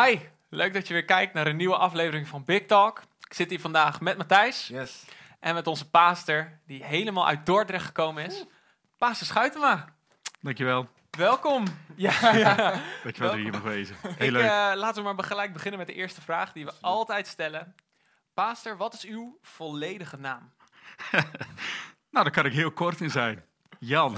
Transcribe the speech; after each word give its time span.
Hi, 0.00 0.18
leuk 0.48 0.72
dat 0.72 0.86
je 0.88 0.92
weer 0.92 1.04
kijkt 1.04 1.34
naar 1.34 1.46
een 1.46 1.56
nieuwe 1.56 1.76
aflevering 1.76 2.28
van 2.28 2.44
Big 2.44 2.66
Talk. 2.66 3.02
Ik 3.28 3.34
zit 3.34 3.50
hier 3.50 3.60
vandaag 3.60 4.00
met 4.00 4.16
Matthijs 4.16 4.66
Yes. 4.66 5.04
en 5.40 5.54
met 5.54 5.66
onze 5.66 5.90
paaster, 5.90 6.60
die 6.66 6.84
helemaal 6.84 7.26
uit 7.26 7.46
Dordrecht 7.46 7.84
gekomen 7.86 8.24
is. 8.24 8.44
Paaster 8.98 9.26
Schuitema, 9.26 9.94
Dankjewel. 10.40 10.88
welkom. 11.10 11.64
Ja, 11.96 12.34
ja. 12.36 12.54
Dankjewel 13.02 13.28
dat 13.30 13.36
je 13.38 13.42
hier 13.42 13.52
mag 13.52 13.62
wezen. 13.62 13.96
Heel 14.02 14.26
Ik, 14.26 14.30
leuk. 14.32 14.42
eh, 14.42 14.72
laten 14.74 15.04
we 15.04 15.12
maar 15.12 15.24
gelijk 15.24 15.52
beginnen 15.52 15.78
met 15.78 15.88
de 15.88 15.94
eerste 15.94 16.20
vraag 16.20 16.52
die 16.52 16.64
we 16.64 16.72
altijd 16.80 17.26
stellen. 17.26 17.74
Paaster, 18.34 18.76
wat 18.76 18.94
is 18.94 19.04
uw 19.04 19.38
volledige 19.42 20.16
naam? 20.16 20.52
Nou, 22.10 22.24
daar 22.24 22.34
kan 22.34 22.46
ik 22.46 22.52
heel 22.52 22.70
kort 22.72 23.00
in 23.00 23.10
zijn. 23.10 23.44
Jan. 23.84 24.12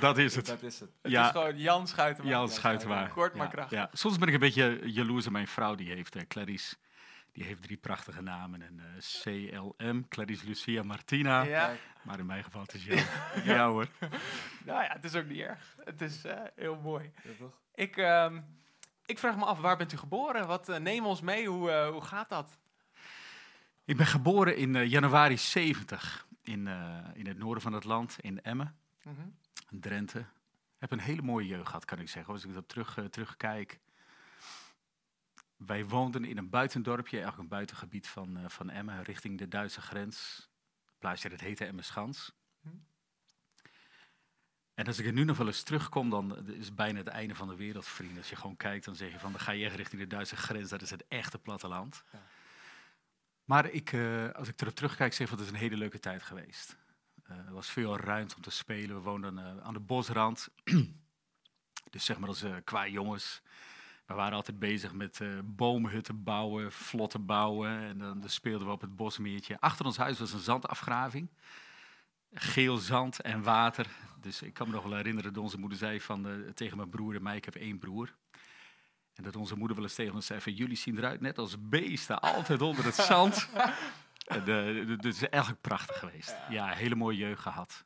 dat 0.00 0.18
is 0.18 0.34
het. 0.34 0.46
Dat 0.46 0.62
is 0.62 0.80
het. 0.80 0.90
Het 1.02 1.12
Ja. 1.12 1.24
is 1.24 1.30
gewoon 1.30 1.58
Jan 1.58 1.86
Schuitema. 1.86 2.28
Jan 2.28 2.48
Schuitenwaar. 2.48 3.08
Kort 3.08 3.34
maar 3.34 3.48
krachtig. 3.48 3.78
ja. 3.78 3.90
Soms 3.92 4.18
ben 4.18 4.28
ik 4.28 4.34
een 4.34 4.40
beetje 4.40 4.80
jaloers 4.84 5.26
op 5.26 5.32
mijn 5.32 5.48
vrouw. 5.48 5.74
Die 5.74 5.92
heeft, 5.92 6.16
eh, 6.16 6.22
Clarice, 6.28 6.76
die 7.32 7.44
heeft 7.44 7.62
drie 7.62 7.76
prachtige 7.76 8.22
namen. 8.22 8.62
En 8.62 8.80
eh, 8.80 8.84
CLM, 9.22 10.08
Clarice 10.08 10.46
Lucia 10.46 10.82
Martina. 10.82 11.42
Ja. 11.42 11.72
Maar 12.02 12.18
in 12.18 12.26
mijn 12.26 12.44
geval 12.44 12.62
het 12.62 12.74
is 12.74 12.84
Jan. 12.84 13.04
ja 13.56 13.68
hoor. 13.68 13.86
Nou 14.64 14.82
ja, 14.82 14.92
het 14.92 15.04
is 15.04 15.14
ook 15.14 15.26
niet 15.26 15.40
erg. 15.40 15.74
Het 15.84 16.00
is 16.00 16.24
eh, 16.24 16.36
heel 16.56 16.76
mooi. 16.82 17.12
toch? 17.38 17.52
Ik, 17.74 17.96
ehm, 17.96 18.40
ik 19.06 19.18
vraag 19.18 19.36
me 19.36 19.44
af, 19.44 19.58
waar 19.58 19.76
bent 19.76 19.92
u 19.92 19.96
geboren? 19.96 20.46
Wat, 20.46 20.78
neem 20.80 21.06
ons 21.06 21.20
mee, 21.20 21.48
hoe, 21.48 21.70
eh, 21.70 21.88
hoe 21.88 22.02
gaat 22.04 22.28
dat? 22.28 22.58
Ik 23.84 23.96
ben 23.96 24.06
geboren 24.06 24.56
in 24.56 24.76
eh, 24.76 24.90
januari 24.90 25.36
70 25.38 26.26
in, 26.48 26.66
eh, 26.66 27.04
in 27.12 27.26
het 27.26 27.38
noorden 27.38 27.62
van 27.62 27.72
het 27.72 27.84
land, 27.84 28.16
in 28.20 28.42
Emmen. 28.42 28.78
Mhm. 29.02 29.28
Drenthe. 29.70 30.26
Heb 30.78 30.90
een 30.90 31.00
hele 31.00 31.22
mooie 31.22 31.46
jeugd 31.46 31.66
gehad, 31.66 31.84
kan 31.84 31.98
ik 31.98 32.08
zeggen. 32.08 32.32
Als 32.32 32.44
ik 32.44 32.54
dat 32.54 32.68
terug, 32.68 32.96
eh, 32.96 33.04
terugkijk. 33.04 33.80
Wij 35.56 35.86
woonden 35.86 36.24
in 36.24 36.38
een 36.38 36.50
buitendorpje, 36.50 37.16
eigenlijk 37.16 37.42
een 37.42 37.56
buitengebied 37.56 38.08
van, 38.08 38.36
eh, 38.36 38.48
van 38.48 38.70
Emmen, 38.70 39.02
richting 39.02 39.38
de 39.38 39.48
Duitse 39.48 39.80
grens. 39.80 40.48
Het 40.86 40.98
plaatsje 40.98 41.28
dat 41.28 41.40
heette 41.40 41.64
Emmenschans. 41.64 42.32
Hm. 42.60 42.68
En 44.74 44.86
als 44.86 44.98
ik 44.98 45.06
er 45.06 45.12
nu 45.12 45.24
nog 45.24 45.36
wel 45.36 45.46
eens 45.46 45.62
terugkom, 45.62 46.10
dan 46.10 46.46
is 46.46 46.66
het 46.66 46.74
bijna 46.74 46.98
het 46.98 47.08
einde 47.08 47.34
van 47.34 47.48
de 47.48 47.56
wereld, 47.56 47.86
vriend. 47.86 48.16
Als 48.16 48.30
je 48.30 48.36
gewoon 48.36 48.56
kijkt, 48.56 48.84
dan 48.84 48.96
zeg 48.96 49.12
je 49.12 49.18
van, 49.18 49.32
dan 49.32 49.40
ga 49.40 49.52
je 49.52 49.64
echt 49.64 49.76
richting 49.76 50.00
de 50.00 50.06
Duitse 50.06 50.36
grens. 50.36 50.70
Dat 50.70 50.82
is 50.82 50.90
het 50.90 51.04
echte 51.08 51.38
platteland. 51.38 52.02
Ja. 52.12 52.22
Maar 53.48 53.70
ik, 53.70 53.92
eh, 53.92 54.30
als 54.30 54.48
ik 54.48 54.60
erop 54.60 54.74
terugkijk, 54.74 55.12
zeg 55.12 55.20
ik 55.20 55.28
van, 55.28 55.38
het 55.44 55.48
een 55.54 55.60
hele 55.60 55.76
leuke 55.76 55.98
tijd 55.98 56.22
geweest. 56.22 56.76
Eh, 57.22 57.36
er 57.36 57.52
was 57.52 57.70
veel 57.70 57.96
ruimte 57.96 58.36
om 58.36 58.42
te 58.42 58.50
spelen. 58.50 58.96
We 58.96 59.02
woonden 59.02 59.38
eh, 59.38 59.58
aan 59.62 59.72
de 59.72 59.80
bosrand. 59.80 60.48
dus 61.90 62.04
zeg 62.04 62.18
maar 62.18 62.28
als 62.28 62.44
qua 62.64 62.86
jongens. 62.86 63.42
We 64.06 64.14
waren 64.14 64.36
altijd 64.36 64.58
bezig 64.58 64.92
met 64.92 65.20
boomhutten 65.44 66.22
bouwen, 66.22 66.72
vlotten 66.72 67.26
bouwen. 67.26 67.70
En 67.70 67.98
dan, 67.98 68.20
dan 68.20 68.30
speelden 68.30 68.66
we 68.66 68.72
op 68.72 68.80
het 68.80 68.96
bosmeertje. 68.96 69.60
Achter 69.60 69.86
ons 69.86 69.96
huis 69.96 70.18
was 70.18 70.32
een 70.32 70.38
zandafgraving. 70.38 71.30
Geel 72.32 72.76
zand 72.76 73.20
en 73.20 73.42
water. 73.42 73.86
Dus 74.20 74.42
ik 74.42 74.54
kan 74.54 74.66
me 74.66 74.74
nog 74.74 74.82
wel 74.82 74.96
herinneren 74.96 75.32
dat 75.32 75.42
onze 75.42 75.58
moeder 75.58 75.78
zei 75.78 76.00
van, 76.00 76.52
tegen 76.54 76.76
mijn 76.76 76.90
broer 76.90 77.14
en 77.14 77.22
mij, 77.22 77.36
ik 77.36 77.44
heb 77.44 77.54
één 77.54 77.78
broer. 77.78 78.14
En 79.18 79.24
dat 79.24 79.36
onze 79.36 79.56
moeder 79.56 79.76
wel 79.76 79.84
eens 79.84 79.94
tegen 79.94 80.14
ons 80.14 80.26
zei 80.26 80.40
van, 80.40 80.52
jullie 80.52 80.76
zien 80.76 80.98
eruit 80.98 81.20
net 81.20 81.38
als 81.38 81.68
beesten, 81.68 82.20
altijd 82.20 82.62
onder 82.62 82.84
het 82.84 82.94
zand. 82.94 83.48
En, 84.28 84.46
eh, 84.46 84.98
is 84.98 85.28
eigenlijk 85.28 85.62
prachtig 85.62 85.98
geweest. 85.98 86.36
Ja, 86.48 86.68
hele 86.68 86.94
mooie 86.94 87.16
jeugd 87.16 87.42
gehad. 87.42 87.84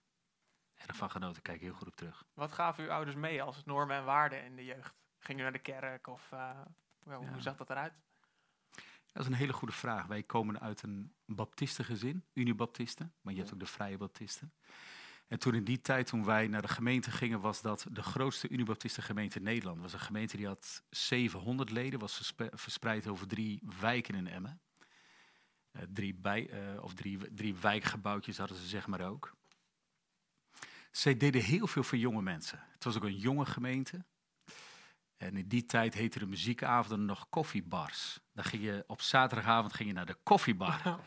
En 0.75 0.87
ervan 0.87 1.11
genoten, 1.11 1.43
kijk 1.43 1.61
heel 1.61 1.73
goed 1.73 1.87
op 1.87 1.97
terug. 1.97 2.25
Wat 2.35 2.53
gaven 2.53 2.85
uw 2.85 2.91
ouders 2.91 3.17
mee 3.17 3.43
als 3.43 3.65
normen 3.65 3.97
en 3.97 4.05
waarden 4.05 4.45
in 4.45 4.57
de 4.57 4.65
jeugd? 4.65 4.95
Ging 5.19 5.39
u 5.39 5.43
naar 5.43 5.53
de 5.53 5.59
kerk 5.59 6.07
of 6.07 6.29
eh, 6.33 6.51
Ja. 7.07 7.17
hoe 7.17 7.41
zag 7.41 7.57
dat 7.57 7.71
eruit? 7.71 7.93
Dat 9.13 9.23
is 9.23 9.27
een 9.27 9.35
hele 9.35 9.53
goede 9.53 9.75
vraag. 9.75 10.07
Wij 10.07 10.23
komen 10.23 10.61
uit 10.61 10.83
een 10.83 11.15
baptistengezin, 11.27 12.25
Unibaptisten, 12.33 13.15
maar 13.21 13.33
je 13.33 13.39
hebt 13.39 13.53
ook 13.53 13.61
de 13.61 13.67
Vrije 13.67 13.97
Baptisten. 13.97 14.53
En 15.29 15.39
toen 15.39 15.55
in 15.55 15.65
die 15.65 15.81
tijd, 15.81 16.07
toen 16.07 16.25
wij 16.25 16.47
naar 16.47 16.63
de 16.63 16.69
gemeente 16.69 17.11
gingen, 17.11 17.41
was 17.41 17.61
dat 17.61 17.87
de 17.91 18.03
grootste 18.03 18.49
Unibaptistengemeente 18.49 19.39
in 19.39 19.45
Nederland. 19.45 19.75
Het 19.75 19.85
was 19.85 20.01
een 20.01 20.07
gemeente 20.07 20.37
die 20.37 20.47
had 20.47 20.83
700 20.91 21.71
leden, 21.71 21.99
was 21.99 22.33
verspreid 22.53 23.07
over 23.07 23.27
drie 23.27 23.63
wijken 23.81 24.15
in 24.15 24.27
Emmen. 24.27 24.61
Eh, 25.73 25.83
drie, 25.89 26.15
bij, 26.15 26.49
eh, 26.49 26.83
of 26.83 26.95
drie, 26.95 27.35
drie 27.35 27.55
wijkgebouwtjes 27.55 28.39
hadden 28.39 28.57
ze 28.57 28.67
zeg 28.67 28.87
maar 28.87 29.01
ook. 29.01 29.37
Zij 30.91 31.17
deden 31.17 31.43
heel 31.43 31.67
veel 31.67 31.83
voor 31.83 31.99
jonge 31.99 32.23
mensen. 32.23 32.65
Het 32.73 32.85
was 32.85 32.97
ook 32.97 33.05
een 33.05 33.19
jonge 33.19 33.47
gemeente. 33.47 34.05
En 35.17 35.37
in 35.37 35.49
die 35.49 35.67
tijd 35.67 35.95
heette 35.95 36.19
de 36.19 36.27
muziekavonden 36.27 37.07
nog 37.07 37.29
koffiebars. 37.29 38.21
Dan 38.33 38.45
ging 38.45 38.63
je 38.63 38.85
op 38.87 39.01
zaterdagavond 39.01 39.75
ging 39.75 39.89
je 39.89 39.95
naar 39.95 40.07
de 40.07 40.19
koffiebar. 40.23 40.83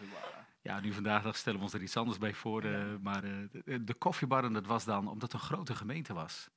Ja, 0.66 0.80
nu 0.80 0.94
vandaag 0.94 1.24
dag 1.24 1.38
stellen 1.38 1.60
we 1.60 1.66
ons 1.66 1.74
er 1.74 1.82
iets 1.82 1.98
anders 1.98 2.18
bij 2.18 2.34
voor. 2.34 2.64
eh, 2.64 2.96
maar 3.02 3.24
eh, 3.24 3.32
de, 3.52 3.84
de 3.84 3.94
koffiebar, 3.94 4.44
en 4.44 4.54
dat 4.54 4.66
was 4.66 4.86
dan, 4.86 5.08
omdat 5.08 5.32
het 5.32 5.42
een 5.42 5.48
grote 5.48 5.76
gemeente 5.76 6.14
was, 6.14 6.50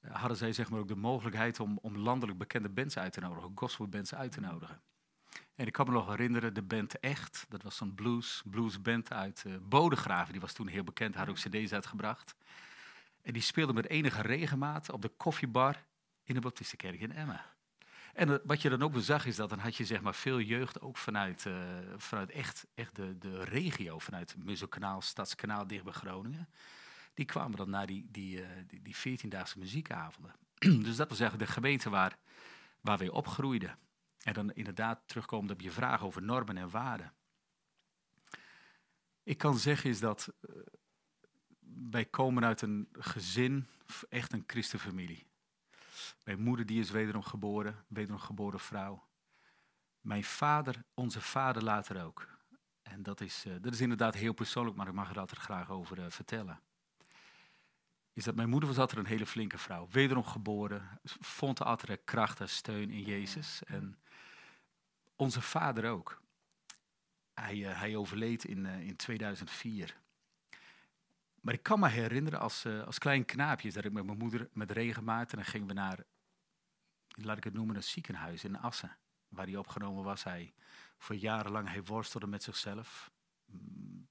eh, 0.00 0.14
hadden 0.14 0.36
zij 0.36 0.52
zeg 0.52 0.70
maar 0.70 0.80
ook 0.80 0.88
de 0.88 0.96
mogelijkheid 0.96 1.60
om, 1.60 1.78
om 1.82 1.96
landelijk 1.96 2.38
bekende 2.38 2.68
bands 2.68 2.98
uit 2.98 3.12
te 3.12 3.20
nodigen, 3.20 3.52
gospelbands 3.54 4.14
uit 4.14 4.32
te 4.32 4.40
nodigen. 4.40 4.82
En 5.54 5.66
ik 5.66 5.72
kan 5.72 5.86
me 5.86 5.92
nog 5.92 6.08
herinneren, 6.08 6.54
de 6.54 6.62
band 6.62 7.00
Echt, 7.00 7.46
dat 7.48 7.62
was 7.62 7.76
zo'n 7.76 7.94
blues, 7.94 8.42
bluesband 8.44 9.12
uit 9.12 9.44
Bodegraven, 9.62 10.32
die 10.32 10.40
was 10.40 10.52
toen 10.52 10.66
heel 10.68 10.84
bekend, 10.84 11.14
had 11.14 11.28
ook 11.28 11.36
cd's 11.36 11.72
uitgebracht. 11.72 12.34
En 13.22 13.32
die 13.32 13.42
speelde 13.42 13.72
met 13.72 13.88
enige 13.88 14.22
regelmaat 14.22 14.90
op 14.90 15.02
de 15.02 15.12
koffiebar 15.16 15.84
in 16.22 16.34
de 16.34 16.40
Baptistenkerk 16.40 17.00
in 17.00 17.12
Emmen. 17.12 17.40
En 18.12 18.28
eh, 18.28 18.38
wat 18.44 18.62
je 18.62 18.68
dan 18.68 18.82
ook 18.82 18.92
bezag 18.92 19.26
is 19.26 19.36
dat 19.36 19.48
dan 19.48 19.58
had 19.58 19.76
je 19.76 19.84
zeg 19.84 20.00
maar 20.00 20.14
veel 20.14 20.40
jeugd 20.40 20.80
ook 20.80 20.96
vanuit, 20.96 21.46
eh, 21.46 21.54
vanuit 21.96 22.30
echt, 22.30 22.66
echt 22.74 22.96
de, 22.96 23.18
de 23.18 23.44
regio, 23.44 23.98
vanuit 23.98 24.36
Muzelkanaal, 24.38 25.00
Stadskanaal 25.00 25.66
dicht 25.66 25.84
bij 25.84 25.92
Groningen. 25.92 26.48
Die 27.14 27.24
kwamen 27.24 27.56
dan 27.56 27.70
naar 27.70 27.86
die, 27.86 28.08
die, 28.10 28.42
eh, 28.42 28.48
die, 28.66 28.82
die 28.82 28.96
14-daagse 28.96 29.58
muziekavonden. 29.58 30.34
dus 30.86 30.96
dat 30.96 31.08
was 31.08 31.20
eigenlijk 31.20 31.50
de 31.50 31.54
gemeente 31.54 31.90
waar, 31.90 32.18
waar 32.80 32.98
wij 32.98 33.08
opgroeiden. 33.08 33.78
En 34.22 34.32
dan 34.32 34.52
inderdaad 34.52 35.02
terugkomend 35.06 35.50
op 35.50 35.60
je 35.60 35.70
vraag 35.70 36.02
over 36.02 36.22
normen 36.22 36.56
en 36.56 36.70
waarden. 36.70 37.12
Ik 39.22 39.38
kan 39.38 39.58
zeggen 39.58 39.90
is 39.90 40.00
dat 40.00 40.32
wij 41.90 42.04
komen 42.04 42.44
uit 42.44 42.62
een 42.62 42.88
gezin, 42.92 43.66
echt 44.08 44.32
een 44.32 44.44
christenfamilie. 44.46 45.26
Mijn 46.24 46.40
moeder 46.40 46.66
die 46.66 46.80
is 46.80 46.90
wederom 46.90 47.22
geboren, 47.22 47.84
wederom 47.88 48.20
geboren 48.20 48.60
vrouw. 48.60 49.08
Mijn 50.00 50.24
vader, 50.24 50.84
onze 50.94 51.20
vader 51.20 51.62
later 51.62 52.04
ook. 52.04 52.28
En 52.82 53.02
dat 53.02 53.20
is, 53.20 53.44
eh, 53.44 53.52
dat 53.60 53.72
is 53.72 53.80
inderdaad 53.80 54.14
heel 54.14 54.32
persoonlijk, 54.32 54.76
maar 54.76 54.88
ik 54.88 54.92
mag 54.92 55.10
er 55.10 55.18
altijd 55.18 55.40
graag 55.40 55.70
over 55.70 55.98
eh, 56.04 56.10
vertellen. 56.10 56.60
Is 58.12 58.24
dat 58.24 58.34
mijn 58.34 58.48
moeder 58.48 58.68
was 58.68 58.78
altijd 58.78 58.98
een 59.00 59.06
hele 59.06 59.26
flinke 59.26 59.58
vrouw. 59.58 59.88
Wederom 59.90 60.24
geboren, 60.24 61.00
vond 61.20 61.62
altijd 61.62 62.04
kracht 62.04 62.40
en 62.40 62.48
steun 62.48 62.90
in 62.90 63.02
Jezus. 63.02 63.62
En 63.64 63.98
onze 65.16 65.40
vader 65.40 65.90
ook. 65.90 66.22
Hij, 67.34 67.68
eh, 67.68 67.78
hij 67.78 67.96
overleed 67.96 68.44
in, 68.44 68.66
in 68.66 68.96
2004. 68.96 70.01
Maar 71.42 71.54
ik 71.54 71.62
kan 71.62 71.80
me 71.80 71.88
herinneren 71.88 72.40
als, 72.40 72.64
eh, 72.64 72.82
als 72.82 72.98
klein 72.98 73.24
knaapje 73.24 73.72
dat 73.72 73.84
ik 73.84 73.92
met 73.92 74.04
mijn 74.04 74.18
moeder 74.18 74.48
met 74.52 74.70
regenmaat 74.70 75.30
en 75.30 75.36
dan 75.36 75.46
gingen 75.46 75.66
we 75.66 75.72
naar, 75.72 76.04
laat 77.08 77.36
ik 77.36 77.44
het 77.44 77.54
noemen, 77.54 77.76
een 77.76 77.82
ziekenhuis 77.82 78.44
in 78.44 78.58
Assen. 78.58 78.96
Waar 79.28 79.46
hij 79.46 79.56
opgenomen 79.56 80.04
was. 80.04 80.24
Hij 80.24 80.54
voor 80.98 81.16
jarenlang 81.16 81.68
hij 81.68 81.82
worstelde 81.82 82.26
met 82.26 82.42
zichzelf. 82.42 83.10
Mm, 83.46 84.08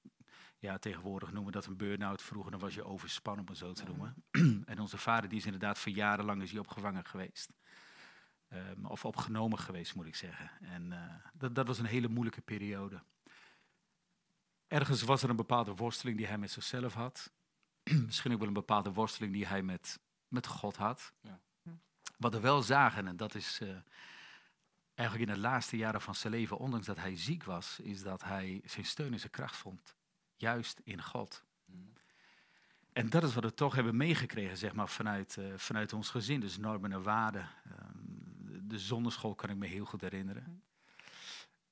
Ja, 0.58 0.78
tegenwoordig 0.78 1.28
noemen 1.32 1.52
we 1.52 1.58
dat 1.58 1.66
een 1.66 1.76
burn-out. 1.76 2.22
Vroeger 2.22 2.50
dan 2.50 2.60
was 2.60 2.74
je 2.74 2.84
overspannen, 2.84 3.44
om 3.44 3.48
het 3.50 3.58
zo 3.58 3.72
te 3.72 3.84
noemen. 3.84 4.24
en 4.72 4.78
onze 4.80 4.98
vader 4.98 5.28
die 5.28 5.38
is 5.38 5.44
inderdaad 5.44 5.78
voor 5.78 5.92
jarenlang 5.92 6.42
is 6.42 6.50
hij 6.50 6.60
opgevangen 6.60 7.04
geweest. 7.04 7.52
Ehm, 8.48 8.84
of 8.84 9.04
opgenomen 9.04 9.58
geweest, 9.58 9.94
moet 9.94 10.06
ik 10.06 10.14
zeggen. 10.14 10.50
En 10.60 10.92
eh, 10.92 11.14
dat, 11.32 11.54
dat 11.54 11.66
was 11.66 11.78
een 11.78 11.84
hele 11.84 12.08
moeilijke 12.08 12.40
periode. 12.40 13.02
Ergens 14.72 15.02
was 15.02 15.22
er 15.22 15.30
een 15.30 15.36
bepaalde 15.36 15.74
worsteling 15.74 16.16
die 16.16 16.26
hij 16.26 16.38
met 16.38 16.50
zichzelf 16.50 16.94
had. 16.94 17.32
Misschien 18.06 18.32
ook 18.32 18.38
wel 18.38 18.48
een 18.48 18.54
bepaalde 18.54 18.92
worsteling 18.92 19.32
die 19.32 19.46
hij 19.46 19.62
met, 19.62 19.98
met 20.28 20.46
God 20.46 20.76
had. 20.76 21.12
Ja. 21.20 21.40
Wat 22.18 22.32
we 22.32 22.40
wel 22.40 22.62
zagen, 22.62 23.06
en 23.06 23.16
dat 23.16 23.34
is 23.34 23.58
eh, 23.62 23.68
eigenlijk 24.94 25.28
in 25.28 25.34
de 25.34 25.40
laatste 25.40 25.76
jaren 25.76 26.00
van 26.00 26.14
zijn 26.14 26.32
leven, 26.32 26.58
ondanks 26.58 26.86
dat 26.86 26.96
hij 26.96 27.16
ziek 27.16 27.44
was, 27.44 27.80
is 27.80 28.02
dat 28.02 28.22
hij 28.22 28.62
zijn 28.64 28.84
steun 28.86 29.12
en 29.12 29.18
zijn 29.18 29.30
kracht 29.32 29.56
vond. 29.56 29.96
Juist 30.36 30.80
in 30.84 31.02
God. 31.02 31.44
En 32.92 33.10
dat 33.10 33.22
is 33.22 33.34
wat 33.34 33.44
we 33.44 33.54
toch 33.54 33.74
hebben 33.74 33.96
meegekregen, 33.96 34.56
zeg 34.56 34.72
maar, 34.72 34.88
vanuit, 34.88 35.36
eh, 35.36 35.52
vanuit 35.56 35.92
ons 35.92 36.10
gezin. 36.10 36.40
Dus 36.40 36.56
normen 36.58 36.92
en 36.92 37.02
waarden. 37.02 37.48
Ehm, 37.64 37.88
de- 38.38 38.66
de 38.66 38.78
zonderschool 38.78 39.34
kan 39.34 39.50
ik 39.50 39.56
me 39.56 39.66
heel 39.66 39.84
goed 39.84 40.00
herinneren. 40.00 40.62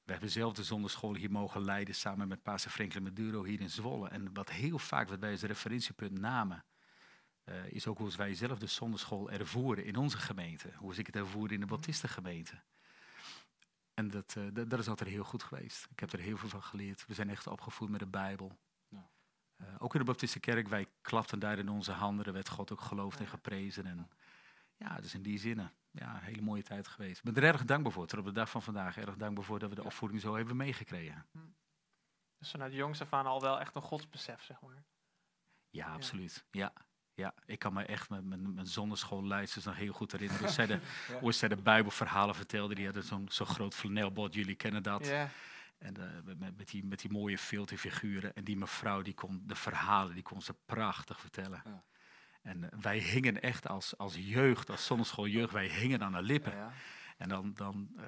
We 0.05 0.13
hebben 0.13 0.31
zelf 0.31 0.53
de 0.53 0.65
zonderschool 0.65 1.15
hier 1.15 1.31
mogen 1.31 1.65
leiden 1.65 1.95
samen 1.95 2.29
met 2.29 2.43
Pastor 2.43 2.73
Franklin 2.73 3.03
Maduro 3.03 3.45
hier 3.45 3.61
in 3.61 3.71
Zwolle. 3.71 4.09
En 4.09 4.35
wat 4.35 4.51
heel 4.51 4.79
vaak 4.79 5.09
wat 5.09 5.19
wij 5.19 5.31
als 5.31 5.43
referentiepunt 5.43 6.19
namen, 6.19 6.65
eh, 7.45 7.67
is 7.67 7.87
ook 7.87 7.99
hoe 7.99 8.17
wij 8.17 8.35
zelf 8.35 8.59
de 8.59 8.67
zonderschool 8.67 9.31
ervoeren 9.31 9.85
in 9.85 9.97
onze 9.97 10.19
gemeente. 10.19 10.73
Hoe 10.77 10.95
ik 10.95 11.07
het 11.07 11.17
ervoer 11.17 11.53
in 11.53 11.61
de 11.61 11.67
Baptistengemeente. 11.67 12.63
En 13.95 14.11
dat, 14.11 14.35
eh, 14.37 14.45
dat, 14.53 14.71
dat 14.71 14.79
is 14.79 14.89
altijd 14.89 15.11
heel 15.11 15.25
goed 15.25 15.43
geweest. 15.43 15.87
Ik 15.91 16.01
heb 16.01 16.13
er 16.13 16.19
heel 16.19 16.37
veel 16.37 16.49
van 16.49 16.63
geleerd. 16.63 17.07
We 17.07 17.15
zijn 17.15 17.31
echt 17.31 17.47
opgevoed 17.47 17.89
met 17.89 18.01
de 18.01 18.07
Bijbel. 18.07 18.59
Ja. 18.89 19.11
Eh, 19.57 19.67
ook 19.79 19.93
in 19.93 20.01
de 20.01 20.07
Baptistenkerk, 20.07 20.69
wij 20.69 20.87
klapten 21.01 21.39
daar 21.39 21.59
in 21.59 21.69
onze 21.69 21.93
handen. 21.93 22.27
Er 22.27 22.33
werd 22.33 22.49
God 22.49 22.73
ook 22.73 22.81
geloofd 22.81 23.21
en 23.21 23.27
geprezen. 23.27 23.87
En 23.87 24.11
ja, 24.77 25.01
dus 25.01 25.15
in 25.15 25.23
die 25.23 25.39
zinnen, 25.39 25.73
ja, 25.91 26.15
een 26.15 26.23
hele 26.23 26.43
mooie 26.43 26.63
tijd 26.63 26.89
geweest. 26.89 27.19
Ik 27.19 27.33
ben 27.35 27.43
er 27.43 27.49
erg 27.55 27.65
dankbaar 27.65 27.93
voor. 27.93 28.07
Tot 28.07 28.19
op 28.19 28.25
de 28.25 28.33
dag 28.33 28.51
van 28.51 28.63
vandaag 28.63 28.97
erg 28.97 29.17
dankbaar 29.17 29.45
voor 29.45 29.59
dat 29.59 29.69
we 29.69 29.75
de 29.75 29.85
opvoeding 29.85 30.21
zo 30.21 30.37
hebben 30.37 30.57
meegekregen. 30.57 31.27
Dus 32.39 32.51
vanuit 32.51 32.73
jongs 32.73 33.01
af 33.01 33.13
aan 33.13 33.27
al 33.27 33.41
wel 33.41 33.61
echt 33.61 33.75
een 33.75 33.83
godsbesef, 33.83 34.43
zeg 34.43 34.61
maar. 34.61 34.85
Ja, 35.71 35.87
absoluut. 35.93 36.45
Ja. 36.51 36.73
Ja, 37.15 37.35
ik 37.45 37.59
kan 37.59 37.73
me 37.73 37.83
echt 37.85 38.11
met 38.11 38.25
mijn, 38.25 38.55
mijn 38.55 38.67
zonneschoolleidsters 38.67 39.65
nog 39.65 39.77
heel 39.77 39.93
goed 39.93 40.13
herinneren. 40.13 40.43
Hoe 40.45 40.53
zij 40.53 40.67
de, 40.67 40.81
Ja. 41.09 41.19
hoe 41.19 41.33
zij 41.33 41.49
de 41.49 41.57
Bijbelverhalen 41.57 42.35
vertelden. 42.35 42.77
Die 42.77 42.85
hadden 42.85 43.03
zo'n 43.05 43.27
zo'n 43.31 43.47
groot 43.47 43.75
flanelbord, 43.75 44.35
jullie 44.35 44.55
kennen 44.55 44.83
dat. 44.83 45.07
Ja. 45.07 45.29
En 45.79 45.97
eh, 45.97 46.23
met- 46.25 46.39
met, 46.39 46.57
met, 46.57 46.69
die, 46.69 46.85
met 46.85 46.99
die 47.01 47.11
mooie 47.11 47.39
filterfiguren. 47.39 48.35
En 48.35 48.45
die 48.45 48.57
mevrouw, 48.57 49.03
die 49.03 49.15
kon 49.15 49.43
de 49.47 49.55
verhalen, 49.55 50.15
die 50.15 50.23
kon 50.23 50.43
ze 50.43 50.55
prachtig 50.67 51.21
vertellen. 51.21 51.63
Ja. 51.65 51.85
En 52.43 52.71
eh, 52.71 52.79
wij 52.81 52.99
hingen 52.99 53.43
echt 53.43 53.69
als, 53.69 53.99
als 53.99 54.17
jeugd, 54.17 54.71
als 54.71 54.87
zonneschooljeugd, 54.87 55.53
wij 55.53 55.69
hingen 55.69 56.03
aan 56.03 56.13
de 56.13 56.23
lippen. 56.23 56.57
Ja. 56.57 56.73
En 57.17 57.29
dan, 57.29 57.53
dan 57.55 57.89
eh, 57.97 58.05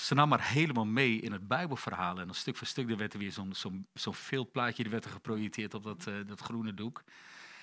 ze 0.00 0.14
nam 0.14 0.28
maar 0.28 0.48
helemaal 0.48 0.86
mee 0.86 1.20
in 1.20 1.32
het 1.32 1.48
Bijbelverhaal. 1.48 2.18
En 2.18 2.26
dan 2.26 2.34
stuk 2.34 2.56
voor 2.56 2.66
stuk 2.66 2.90
er 2.90 2.96
werd 2.96 3.12
er 3.12 3.18
weer 3.18 3.32
zo'n 3.32 3.54
zo'n 3.54 3.88
zo'n 3.92 4.14
filmplaatje 4.14 4.82
die 4.82 4.92
werd 4.92 5.04
er 5.04 5.10
geprojecteerd 5.10 5.74
op 5.74 5.82
dat, 5.82 6.06
eh, 6.06 6.14
dat 6.26 6.40
groene 6.40 6.74
doek. 6.74 7.04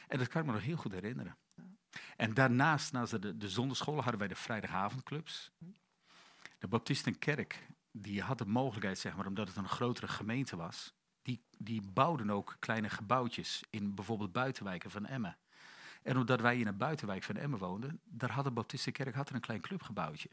En 0.07 0.17
dat 0.17 0.27
kan 0.27 0.41
ik 0.41 0.47
me 0.47 0.53
nog 0.53 0.63
heel 0.63 0.75
goed 0.77 0.91
herinneren. 0.91 1.37
En 2.15 2.33
daarnaast, 2.33 2.91
naast 2.91 3.21
de, 3.21 3.37
de 3.37 3.49
zonderscholen, 3.49 4.01
hadden 4.01 4.19
wij 4.19 4.27
de 4.27 4.35
vrijdagavondclubs. 4.35 5.51
De 6.57 6.67
Baptistenkerk, 6.67 7.67
die 7.91 8.21
had 8.21 8.37
de 8.37 8.45
mogelijkheid, 8.45 8.99
zeg 8.99 9.15
maar, 9.15 9.25
omdat 9.25 9.47
het 9.47 9.57
een 9.57 9.69
grotere 9.69 10.07
gemeente 10.07 10.55
was, 10.55 10.93
die, 11.21 11.43
die 11.57 11.81
bouwden 11.81 12.29
ook 12.29 12.55
kleine 12.59 12.89
gebouwtjes 12.89 13.63
in 13.69 13.95
bijvoorbeeld 13.95 14.31
buitenwijken 14.31 14.91
van 14.91 15.05
Emmen. 15.05 15.37
En 16.03 16.17
omdat 16.17 16.41
wij 16.41 16.59
in 16.59 16.67
een 16.67 16.77
buitenwijk 16.77 17.23
van 17.23 17.35
Emmen 17.35 17.59
woonden, 17.59 17.99
daar 18.03 18.31
had 18.31 18.43
de 18.43 18.51
Baptistenkerk 18.51 19.15
had 19.15 19.29
er 19.29 19.35
een 19.35 19.41
klein 19.41 19.61
clubgebouwtje. 19.61 20.29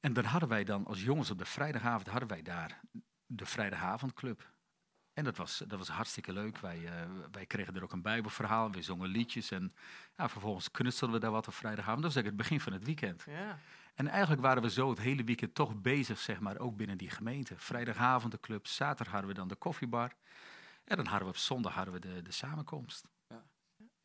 En 0.00 0.12
dan 0.12 0.24
hadden 0.24 0.48
wij 0.48 0.64
dan 0.64 0.86
als 0.86 1.02
jongens 1.02 1.30
op 1.30 1.38
de 1.38 1.44
vrijdagavond 1.44 2.08
hadden 2.08 2.28
wij 2.28 2.42
daar 2.42 2.80
de 3.26 3.46
vrijdagavondclub. 3.46 4.54
En 5.12 5.24
dat 5.24 5.36
was, 5.36 5.62
dat 5.66 5.78
was 5.78 5.88
hartstikke 5.88 6.32
leuk. 6.32 6.58
Wij, 6.58 6.86
eh, 6.86 7.08
wij 7.30 7.46
kregen 7.46 7.74
er 7.74 7.82
ook 7.82 7.92
een 7.92 8.02
bijbelverhaal, 8.02 8.70
we 8.70 8.82
zongen 8.82 9.08
liedjes 9.08 9.50
en 9.50 9.74
ja, 10.16 10.28
vervolgens 10.28 10.70
knutselden 10.70 11.16
we 11.16 11.22
daar 11.22 11.32
wat 11.32 11.46
op 11.46 11.54
vrijdagavond. 11.54 12.02
Dat 12.02 12.14
was 12.14 12.22
eigenlijk 12.22 12.42
het 12.42 12.48
begin 12.48 12.60
van 12.60 12.72
het 12.72 12.84
weekend. 12.84 13.24
Ja. 13.26 13.58
En 13.94 14.08
eigenlijk 14.08 14.42
waren 14.42 14.62
we 14.62 14.70
zo 14.70 14.90
het 14.90 14.98
hele 14.98 15.24
weekend 15.24 15.54
toch 15.54 15.80
bezig, 15.80 16.18
zeg 16.18 16.40
maar, 16.40 16.58
ook 16.58 16.76
binnen 16.76 16.98
die 16.98 17.10
gemeente. 17.10 17.54
Vrijdagavond 17.56 18.32
de 18.32 18.40
club, 18.40 18.66
zaterdag 18.66 19.12
hadden 19.12 19.30
we 19.30 19.36
dan 19.36 19.48
de 19.48 19.54
koffiebar. 19.54 20.12
En 20.84 20.96
dan 20.96 21.06
hadden 21.06 21.28
we 21.28 21.34
op 21.34 21.40
zondag 21.40 21.74
hadden 21.74 21.94
we 21.94 22.00
de, 22.00 22.22
de 22.22 22.32
samenkomst. 22.32 23.08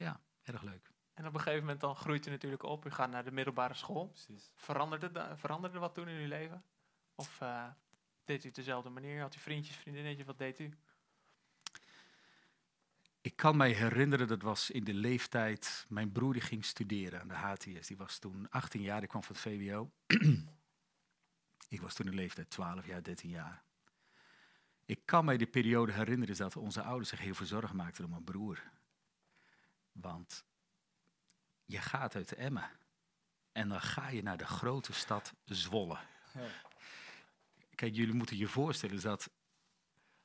Ja. 0.01 0.21
erg 0.43 0.61
leuk. 0.61 0.91
En 1.13 1.27
op 1.27 1.33
een 1.33 1.39
gegeven 1.39 1.63
moment 1.63 1.81
dan 1.81 1.95
groeit 1.95 2.27
u 2.27 2.29
natuurlijk 2.29 2.63
op. 2.63 2.85
U 2.85 2.91
gaat 2.91 3.09
naar 3.09 3.23
de 3.23 3.31
middelbare 3.31 3.73
school. 3.73 4.07
Precies. 4.07 4.51
Veranderde, 4.55 5.33
veranderde 5.35 5.79
wat 5.79 5.93
toen 5.93 6.07
in 6.07 6.21
uw 6.21 6.27
leven? 6.27 6.63
Of 7.15 7.41
eh, 7.41 7.67
deed 8.23 8.43
u 8.43 8.47
het 8.47 8.55
dezelfde 8.55 8.89
manier? 8.89 9.21
Had 9.21 9.35
u 9.35 9.39
vriendjes, 9.39 9.75
vriendinnetjes? 9.75 10.25
Wat 10.25 10.37
deed 10.37 10.59
u? 10.59 10.73
Ik 13.21 13.35
kan 13.35 13.57
mij 13.57 13.71
herinneren, 13.71 14.27
dat 14.27 14.41
was 14.41 14.71
in 14.71 14.83
de 14.83 14.93
leeftijd, 14.93 15.85
mijn 15.89 16.11
broer 16.11 16.33
die 16.33 16.41
ging 16.41 16.65
studeren 16.65 17.21
aan 17.21 17.27
de 17.27 17.33
HTS. 17.33 17.87
Die 17.87 17.97
was 17.97 18.19
toen 18.19 18.49
18 18.49 18.81
jaar, 18.81 19.03
ik 19.03 19.09
kwam 19.09 19.23
van 19.23 19.35
het 19.35 19.43
VWO. 19.43 19.91
ik 21.75 21.81
was 21.81 21.93
toen 21.93 22.05
in 22.05 22.11
de 22.11 22.17
leeftijd 22.17 22.49
12 22.49 22.85
jaar, 22.85 23.03
13 23.03 23.29
jaar. 23.29 23.63
Ik 24.85 25.05
kan 25.05 25.25
mij 25.25 25.37
de 25.37 25.47
periode 25.47 25.91
herinneren 25.91 26.37
dat 26.37 26.57
onze 26.57 26.81
ouders 26.81 27.09
zich 27.09 27.19
heel 27.19 27.33
veel 27.33 27.45
zorgen 27.45 27.75
maakten 27.75 28.03
om 28.03 28.09
mijn 28.09 28.23
broer. 28.23 28.71
Want 29.91 30.45
je 31.65 31.77
gaat 31.77 32.15
uit 32.15 32.33
Emmen 32.33 32.69
en 33.51 33.69
dan 33.69 33.81
ga 33.81 34.09
je 34.09 34.23
naar 34.23 34.37
de 34.37 34.45
grote 34.45 34.93
stad 34.93 35.33
Zwolle. 35.45 35.97
Ja. 36.33 36.47
Kijk, 37.75 37.95
jullie 37.95 38.13
moeten 38.13 38.37
je 38.37 38.47
voorstellen 38.47 39.01
dat 39.01 39.29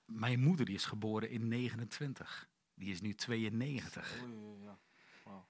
mijn 0.04 0.40
moeder 0.40 0.66
die 0.66 0.74
is 0.74 0.84
geboren 0.84 1.30
in 1.30 1.48
29. 1.48 2.48
Die 2.74 2.90
is 2.90 3.00
nu 3.00 3.14
92. 3.14 4.22
Oei, 4.22 4.62
ja. 4.62 4.78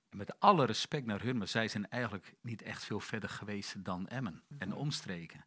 En 0.09 0.17
met 0.17 0.41
alle 0.41 0.67
respect 0.67 1.07
naar 1.07 1.23
hun, 1.23 1.37
maar 1.37 1.49
zij 1.49 1.69
zijn 1.69 1.89
eigenlijk 1.89 2.35
niet 2.41 2.63
echt 2.63 2.85
veel 2.85 3.01
verder 3.01 3.29
geweest 3.29 3.85
dan 3.85 4.09
Emmen 4.09 4.43
en 4.59 4.75
omstreken. 4.75 5.47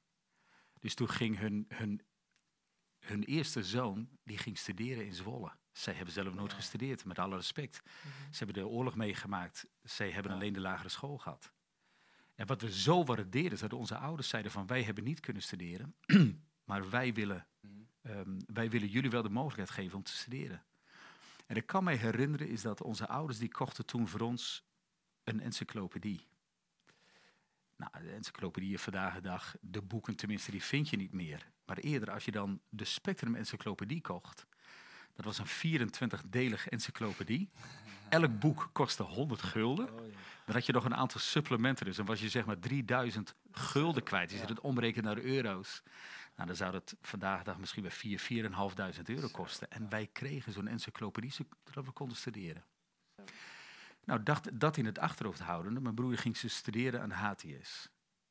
Dus 0.80 0.96
toen 0.96 1.10
ging 1.10 1.38
hun, 1.38 1.66
hun, 1.68 2.02
hun 3.00 3.24
eerste 3.24 3.64
zoon, 3.64 4.10
die 4.24 4.38
ging 4.38 4.58
studeren 4.58 5.06
in 5.06 5.14
Zwolle. 5.14 5.52
Zij 5.72 5.94
hebben 5.94 6.14
zelf 6.14 6.34
nooit 6.34 6.52
Ja. 6.52 6.58
gestudeerd, 6.58 7.06
met 7.06 7.20
alle 7.20 7.36
respect. 7.36 7.82
Ze 8.32 8.38
hebben 8.44 8.56
de 8.64 8.68
oorlog 8.68 8.96
meegemaakt. 8.96 9.68
Zij 9.84 10.12
hebben 10.12 10.32
Ja. 10.32 10.38
alleen 10.38 10.54
de 10.54 10.60
lagere 10.60 10.90
school 10.90 11.18
gehad. 11.18 11.52
En 12.36 12.48
wat 12.48 12.62
we 12.62 12.72
zo 12.74 13.04
waarderen, 13.04 13.52
is 13.52 13.60
dat 13.60 13.74
onze 13.74 13.98
ouders 13.98 14.30
zeiden 14.30 14.52
van 14.52 14.68
wij 14.68 14.84
hebben 14.84 15.04
niet 15.04 15.20
kunnen 15.20 15.42
studeren, 15.44 15.96
maar 16.70 16.90
wij 16.90 17.14
willen, 17.14 17.48
Mhm. 17.62 17.74
ehm, 18.02 18.40
wij 18.46 18.70
willen 18.70 18.88
jullie 18.88 19.10
wel 19.10 19.22
de 19.22 19.30
mogelijkheid 19.30 19.70
geven 19.70 19.98
om 19.98 20.04
te 20.04 20.12
studeren. 20.12 20.64
En 21.48 21.56
ik 21.56 21.66
kan 21.66 21.84
mij 21.84 21.96
herinneren 21.96 22.48
is 22.50 22.62
dat 22.62 22.82
onze 22.82 23.08
ouders 23.08 23.40
die 23.40 23.50
kochten 23.52 23.86
toen 23.86 24.08
voor 24.08 24.20
ons 24.20 24.64
een 25.24 25.40
encyclopedie. 25.42 26.28
Nou, 27.80 27.92
de 28.04 28.12
encyclopedieën 28.12 28.80
vandaag 28.80 29.14
de 29.14 29.22
dag, 29.22 29.56
de 29.62 29.82
boeken 29.82 30.16
tenminste, 30.16 30.52
die 30.52 30.64
vind 30.64 30.90
je 30.90 30.98
niet 30.98 31.14
meer. 31.14 31.52
Maar 31.66 31.78
eerder, 31.78 32.12
als 32.12 32.26
je 32.26 32.32
dan 32.32 32.62
de 32.70 32.86
Spectrum 32.86 33.36
Encyclopedie 33.36 34.02
kocht, 34.02 34.46
dat 35.16 35.26
was 35.26 35.38
een 35.38 35.80
24-delige 35.82 36.70
encyclopedie. 36.70 37.50
Elk 38.10 38.40
boek 38.40 38.70
kostte 38.72 39.04
100 39.04 39.42
gulden. 39.42 39.94
Oh. 39.94 40.00
Dan 40.46 40.56
had 40.56 40.66
je 40.66 40.74
nog 40.74 40.86
een 40.86 40.96
aantal 40.96 41.20
supplementen, 41.20 41.86
dus 41.86 41.96
dan 41.96 42.06
was 42.06 42.22
je 42.22 42.30
zeg 42.30 42.46
maar 42.46 42.60
3000 42.60 43.36
gulden 43.52 44.04
kwijt. 44.04 44.32
Je 44.32 44.38
zit 44.38 44.50
het 44.50 44.60
omrekenen 44.60 45.16
naar 45.16 45.24
euro's. 45.24 45.84
Nou, 46.36 46.48
dan 46.48 46.56
zou 46.56 46.72
dat 46.72 46.96
vandaag 47.02 47.38
de 47.38 47.44
dag 47.44 47.60
misschien 47.60 47.82
bij 47.82 47.92
4, 47.92 48.22
4.500 48.98 49.02
euro 49.04 49.28
kosten. 49.28 49.70
En 49.70 49.90
wij 49.90 50.08
kregen 50.08 50.54
zo'n 50.54 50.68
encyclopedie 50.68 51.32
zodat 51.32 51.86
we 51.86 51.92
konden 51.92 52.18
studeren. 52.18 52.64
Nou, 54.10 54.24
dacht, 54.24 54.60
dat 54.60 54.78
in 54.78 54.86
het 54.86 55.00
achterhoofd 55.00 55.40
houdende. 55.40 55.80
Mijn 55.80 55.96
broer 55.96 56.18
ging 56.18 56.38
ze 56.38 56.48
studeren 56.48 57.02
aan 57.02 57.12
HTS. 57.12 57.90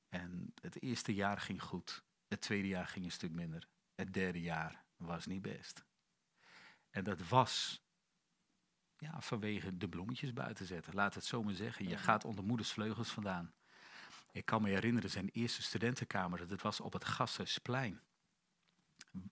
En 0.09 0.53
het 0.61 0.83
eerste 0.83 1.15
jaar 1.15 1.41
ging 1.41 1.63
goed. 1.63 2.03
Het 2.29 2.41
tweede 2.41 2.69
jaar 2.69 2.87
ging 2.87 3.05
een 3.05 3.11
stuk 3.11 3.33
minder. 3.33 3.69
Het 3.95 4.13
derde 4.13 4.41
jaar 4.41 4.85
was 4.97 5.27
niet 5.27 5.43
best. 5.43 5.85
En 6.91 7.05
dat 7.05 7.29
was 7.29 7.83
ja, 8.97 9.21
vanwege 9.21 9.77
de 9.77 9.89
bloemetjes 9.89 10.33
buiten 10.33 10.67
zetten. 10.67 10.95
Laat 10.95 11.15
het 11.15 11.25
zo 11.25 11.43
maar 11.43 11.55
zeggen. 11.55 11.89
Je 11.89 11.97
gaat 11.97 12.25
onder 12.25 12.45
moeders 12.45 12.73
vleugels 12.73 13.11
vandaan. 13.11 13.53
Ik 14.33 14.45
kan 14.45 14.63
me 14.63 14.69
herinneren, 14.69 15.11
zijn 15.11 15.29
eerste 15.29 15.63
studentenkamer, 15.63 16.49
dat 16.49 16.63
was 16.63 16.81
op 16.81 16.93
het 16.93 17.05
Gasthuisplein. 17.05 18.01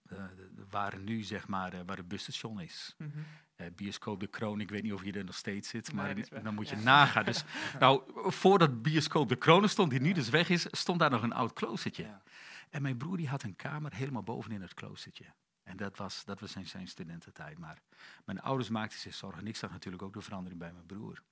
Eh, 0.09 0.23
waar 0.69 0.99
nu 0.99 1.23
zeg 1.23 1.47
maar, 1.47 1.73
eh, 1.73 1.79
waar 1.85 1.97
het 1.97 2.07
busstation 2.07 2.59
is. 2.61 2.95
Mhm. 2.97 3.09
Eh, 3.55 3.67
bioscoop 3.75 4.19
De 4.19 4.27
Kroon, 4.27 4.59
ik 4.59 4.69
weet 4.69 4.83
niet 4.83 4.93
of 4.93 5.03
je 5.03 5.11
er 5.11 5.23
nog 5.23 5.35
steeds 5.35 5.69
zit, 5.69 5.93
maar 5.93 6.13
Nee, 6.13 6.41
dan 6.43 6.53
moet 6.53 6.69
je 6.69 6.75
Ja. 6.75 6.81
nagaan. 6.81 7.25
Dus, 7.25 7.43
nou, 7.79 8.01
voordat 8.31 8.81
bioscoop 8.81 9.29
De 9.29 9.35
Kroon 9.35 9.69
stond, 9.69 9.89
die 9.89 10.01
nu 10.01 10.11
dus 10.11 10.29
weg 10.29 10.49
is, 10.49 10.65
stond 10.71 10.99
daar 10.99 11.09
nog 11.09 11.21
een 11.23 11.33
oud 11.33 11.53
kloostertje. 11.53 12.03
Ja. 12.03 12.21
En 12.69 12.81
mijn 12.81 12.97
broer 12.97 13.17
die 13.17 13.27
had 13.27 13.43
een 13.43 13.55
kamer 13.55 13.93
helemaal 13.93 14.23
bovenin 14.23 14.61
het 14.61 14.73
kloostertje. 14.73 15.25
En 15.63 15.77
dat 15.77 15.97
was, 15.97 16.25
dat 16.25 16.39
was 16.39 16.51
zijn, 16.51 16.65
zijn 16.67 16.87
studententijd. 16.87 17.57
Maar 17.57 17.81
mijn 18.25 18.41
ouders 18.41 18.69
maakten 18.69 18.99
zich 18.99 19.13
zorgen. 19.13 19.47
Ik 19.47 19.55
zag 19.55 19.71
natuurlijk 19.71 20.03
ook 20.03 20.13
de 20.13 20.21
verandering 20.21 20.59
bij 20.59 20.73
mijn 20.73 20.85
broer. 20.85 21.23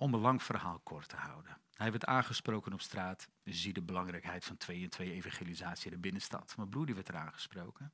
Om 0.00 0.14
een 0.14 0.20
lang 0.20 0.42
verhaal 0.42 0.78
kort 0.78 1.08
te 1.08 1.16
houden. 1.16 1.58
Hij 1.74 1.90
werd 1.90 2.04
aangesproken 2.04 2.72
op 2.72 2.80
straat. 2.80 3.28
Zie 3.44 3.72
de 3.72 3.82
belangrijkheid 3.82 4.44
van 4.44 4.56
twee 4.56 4.82
en 4.82 4.90
twee 4.90 5.12
evangelisatie 5.12 5.84
in 5.84 5.92
de 5.92 5.98
binnenstad. 5.98 6.54
Mijn 6.56 6.68
broer 6.68 6.86
die 6.86 6.94
werd 6.94 7.08
er 7.08 7.16
aangesproken. 7.16 7.92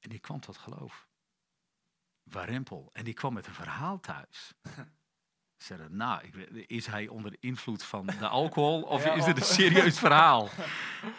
En 0.00 0.08
die 0.08 0.18
kwam 0.18 0.40
tot 0.40 0.56
geloof. 0.56 1.08
Warempel. 2.22 2.90
En 2.92 3.04
die 3.04 3.14
kwam 3.14 3.34
met 3.34 3.46
een 3.46 3.54
verhaal 3.54 4.00
thuis. 4.00 4.52
Ze 5.56 5.64
zeiden, 5.64 5.96
nou, 5.96 6.28
is 6.66 6.86
hij 6.86 7.08
onder 7.08 7.36
invloed 7.40 7.84
van 7.84 8.06
de 8.06 8.28
alcohol 8.28 8.82
of 8.82 9.04
Ja, 9.04 9.12
is 9.12 9.24
dit 9.24 9.36
een 9.36 9.44
serieus 9.44 9.98
verhaal? 9.98 10.48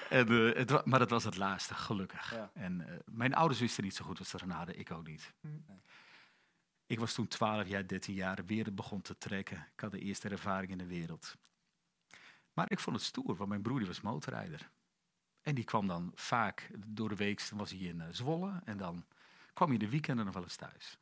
En, 0.10 0.28
eh, 0.28 0.56
het, 0.56 0.86
maar 0.86 1.00
dat 1.00 1.10
was 1.10 1.24
het 1.24 1.38
laatste, 1.38 1.74
gelukkig. 1.74 2.34
Ja. 2.34 2.52
En 2.54 2.88
eh, 2.88 2.96
mijn 3.06 3.36
ouders 3.36 3.60
wisten 3.60 3.84
niet 3.84 3.96
zo 3.96 4.06
goed 4.06 4.18
wat 4.18 4.28
ze 4.28 4.36
eraan 4.36 4.58
hadden, 4.58 4.80
ik 4.80 4.92
ook 4.92 5.08
niet. 5.08 5.34
Hm. 5.42 5.48
Nee. 5.48 5.82
Ik 6.88 7.00
was 7.00 7.14
toen 7.14 7.28
12 7.28 7.68
jaar, 7.68 7.88
13 7.88 8.14
jaar, 8.14 8.46
weer 8.46 8.74
begon 8.74 9.02
te 9.02 9.18
trekken. 9.18 9.68
Ik 9.74 9.80
had 9.80 9.92
de 9.92 10.00
eerste 10.00 10.30
ervaring 10.30 10.72
in 10.72 10.78
de 10.78 10.86
wereld. 10.86 11.36
Maar 12.54 12.72
ik 12.72 12.80
vond 12.80 12.96
het 12.96 13.06
stoer, 13.06 13.36
want 13.36 13.50
mijn 13.50 13.62
broer 13.62 13.78
die 13.78 13.88
was 13.88 14.02
motorrijder. 14.02 14.70
En 15.42 15.56
die 15.56 15.64
kwam 15.64 15.88
dan 15.88 16.12
vaak 16.16 16.70
door 16.88 17.10
de 17.10 17.16
week, 17.16 17.50
dan 17.50 17.58
was 17.58 17.70
hij 17.70 17.80
in 17.80 18.02
eh, 18.02 18.08
Zwolle. 18.12 18.62
En 18.66 18.78
dan 18.78 19.06
kwam 19.54 19.70
hij 19.70 19.78
de 19.78 19.90
weekenden 19.90 20.26
nog 20.26 20.34
wel 20.34 20.44
eens 20.44 20.56
thuis. 20.56 20.98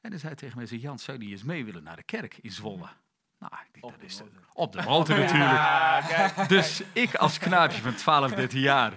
En 0.00 0.10
hij 0.10 0.18
zei 0.20 0.34
tegen 0.34 0.56
mij, 0.56 0.66
zei, 0.66 0.80
Jan, 0.80 0.98
zou 0.98 1.18
je 1.18 1.30
eens 1.30 1.42
mee 1.42 1.64
willen 1.64 1.82
naar 1.82 1.96
de 1.96 2.02
kerk 2.02 2.38
in 2.38 2.52
Zwolle? 2.52 2.88
Nou, 3.38 3.52
ik 3.66 3.72
denk, 3.72 3.84
Op 3.84 3.90
dat 3.90 4.00
de 4.00 4.06
is 4.06 4.16
de- 4.16 4.24
op 4.52 4.72
de 4.72 4.82
motor 4.82 5.18
natuurlijk. 5.18 5.50
Ja, 5.60 6.00
kijk. 6.00 6.48
Dus 6.48 6.82
ik 6.92 7.14
als 7.14 7.38
knaapje 7.38 7.80
van 7.82 7.94
12, 7.94 8.32
13 8.32 8.60
jaar, 8.60 8.92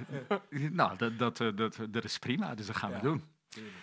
nou, 0.50 0.98
dat, 0.98 1.17
dat, 1.19 1.39
eh, 1.41 1.55
dat, 1.55 1.77
dat 1.89 2.03
is 2.03 2.19
prima, 2.19 2.55
dus 2.55 2.65
dat 2.65 2.75
gaan 2.75 2.89
we 2.89 2.96
Ja. 2.96 3.01
doen. 3.01 3.24
Tuurlijk. 3.50 3.75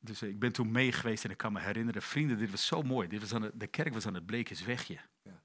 Dus 0.00 0.22
eh, 0.22 0.28
ik 0.28 0.38
ben 0.38 0.52
toen 0.52 0.70
mee 0.70 0.92
geweest 0.92 1.24
en 1.24 1.30
ik 1.30 1.36
kan 1.36 1.52
me 1.52 1.60
herinneren, 1.60 2.02
vrienden, 2.02 2.38
dit 2.38 2.50
was 2.50 2.66
zo 2.66 2.82
mooi. 2.82 3.08
Dit 3.08 3.20
was 3.20 3.34
aan 3.34 3.50
de 3.54 3.66
kerk 3.66 3.92
was 3.94 4.06
aan 4.06 4.14
het 4.14 4.26
Bleekenswegje. 4.26 4.98
Ja. 5.22 5.42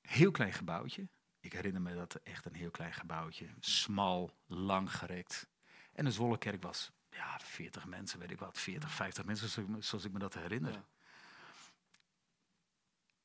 Heel 0.00 0.30
klein 0.30 0.52
gebouwtje. 0.52 1.08
Ik 1.40 1.52
herinner 1.52 1.82
me 1.82 1.94
dat 1.94 2.14
echt 2.14 2.44
een 2.44 2.54
heel 2.54 2.70
klein 2.70 2.92
gebouwtje. 2.92 3.46
Smal, 3.60 4.36
lang 4.46 4.92
gerekt. 4.96 5.48
En 5.92 6.04
de 6.04 6.10
Zwollekerk 6.10 6.62
was, 6.62 6.90
ja, 7.10 7.38
40 7.42 7.86
mensen, 7.86 8.18
weet 8.18 8.30
ik 8.30 8.38
wat, 8.38 8.58
40, 8.58 8.90
50 8.92 9.24
mensen, 9.24 9.48
zoals 9.48 9.68
ik 9.68 9.74
me- 9.74 9.82
zoals 9.82 10.04
ik 10.04 10.12
me 10.12 10.18
dat 10.18 10.34
herinner. 10.34 10.72
Ja. 10.72 10.84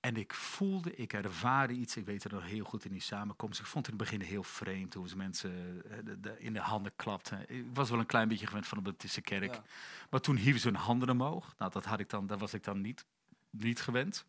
En 0.01 0.15
ik 0.15 0.33
voelde, 0.33 0.95
ik 0.95 1.13
ervaarde 1.13 1.73
iets, 1.73 1.97
ik 1.97 2.05
weet 2.05 2.23
het 2.23 2.31
nog 2.31 2.43
heel 2.43 2.63
goed 2.63 2.85
in 2.85 2.91
die 2.91 3.01
samenkomst. 3.01 3.59
Ik 3.59 3.65
vond 3.65 3.85
het 3.85 3.93
in 3.93 3.99
het 3.99 4.09
begin 4.09 4.27
heel 4.27 4.43
vreemd 4.43 4.93
hoe 4.93 5.09
ze 5.09 5.17
mensen 5.17 5.83
eh, 6.23 6.31
in 6.37 6.53
de 6.53 6.59
handen 6.59 6.95
klapten. 6.95 7.49
Ik 7.49 7.65
was 7.73 7.89
wel 7.89 7.99
een 7.99 8.05
klein 8.05 8.27
beetje 8.27 8.47
gewend 8.47 8.67
van 8.67 8.77
de 8.77 8.83
Baptistische 8.83 9.21
kerk. 9.21 9.53
Ja. 9.53 9.63
Maar 10.09 10.19
toen 10.19 10.35
hieven 10.35 10.61
ze 10.61 10.67
hun 10.67 10.77
handen 10.77 11.09
omhoog. 11.09 11.55
Nou, 11.57 11.71
dat, 11.71 11.85
had 11.85 11.99
ik 11.99 12.09
dan, 12.09 12.27
dat 12.27 12.39
was 12.39 12.53
ik 12.53 12.63
dan 12.63 12.81
niet, 12.81 13.05
niet 13.49 13.81
gewend. 13.81 14.25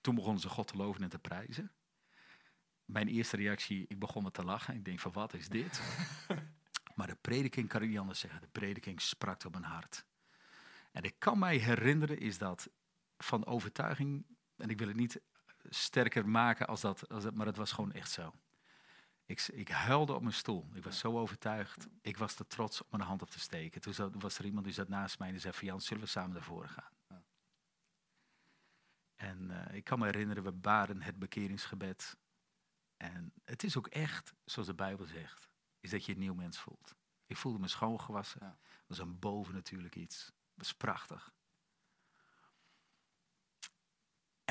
Toen 0.00 0.14
begonnen 0.14 0.40
ze 0.40 0.48
God 0.48 0.68
te 0.68 0.76
loven 0.76 1.02
en 1.02 1.08
te 1.08 1.18
prijzen. 1.18 1.72
Mijn 2.84 3.08
eerste 3.08 3.36
reactie, 3.36 3.84
ik 3.88 3.98
begon 3.98 4.22
met 4.22 4.34
te 4.34 4.44
lachen. 4.44 4.74
Ik 4.74 4.84
denk 4.84 5.00
van, 5.00 5.12
wat 5.12 5.34
is 5.34 5.48
dit? 5.48 5.82
maar 6.96 7.06
de 7.06 7.16
prediking, 7.20 7.68
kan 7.68 7.82
ik 7.82 7.88
niet 7.88 7.98
anders 7.98 8.20
zeggen, 8.20 8.40
de 8.40 8.48
prediking 8.52 9.00
sprak 9.00 9.44
op 9.44 9.52
mijn 9.52 9.64
hart. 9.64 10.04
En 10.92 11.02
ik 11.02 11.14
kan 11.18 11.38
mij 11.38 11.56
herinneren, 11.56 12.18
is 12.18 12.38
dat 12.38 12.68
van 13.18 13.46
overtuiging, 13.46 14.24
en 14.62 14.70
ik 14.70 14.78
wil 14.78 14.88
het 14.88 14.96
niet 14.96 15.20
sterker 15.68 16.28
maken 16.28 16.66
als 16.66 16.80
dat, 16.80 17.08
als 17.08 17.24
dat 17.24 17.34
maar 17.34 17.46
het 17.46 17.56
was 17.56 17.72
gewoon 17.72 17.92
echt 17.92 18.10
zo. 18.10 18.34
Ik, 19.24 19.40
ik 19.52 19.68
huilde 19.68 20.14
op 20.14 20.22
mijn 20.22 20.34
stoel. 20.34 20.68
Ik 20.74 20.84
was 20.84 20.98
zo 20.98 21.18
overtuigd. 21.18 21.86
Ik 22.00 22.16
was 22.16 22.34
te 22.34 22.46
trots 22.46 22.82
om 22.82 22.86
mijn 22.90 23.02
hand 23.02 23.22
op 23.22 23.30
te 23.30 23.40
steken. 23.40 23.80
Toen 23.80 23.94
zat- 23.94 24.22
was 24.22 24.38
er 24.38 24.44
iemand 24.44 24.64
die 24.64 24.74
zat 24.74 24.88
naast 24.88 25.18
mij 25.18 25.26
en 25.26 25.32
die 25.32 25.42
zei 25.42 25.54
van 25.54 25.66
Jan, 25.66 25.80
zullen 25.80 26.02
we 26.02 26.08
samen 26.08 26.32
naar 26.32 26.42
voren 26.42 26.68
gaan? 26.68 26.92
En 29.16 29.50
eh, 29.68 29.74
ik 29.76 29.84
kan 29.84 29.98
me 29.98 30.04
herinneren, 30.04 30.42
we 30.42 30.52
baden 30.52 31.02
het 31.02 31.18
bekeringsgebed. 31.18 32.16
En 32.96 33.32
het 33.44 33.62
is 33.62 33.76
ook 33.76 33.86
echt, 33.86 34.34
zoals 34.44 34.68
de 34.68 34.74
Bijbel 34.74 35.06
zegt, 35.06 35.48
is 35.80 35.90
dat 35.90 36.04
je 36.04 36.12
een 36.12 36.18
nieuw 36.18 36.34
mens 36.34 36.58
voelt. 36.58 36.94
Ik 37.26 37.36
voelde 37.36 37.58
me 37.58 37.68
schoongewassen. 37.68 38.40
Ja. 38.42 38.58
Dat 38.60 38.86
was 38.86 38.98
een 38.98 39.18
boven 39.18 39.54
natuurlijk 39.54 39.96
iets. 39.96 40.24
Dat 40.24 40.34
was 40.54 40.72
prachtig. 40.74 41.32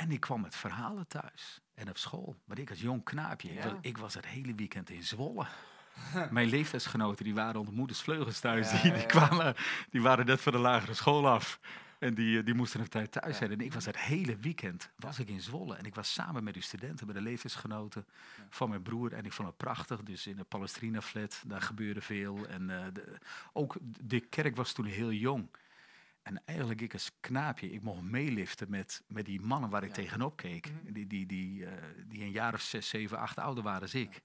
En 0.01 0.12
ik 0.12 0.20
kwam 0.20 0.41
met 0.41 0.55
verhalen 0.55 1.08
thuis 1.08 1.62
en 1.74 1.89
op 1.89 1.98
school. 1.98 2.36
Maar 2.46 2.60
ik 2.60 2.70
als 2.70 2.81
jong 2.81 3.03
knaapje, 3.03 3.50
ik, 3.50 3.63
Ja. 3.63 3.70
was, 3.70 3.74
ik 3.81 3.98
was 3.98 4.13
het 4.13 4.25
hele 4.25 4.55
weekend 4.55 4.89
in 4.89 5.03
Zwolle. 5.03 5.46
Mijn 6.31 6.48
leeftijdsgenoten 6.48 7.24
die 7.25 7.34
waren 7.34 7.60
onder 7.60 7.74
moeders 7.74 8.01
vleugels 8.01 8.39
thuis. 8.39 8.72
Ja, 8.72 8.81
die, 8.81 8.93
die, 8.93 9.05
kwamen, 9.05 9.55
die 9.89 10.01
waren 10.01 10.25
net 10.25 10.41
van 10.41 10.51
de 10.51 10.58
lagere 10.58 10.93
school 10.93 11.27
af. 11.29 11.60
En 12.00 12.13
die, 12.13 12.39
eh, 12.39 12.46
die 12.46 12.53
moesten 12.53 12.79
op 12.81 12.86
tijd 12.88 13.12
thuis 13.12 13.38
zijn. 13.38 13.51
En 13.51 13.60
ik 13.60 13.74
was 13.74 13.86
het 13.86 13.98
hele 13.98 14.38
weekend 14.38 14.89
was 14.96 15.20
ik 15.20 15.29
in 15.29 15.41
Zwolle. 15.41 15.75
En 15.75 15.86
ik 15.86 15.96
was 15.96 16.13
samen 16.13 16.43
met 16.43 16.53
die 16.53 16.63
studenten, 16.63 17.05
met 17.08 17.15
de 17.15 17.22
leeftijdsgenoten 17.22 18.05
Ja. 18.38 18.43
van 18.50 18.70
mijn 18.70 18.81
broer. 18.81 19.13
En 19.13 19.25
ik 19.25 19.34
vond 19.34 19.48
het 19.48 19.58
prachtig. 19.58 20.03
Dus 20.03 20.27
in 20.27 20.36
de 20.36 20.43
Palestrina 20.43 21.01
flat, 21.01 21.43
daar 21.48 21.62
gebeurde 21.62 22.01
veel. 22.01 22.48
En 22.48 22.70
eh, 22.70 22.86
de, 22.93 23.17
ook 23.53 23.75
de 23.81 24.20
kerk 24.20 24.55
was 24.55 24.74
toen 24.74 24.86
heel 24.86 25.12
jong. 25.12 25.48
En 26.21 26.45
eigenlijk 26.45 26.81
ik 26.81 26.93
als 26.93 27.11
knaapje, 27.19 27.71
ik 27.71 27.81
mocht 27.81 28.01
meeliften 28.01 28.69
met, 28.69 29.03
met 29.07 29.25
die 29.25 29.41
mannen 29.41 29.69
waar 29.69 29.83
ik 29.83 29.87
Ja. 29.89 29.95
tegenop 29.95 30.35
keek. 30.35 30.71
Mhm. 30.71 30.93
Die, 30.93 31.07
die, 31.07 31.25
die, 31.25 31.65
eh, 31.65 32.03
die 32.07 32.21
een 32.23 32.31
jaar 32.31 32.53
of 32.53 32.61
zes, 32.61 32.89
zeven, 32.89 33.17
acht 33.17 33.37
ouder 33.37 33.63
waren 33.63 33.81
als 33.81 33.93
ik. 33.93 34.21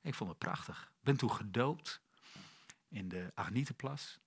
Ik 0.00 0.14
vond 0.14 0.30
het 0.30 0.38
prachtig. 0.38 0.92
Ben 1.00 1.16
toen 1.16 1.30
gedoopt 1.30 2.00
in 2.88 3.08
de 3.08 3.30
Agnietenplas. 3.34 4.18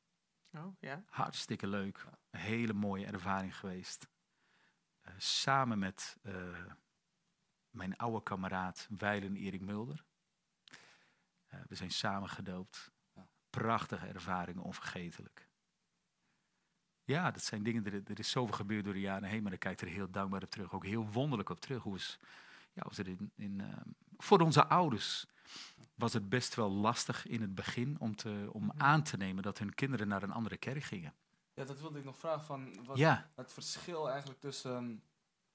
Oh, 0.51 0.75
ja. 0.79 1.03
Hartstikke 1.09 1.67
leuk. 1.67 2.05
Een 2.29 2.39
hele 2.39 2.73
mooie 2.73 3.05
ervaring 3.05 3.55
geweest. 3.57 4.07
Eh, 5.01 5.13
samen 5.17 5.79
met 5.79 6.17
eh, 6.21 6.33
mijn 7.69 7.97
oude 7.97 8.23
kameraad 8.23 8.88
Weilen 8.97 9.35
Erik 9.35 9.61
Mulder. 9.61 10.05
We 11.67 11.75
zijn 11.75 11.91
samen 11.91 12.29
gedoopt. 12.29 12.91
Prachtige 13.49 14.07
ervaringen, 14.07 14.63
onvergetelijk. 14.63 15.49
Ja, 17.09 17.31
dat 17.31 17.43
zijn 17.43 17.63
dingen, 17.63 17.85
er, 17.85 17.93
er 18.05 18.19
is 18.19 18.29
zoveel 18.29 18.55
gebeurd 18.55 18.83
door 18.83 18.93
de 18.93 18.99
jaren 18.99 19.29
heen, 19.29 19.43
maar 19.43 19.53
ik 19.53 19.59
kijk 19.59 19.81
er 19.81 19.87
heel 19.87 20.09
dankbaar 20.11 20.43
op 20.43 20.49
terug. 20.49 20.73
Ook 20.73 20.85
heel 20.85 21.07
wonderlijk 21.11 21.49
op 21.49 21.59
terug. 21.59 21.83
Hoe 21.83 21.95
is, 21.95 22.19
ja, 22.73 22.85
is 22.89 22.97
het 22.97 23.07
in, 23.07 23.31
in, 23.35 23.61
eh, 23.61 23.67
voor 24.17 24.39
onze 24.39 24.67
ouders 24.67 25.25
was 25.95 26.13
het 26.13 26.29
best 26.29 26.55
wel 26.55 26.69
lastig 26.71 27.27
in 27.27 27.41
het 27.41 27.55
begin 27.55 27.99
om, 27.99 28.15
te, 28.15 28.49
om 28.51 28.63
Mhm. 28.65 28.81
aan 28.81 29.03
te 29.03 29.17
nemen 29.17 29.43
dat 29.43 29.57
hun 29.57 29.73
kinderen 29.73 30.07
naar 30.07 30.23
een 30.23 30.31
andere 30.31 30.57
kerk 30.57 30.83
gingen. 30.83 31.13
Ja, 31.53 31.63
dat 31.65 31.79
wilde 31.79 31.99
ik 31.99 32.05
nog 32.05 32.17
vragen. 32.17 32.45
Van 32.45 32.85
wat 32.85 32.97
Ja, 32.97 33.29
Het 33.35 33.53
verschil 33.53 34.09
eigenlijk 34.09 34.39
tussen... 34.39 34.75
ehm, 34.75 34.95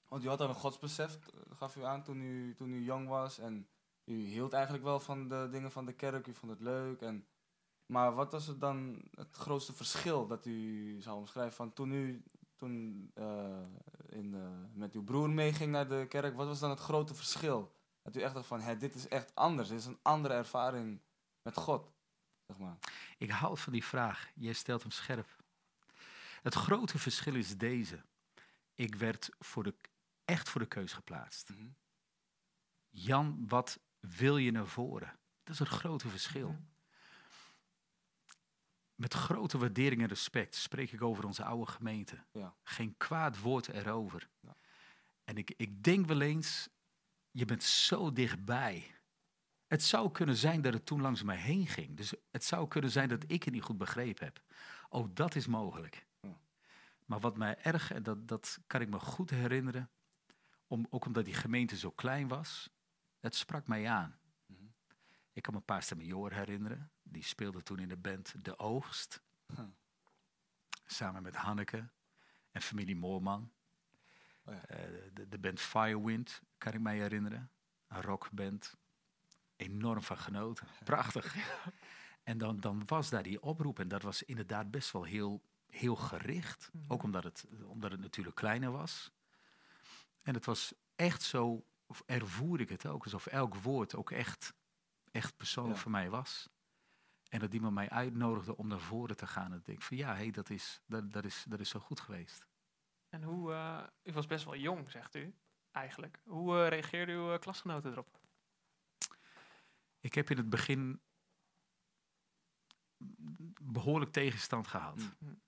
want 0.07 0.23
u 0.23 0.27
had 0.27 0.39
al 0.41 0.49
een 0.49 0.55
godsbesef, 0.55 1.15
eh, 1.27 1.39
gaf 1.57 1.75
u 1.75 1.83
aan 1.83 2.03
toen 2.03 2.21
u, 2.21 2.53
toen 2.55 2.71
u 2.73 2.83
jong 2.83 3.07
was. 3.07 3.39
En 3.39 3.67
u 4.05 4.13
hield 4.25 4.53
eigenlijk 4.53 4.83
wel 4.83 4.99
van 4.99 5.27
de 5.27 5.47
dingen 5.51 5.71
van 5.71 5.85
de 5.85 5.93
kerk. 5.93 6.27
U 6.27 6.33
vond 6.33 6.51
het 6.51 6.61
leuk. 6.61 7.01
En, 7.01 7.25
maar 7.85 8.13
wat 8.13 8.31
was 8.31 8.47
het 8.47 8.59
dan 8.59 9.01
het 9.15 9.35
grootste 9.35 9.73
verschil 9.73 10.27
dat 10.27 10.45
u 10.45 10.95
zou 11.01 11.17
omschrijven 11.17 11.55
van 11.55 11.73
toen 11.73 11.91
u 11.91 12.23
toen, 12.55 13.11
eh, 13.13 13.61
in, 14.09 14.31
de- 14.31 14.67
met 14.73 14.93
uw 14.93 15.03
broer 15.03 15.29
meeging 15.29 15.71
naar 15.71 15.87
de 15.87 16.05
kerk? 16.09 16.35
Wat 16.35 16.47
was 16.47 16.59
dan 16.59 16.69
het 16.69 16.79
grote 16.79 17.15
verschil? 17.15 17.75
Dat 18.01 18.15
u 18.15 18.21
echt 18.21 18.33
dacht 18.33 18.47
van, 18.47 18.61
hé, 18.61 18.77
dit 18.77 18.95
is 18.95 19.07
echt 19.07 19.35
anders. 19.35 19.69
Dit 19.69 19.79
is 19.79 19.85
een 19.85 19.99
andere 20.01 20.33
ervaring 20.33 21.01
met 21.41 21.57
God. 21.57 21.93
Zeg 22.47 22.57
maar. 22.57 22.77
ik 23.17 23.29
hou 23.29 23.57
van 23.57 23.73
die 23.73 23.83
vraag. 23.85 24.29
Jij 24.35 24.53
stelt 24.53 24.81
hem 24.81 24.91
scherp. 24.91 25.43
Het 26.41 26.53
grote 26.53 26.99
verschil 26.99 27.35
is 27.35 27.57
deze. 27.57 28.03
Ik 28.73 28.95
werd 28.95 29.29
voor 29.39 29.63
de, 29.63 29.75
echt 30.25 30.49
voor 30.49 30.61
de 30.61 30.67
keus 30.67 30.93
geplaatst. 30.93 31.49
Mhm. 31.49 31.67
Jan, 32.89 33.47
wat 33.47 33.79
wil 33.99 34.37
je 34.37 34.51
naar 34.51 34.67
voren? 34.67 35.19
Dat 35.43 35.53
is 35.53 35.59
het 35.59 35.67
grote 35.67 36.09
verschil. 36.09 36.55
Met 38.95 39.13
grote 39.13 39.57
waardering 39.57 40.01
en 40.01 40.07
respect 40.07 40.55
spreek 40.55 40.91
ik 40.91 41.01
over 41.01 41.25
onze 41.25 41.43
oude 41.43 41.71
gemeente. 41.71 42.25
Ja. 42.31 42.55
Geen 42.63 42.97
kwaad 42.97 43.39
woord 43.39 43.67
erover. 43.67 44.29
Ja. 44.39 44.55
En 45.23 45.37
ik, 45.37 45.53
ik 45.57 45.83
denk 45.83 46.05
wel 46.05 46.21
eens, 46.21 46.69
je 47.31 47.45
bent 47.45 47.63
zo 47.63 48.13
dichtbij. 48.13 48.95
Het 49.67 49.83
zou 49.83 50.11
kunnen 50.11 50.35
zijn 50.35 50.61
dat 50.61 50.73
het 50.73 50.85
toen 50.85 51.01
langs 51.01 51.23
mij 51.23 51.37
heen 51.37 51.67
ging. 51.67 51.97
Dus 51.97 52.13
het 52.31 52.43
zou 52.43 52.67
kunnen 52.67 52.91
zijn 52.91 53.09
dat 53.09 53.23
ik 53.27 53.43
het 53.43 53.53
niet 53.53 53.63
goed 53.63 53.77
begrepen 53.77 54.25
heb. 54.25 54.43
Ook 54.89 55.15
dat 55.15 55.35
is 55.35 55.47
mogelijk. 55.47 56.07
Ja. 56.19 56.39
Maar 57.05 57.19
wat 57.19 57.37
mij 57.37 57.57
erg, 57.57 57.91
en 57.91 58.03
dat, 58.03 58.27
dat 58.27 58.59
kan 58.67 58.81
ik 58.81 58.89
me 58.89 58.99
goed 58.99 59.29
herinneren, 59.29 59.89
om, 60.67 60.87
ook 60.89 61.05
omdat 61.05 61.25
die 61.25 61.33
gemeente 61.33 61.77
zo 61.77 61.91
klein 61.91 62.27
was, 62.27 62.69
het 63.19 63.35
sprak 63.35 63.67
mij 63.67 63.89
aan. 63.89 64.19
Mhm. 64.45 64.63
Ik 65.33 65.41
kan 65.41 65.53
me 65.53 65.59
Pastor 65.59 65.97
Major 65.97 66.33
herinneren. 66.33 66.91
Die 67.15 67.23
speelde 67.23 67.63
toen 67.63 67.79
in 67.79 67.87
de 67.87 67.97
band 67.97 68.45
De 68.45 68.59
Oogst. 68.59 69.21
Huh. 69.55 69.65
Samen 70.85 71.23
met 71.23 71.35
Hanneke 71.35 71.89
en 72.51 72.61
familie 72.61 72.95
Moorman. 72.95 73.51
Oh 74.45 74.53
ja. 74.53 74.65
Eh, 74.65 74.87
de, 75.13 75.27
de 75.27 75.39
band 75.39 75.59
Firewind, 75.59 76.41
kan 76.57 76.73
ik 76.73 76.79
mij 76.79 76.97
herinneren. 76.97 77.51
Een 77.87 78.01
rockband. 78.01 78.75
Enorm 79.55 80.01
van 80.01 80.17
genoten. 80.17 80.67
Prachtig. 80.83 81.35
En 82.23 82.37
dan, 82.37 82.59
dan 82.59 82.83
was 82.85 83.09
daar 83.09 83.23
die 83.23 83.41
oproep. 83.41 83.79
En 83.79 83.87
dat 83.87 84.01
was 84.01 84.23
inderdaad 84.23 84.71
best 84.71 84.91
wel 84.91 85.03
heel, 85.03 85.43
heel 85.67 85.95
gericht. 85.95 86.69
Mhm. 86.73 86.91
Ook 86.91 87.03
omdat 87.03 87.23
het, 87.23 87.45
omdat 87.65 87.91
het 87.91 87.99
natuurlijk 87.99 88.35
kleiner 88.35 88.71
was. 88.71 89.11
En 90.23 90.33
het 90.33 90.45
was 90.45 90.73
echt 90.95 91.21
zo, 91.21 91.65
ervoer 92.05 92.59
ik 92.59 92.69
het 92.69 92.85
ook, 92.85 93.03
alsof 93.03 93.25
elk 93.25 93.55
woord 93.55 93.95
ook 93.95 94.11
echt, 94.11 94.53
echt 95.11 95.37
persoonlijk 95.37 95.75
Ja. 95.75 95.81
voor 95.81 95.91
mij 95.91 96.09
was. 96.09 96.49
En 97.35 97.41
dat 97.41 97.53
iemand 97.53 97.73
mij 97.73 97.89
uitnodigde 97.89 98.57
om 98.57 98.67
naar 98.67 98.79
voren 98.79 99.17
te 99.17 99.27
gaan. 99.27 99.51
En 99.51 99.57
ik 99.57 99.65
denk 99.65 99.81
van 99.81 99.97
ja, 99.97 100.15
hey, 100.15 100.31
dat, 100.31 100.49
is, 100.49 100.81
dat, 100.85 101.11
dat, 101.11 101.25
is, 101.25 101.45
dat 101.47 101.59
is 101.59 101.69
zo 101.69 101.79
goed 101.79 101.99
geweest. 101.99 102.47
En 103.09 103.23
hoe, 103.23 103.53
eh, 103.53 103.83
u 104.03 104.13
was 104.13 104.25
best 104.25 104.45
wel 104.45 104.55
jong, 104.55 104.91
zegt 104.91 105.15
u, 105.15 105.35
eigenlijk. 105.71 106.21
Hoe 106.23 106.57
eh, 106.57 106.67
reageerden 106.67 107.15
uw 107.15 107.33
eh, 107.33 107.39
klasgenoten 107.39 107.91
erop? 107.91 108.19
Ik 109.99 110.13
heb 110.13 110.29
in 110.29 110.37
het 110.37 110.49
begin 110.49 111.01
behoorlijk 113.61 114.11
tegenstand 114.11 114.67
gehad. 114.67 115.15
Mm. 115.19 115.41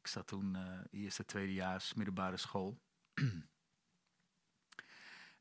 Ik 0.00 0.06
zat 0.06 0.26
toen 0.26 0.56
eerste, 0.90 1.24
tweedejaars 1.24 1.94
middelbare 1.94 2.36
school. 2.36 2.80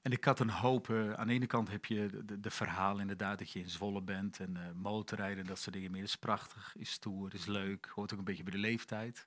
En 0.01 0.11
ik 0.11 0.23
had 0.23 0.39
een 0.39 0.49
hoop. 0.49 0.89
eh, 0.89 1.13
aan 1.13 1.27
de 1.27 1.33
ene 1.33 1.45
kant 1.45 1.69
heb 1.69 1.85
je 1.85 2.23
de, 2.25 2.39
de, 2.39 2.49
verhaal 2.49 2.99
inderdaad 2.99 3.39
dat 3.39 3.51
je 3.51 3.59
in 3.59 3.69
Zwolle 3.69 4.01
bent 4.01 4.39
en 4.39 4.57
eh, 4.57 4.71
motorrijden 4.71 5.39
en 5.39 5.45
dat 5.45 5.59
soort 5.59 5.75
dingen 5.75 5.91
meer. 5.91 6.03
is 6.03 6.15
prachtig, 6.15 6.75
is 6.77 6.91
stoer, 6.91 7.33
is 7.33 7.45
leuk, 7.45 7.85
hoort 7.85 8.13
ook 8.13 8.19
een 8.19 8.25
beetje 8.25 8.43
bij 8.43 8.51
de 8.51 8.57
leeftijd. 8.57 9.23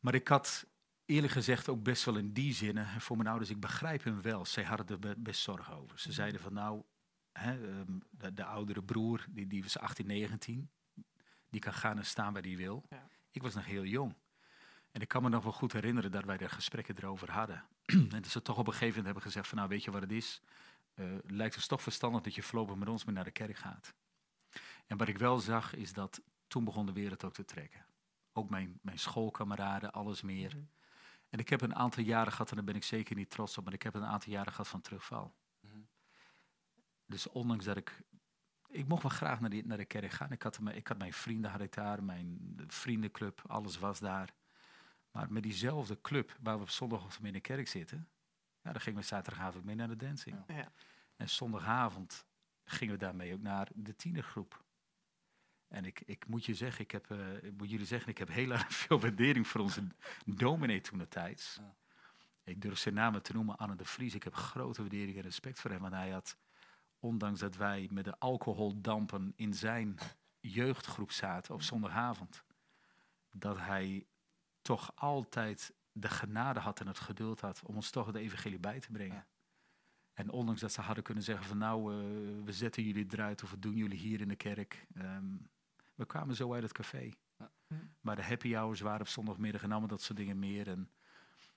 Maar 0.00 0.14
ik 0.14 0.28
had 0.28 0.66
eerlijk 1.04 1.32
gezegd 1.32 1.68
ook 1.68 1.82
best 1.82 2.04
wel 2.04 2.16
in 2.16 2.32
die 2.32 2.54
zinnen, 2.54 2.86
en 2.86 3.00
voor 3.00 3.16
mijn 3.16 3.28
ouders, 3.28 3.50
ik 3.50 3.60
begrijp 3.60 4.04
hem 4.04 4.22
wel. 4.22 4.44
Zij 4.46 4.64
hadden 4.64 4.86
er 4.86 4.98
be- 4.98 5.14
best 5.18 5.40
zorgen 5.40 5.74
over. 5.74 5.98
Ze 5.98 6.12
zeiden 6.12 6.40
van 6.40 6.52
nou, 6.52 6.82
hè, 7.32 7.68
ehm, 7.68 7.98
de, 8.10 8.32
de 8.34 8.44
oudere 8.44 8.82
broer, 8.82 9.26
die, 9.30 9.46
die 9.46 9.62
was 9.62 9.78
18, 9.78 10.06
19, 10.06 10.70
die 11.50 11.60
kan 11.60 11.72
gaan 11.72 11.96
en 11.98 12.06
staan 12.06 12.32
waar 12.32 12.42
hij 12.42 12.56
wil. 12.56 12.84
Ja. 12.88 13.06
Ik 13.30 13.42
was 13.42 13.54
nog 13.54 13.64
heel 13.64 13.84
jong. 13.84 14.14
En 14.90 15.00
ik 15.00 15.08
kan 15.08 15.22
me 15.22 15.28
nog 15.28 15.42
wel 15.42 15.52
goed 15.52 15.72
herinneren 15.72 16.10
dat 16.10 16.24
wij 16.24 16.36
daar 16.36 16.50
gesprekken 16.50 16.96
erover 16.96 17.30
hadden. 17.30 17.64
en 17.84 18.08
dat 18.08 18.26
ze 18.26 18.42
toch 18.42 18.58
op 18.58 18.66
een 18.66 18.72
gegeven 18.72 18.88
moment 18.88 19.04
hebben 19.04 19.22
gezegd 19.22 19.48
van 19.48 19.58
nou 19.58 19.68
weet 19.68 19.84
je 19.84 19.90
wat 19.90 20.02
het 20.02 20.12
is? 20.12 20.40
Eh, 20.94 21.06
lijkt 21.26 21.54
het 21.54 21.68
toch 21.68 21.82
verstandig 21.82 22.22
dat 22.22 22.34
je 22.34 22.42
voorlopig 22.42 22.76
met 22.76 22.88
ons 22.88 23.04
mee 23.04 23.14
naar 23.14 23.24
de 23.24 23.30
kerk 23.30 23.56
gaat. 23.56 23.94
En 24.86 24.96
wat 24.96 25.08
ik 25.08 25.18
wel 25.18 25.38
zag 25.38 25.74
is 25.74 25.92
dat 25.92 26.20
toen 26.46 26.64
begon 26.64 26.86
de 26.86 26.92
wereld 26.92 27.24
ook 27.24 27.34
te 27.34 27.44
trekken. 27.44 27.86
Ook 28.32 28.50
mijn, 28.50 28.78
mijn 28.82 28.98
schoolkameraden, 28.98 29.92
alles 29.92 30.22
meer. 30.22 30.56
Mhm. 30.56 30.64
En 31.28 31.38
ik 31.38 31.48
heb 31.48 31.60
een 31.60 31.74
aantal 31.74 32.02
jaren 32.02 32.32
gehad, 32.32 32.50
en 32.50 32.56
daar 32.56 32.64
ben 32.64 32.74
ik 32.74 32.84
zeker 32.84 33.16
niet 33.16 33.30
trots 33.30 33.58
op, 33.58 33.64
maar 33.64 33.72
ik 33.72 33.82
heb 33.82 33.94
een 33.94 34.04
aantal 34.04 34.32
jaren 34.32 34.52
gehad 34.52 34.68
van 34.68 34.80
terugval. 34.80 35.34
Mhm. 35.60 35.78
Dus 37.06 37.28
ondanks 37.28 37.64
dat 37.64 37.76
ik. 37.76 38.02
Ik 38.68 38.88
mocht 38.88 39.02
wel 39.02 39.10
graag 39.10 39.40
naar, 39.40 39.50
die, 39.50 39.66
naar 39.66 39.76
de 39.76 39.84
kerk 39.84 40.10
gaan. 40.10 40.32
Ik 40.32 40.42
had, 40.42 40.60
mijn, 40.60 40.76
ik 40.76 40.88
had 40.88 40.98
mijn 40.98 41.12
vrienden 41.12 41.50
had 41.50 41.60
ik 41.60 41.72
daar, 41.72 42.02
mijn 42.02 42.56
vriendenclub, 42.66 43.42
alles 43.46 43.78
was 43.78 43.98
daar. 43.98 44.34
Maar 45.10 45.32
met 45.32 45.42
diezelfde 45.42 46.00
club 46.00 46.36
waar 46.40 46.56
we 46.56 46.62
op 46.62 46.70
zondagochtend 46.70 47.26
in 47.26 47.32
de 47.32 47.40
kerk 47.40 47.68
zitten, 47.68 48.08
ja, 48.62 48.72
dan 48.72 48.80
gingen 48.80 49.00
we 49.00 49.06
zaterdagavond 49.06 49.64
mee 49.64 49.74
naar 49.74 49.88
de 49.88 49.96
dancing. 49.96 50.44
Ja. 50.46 50.54
Ja. 50.54 50.72
En 51.16 51.28
zondagavond 51.28 52.26
gingen 52.64 52.94
we 52.94 53.00
daarmee 53.00 53.34
ook 53.34 53.42
naar 53.42 53.68
de 53.74 53.96
tienergroep. 53.96 54.64
En 55.68 55.84
ik, 55.84 56.00
ik 56.00 56.26
moet 56.26 56.44
je 56.44 56.54
zeggen, 56.54 56.84
ik 56.84 56.90
heb, 56.90 57.10
eh, 57.10 57.42
ik 57.42 57.56
moet 57.56 57.70
jullie 57.70 57.86
zeggen, 57.86 58.10
ik 58.10 58.18
heb 58.18 58.28
heel 58.28 58.50
erg 58.56 58.72
veel 58.72 59.00
waardering 59.00 59.46
voor 59.46 59.60
onze 59.60 59.86
dominee 60.24 60.80
toen 60.80 60.98
de 60.98 61.08
tijd. 61.08 61.56
Ja. 61.60 61.76
Ik 62.44 62.60
durf 62.60 62.78
zijn 62.78 62.94
namen 62.94 63.22
te 63.22 63.32
noemen, 63.32 63.56
Anne 63.56 63.76
de 63.76 63.84
Vries. 63.84 64.14
Ik 64.14 64.22
heb 64.22 64.34
grote 64.34 64.80
waardering 64.80 65.16
en 65.16 65.22
respect 65.22 65.60
voor 65.60 65.70
hem. 65.70 65.80
Want 65.80 65.94
hij 65.94 66.10
had, 66.10 66.36
ondanks 66.98 67.40
dat 67.40 67.56
wij 67.56 67.88
met 67.92 68.04
de 68.04 68.18
alcoholdampen 68.18 69.32
in 69.36 69.54
zijn 69.54 69.98
jeugdgroep 70.40 71.10
zaten 71.10 71.54
op 71.54 71.62
zondagavond, 71.62 72.44
dat 73.30 73.58
hij 73.58 74.06
toch 74.62 74.92
altijd 74.94 75.74
de 75.92 76.08
genade 76.08 76.60
had 76.60 76.80
en 76.80 76.86
het 76.86 76.98
geduld 76.98 77.40
had 77.40 77.62
om 77.64 77.74
ons 77.74 77.90
toch 77.90 78.06
het 78.06 78.16
evangelie 78.16 78.58
bij 78.58 78.80
te 78.80 78.90
brengen. 78.90 79.14
Ja. 79.16 79.26
En 80.12 80.30
ondanks 80.30 80.60
dat 80.60 80.72
ze 80.72 80.80
hadden 80.80 81.04
kunnen 81.04 81.24
zeggen 81.24 81.46
van 81.46 81.58
nou, 81.58 81.92
eh, 81.92 82.44
we 82.44 82.52
zetten 82.52 82.82
jullie 82.82 83.06
eruit 83.10 83.42
of 83.42 83.50
we 83.50 83.58
doen 83.58 83.76
jullie 83.76 83.98
hier 83.98 84.20
in 84.20 84.28
de 84.28 84.36
kerk. 84.36 84.86
ehm, 84.94 85.36
we 85.94 86.06
kwamen 86.06 86.36
zo 86.36 86.54
uit 86.54 86.62
het 86.62 86.72
café. 86.72 87.10
Ja. 87.36 87.50
Maar 88.00 88.16
de 88.16 88.22
happy 88.22 88.54
hours 88.54 88.80
waren 88.80 89.00
op 89.00 89.08
zondagmiddag 89.08 89.62
en 89.62 89.70
allemaal 89.70 89.88
dat 89.88 90.02
soort 90.02 90.18
dingen 90.18 90.38
meer. 90.38 90.68
En, 90.68 90.90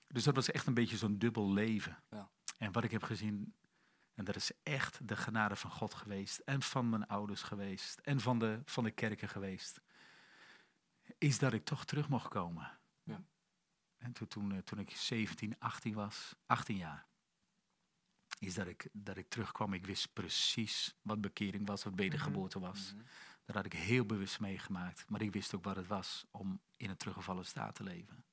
dus 0.06 0.24
dat 0.24 0.34
was 0.34 0.50
echt 0.50 0.66
een 0.66 0.74
beetje 0.74 0.96
zo'n 0.96 1.18
dubbel 1.18 1.52
leven. 1.52 2.02
Ja. 2.10 2.30
En 2.58 2.72
wat 2.72 2.84
ik 2.84 2.90
heb 2.90 3.02
gezien, 3.02 3.54
en 4.14 4.24
dat 4.24 4.36
is 4.36 4.50
echt 4.62 5.08
de 5.08 5.16
genade 5.16 5.56
van 5.56 5.70
God 5.70 5.94
geweest. 5.94 6.38
En 6.38 6.62
van 6.62 6.88
mijn 6.88 7.06
ouders 7.06 7.42
geweest. 7.42 7.98
En 7.98 8.20
van 8.20 8.38
de, 8.38 8.60
van 8.64 8.84
de 8.84 8.90
kerken 8.90 9.28
geweest. 9.28 9.80
Is 11.18 11.38
dat 11.38 11.52
ik 11.52 11.64
toch 11.64 11.84
terug 11.84 12.08
mocht 12.08 12.28
komen. 12.28 12.78
En 14.04 14.12
toen, 14.12 14.28
toen, 14.28 14.52
eh, 14.52 14.58
toen 14.58 14.78
ik 14.78 14.90
17, 14.90 15.58
18 15.58 15.94
was, 15.94 16.34
18 16.46 16.76
jaar. 16.76 17.06
Is 18.38 18.54
dat 18.54 18.66
ik, 18.66 18.88
dat 18.92 19.16
ik 19.16 19.28
terugkwam. 19.28 19.72
Ik 19.72 19.86
wist 19.86 20.12
precies 20.12 20.94
wat 21.02 21.20
bekering 21.20 21.66
was, 21.66 21.84
wat 21.84 21.94
wedergeboorte 21.94 22.58
was. 22.58 22.92
Mhm. 22.92 23.04
Dat 23.44 23.56
had 23.56 23.64
ik 23.64 23.72
heel 23.72 24.06
bewust 24.06 24.40
meegemaakt. 24.40 25.08
Maar 25.08 25.22
ik 25.22 25.32
wist 25.32 25.54
ook 25.54 25.64
wat 25.64 25.76
het 25.76 25.86
was 25.86 26.26
om 26.30 26.60
in 26.76 26.90
een 26.90 26.96
teruggevallen 26.96 27.46
staat 27.46 27.74
te 27.74 27.82
leven. 27.82 28.24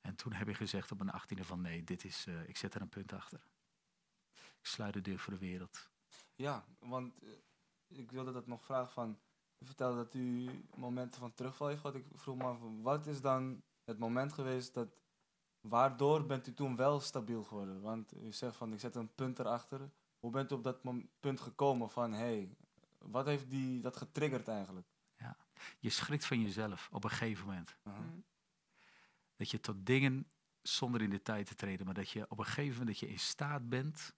En 0.00 0.16
toen 0.16 0.32
heb 0.32 0.48
ik 0.48 0.56
gezegd 0.56 0.92
op 0.92 0.98
mijn 0.98 1.10
achttiende 1.10 1.44
van 1.44 1.60
nee, 1.60 1.84
dit 1.84 2.04
is, 2.04 2.26
eh, 2.26 2.48
ik 2.48 2.56
zet 2.56 2.74
er 2.74 2.80
een 2.80 2.88
punt 2.88 3.12
achter. 3.12 3.40
Ik 4.34 4.66
sluit 4.66 4.92
de 4.92 5.00
deur 5.00 5.18
voor 5.18 5.32
de 5.32 5.38
wereld. 5.38 5.90
Ja, 6.34 6.64
want 6.78 7.22
eh, 7.22 7.28
ik 7.86 8.10
wilde 8.10 8.32
dat 8.32 8.46
nog 8.46 8.64
vragen 8.64 8.92
van... 8.92 9.18
U 9.58 9.66
vertelde 9.66 9.96
dat 9.96 10.14
u 10.14 10.50
momenten 10.76 11.20
van 11.20 11.34
terugval 11.34 11.68
heeft 11.68 11.80
gehad. 11.80 11.96
Ik 11.96 12.04
vroeg 12.14 12.36
me 12.36 12.44
af, 12.44 12.58
wat 12.82 13.06
is 13.06 13.20
dan 13.20 13.62
het 13.86 13.98
moment 13.98 14.32
geweest 14.32 14.74
dat... 14.74 14.88
Waardoor 15.60 16.26
bent 16.26 16.46
u 16.46 16.54
toen 16.54 16.76
wel 16.76 17.00
stabiel 17.00 17.44
geworden? 17.44 17.80
Want 17.80 18.16
u 18.16 18.32
zegt 18.32 18.56
van, 18.56 18.72
ik 18.72 18.80
zet 18.80 18.94
een 18.94 19.14
punt 19.14 19.38
erachter. 19.38 19.90
Hoe 20.18 20.30
bent 20.30 20.52
u 20.52 20.54
op 20.54 20.64
dat 20.64 20.80
punt 21.20 21.40
gekomen 21.40 21.90
van, 21.90 22.12
hé, 22.12 22.18
hey, 22.18 22.56
wat 22.98 23.26
heeft 23.26 23.50
die, 23.50 23.80
dat 23.80 23.96
getriggerd 23.96 24.48
eigenlijk? 24.48 24.86
Je 25.78 25.90
schrikt 25.90 26.24
van 26.24 26.42
jezelf 26.42 26.88
op 26.92 27.04
een 27.04 27.10
gegeven 27.10 27.46
moment. 27.46 27.76
Uh-huh. 27.84 28.02
Hm. 28.02 28.20
Dat 29.36 29.50
je 29.50 29.60
tot 29.60 29.86
dingen, 29.86 30.30
zonder 30.62 31.02
in 31.02 31.10
de 31.10 31.22
tijd 31.22 31.46
te 31.46 31.54
treden, 31.54 31.86
maar 31.86 31.94
dat 31.94 32.10
je 32.10 32.30
op 32.30 32.38
een 32.38 32.44
gegeven 32.44 32.78
moment 32.78 32.88
dat 32.88 32.98
je 32.98 33.08
in 33.08 33.18
staat 33.18 33.68
bent 33.68 34.14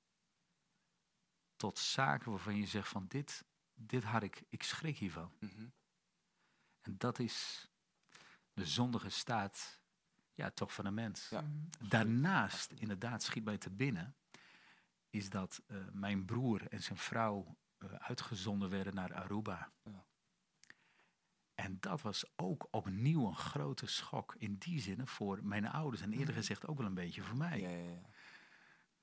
tot 1.57 1.79
zaken 1.79 2.31
waarvan 2.31 2.57
je 2.57 2.67
zegt 2.67 2.89
van 2.89 3.07
dit, 3.09 3.45
dit 3.75 4.05
had 4.05 4.23
ik, 4.23 4.43
ik 4.49 4.63
schrik 4.63 4.99
hiervan. 4.99 5.33
Mhm. 5.41 5.69
En 6.81 6.99
dat 6.99 7.19
is 7.19 7.69
de 8.59 8.67
zondige 8.67 9.09
staat, 9.09 9.81
ja, 10.35 10.51
toch 10.51 10.75
van 10.75 10.85
een 10.85 10.95
mens. 10.95 11.29
Ja. 11.29 11.45
Daarnaast, 11.79 12.73
inderdaad, 12.73 13.23
schiet 13.23 13.45
mij 13.45 13.59
te 13.59 13.71
binnen, 13.71 14.17
is 15.11 15.31
dat 15.31 15.63
eh, 15.67 15.77
mijn 15.93 16.25
broer 16.25 16.69
en 16.69 16.83
zijn 16.83 16.99
vrouw 16.99 17.57
eh, 17.79 17.93
uitgezonden 17.93 18.71
werden 18.71 18.95
naar 18.95 19.15
Aruba. 19.15 19.73
Ja. 19.83 20.07
En 21.55 21.77
dat 21.81 22.03
was 22.03 22.25
ook 22.37 22.69
opnieuw 22.71 23.27
een 23.27 23.37
grote 23.37 23.87
schok 23.87 24.35
in 24.39 24.57
die 24.57 24.81
zin 24.81 25.07
voor 25.07 25.45
mijn 25.45 25.67
ouders 25.67 26.03
en 26.03 26.13
eerder 26.13 26.35
gezegd 26.35 26.67
ook 26.67 26.77
wel 26.77 26.87
een 26.87 26.95
beetje 26.95 27.23
voor 27.23 27.37
mij. 27.37 27.61
Ja. 27.61 28.01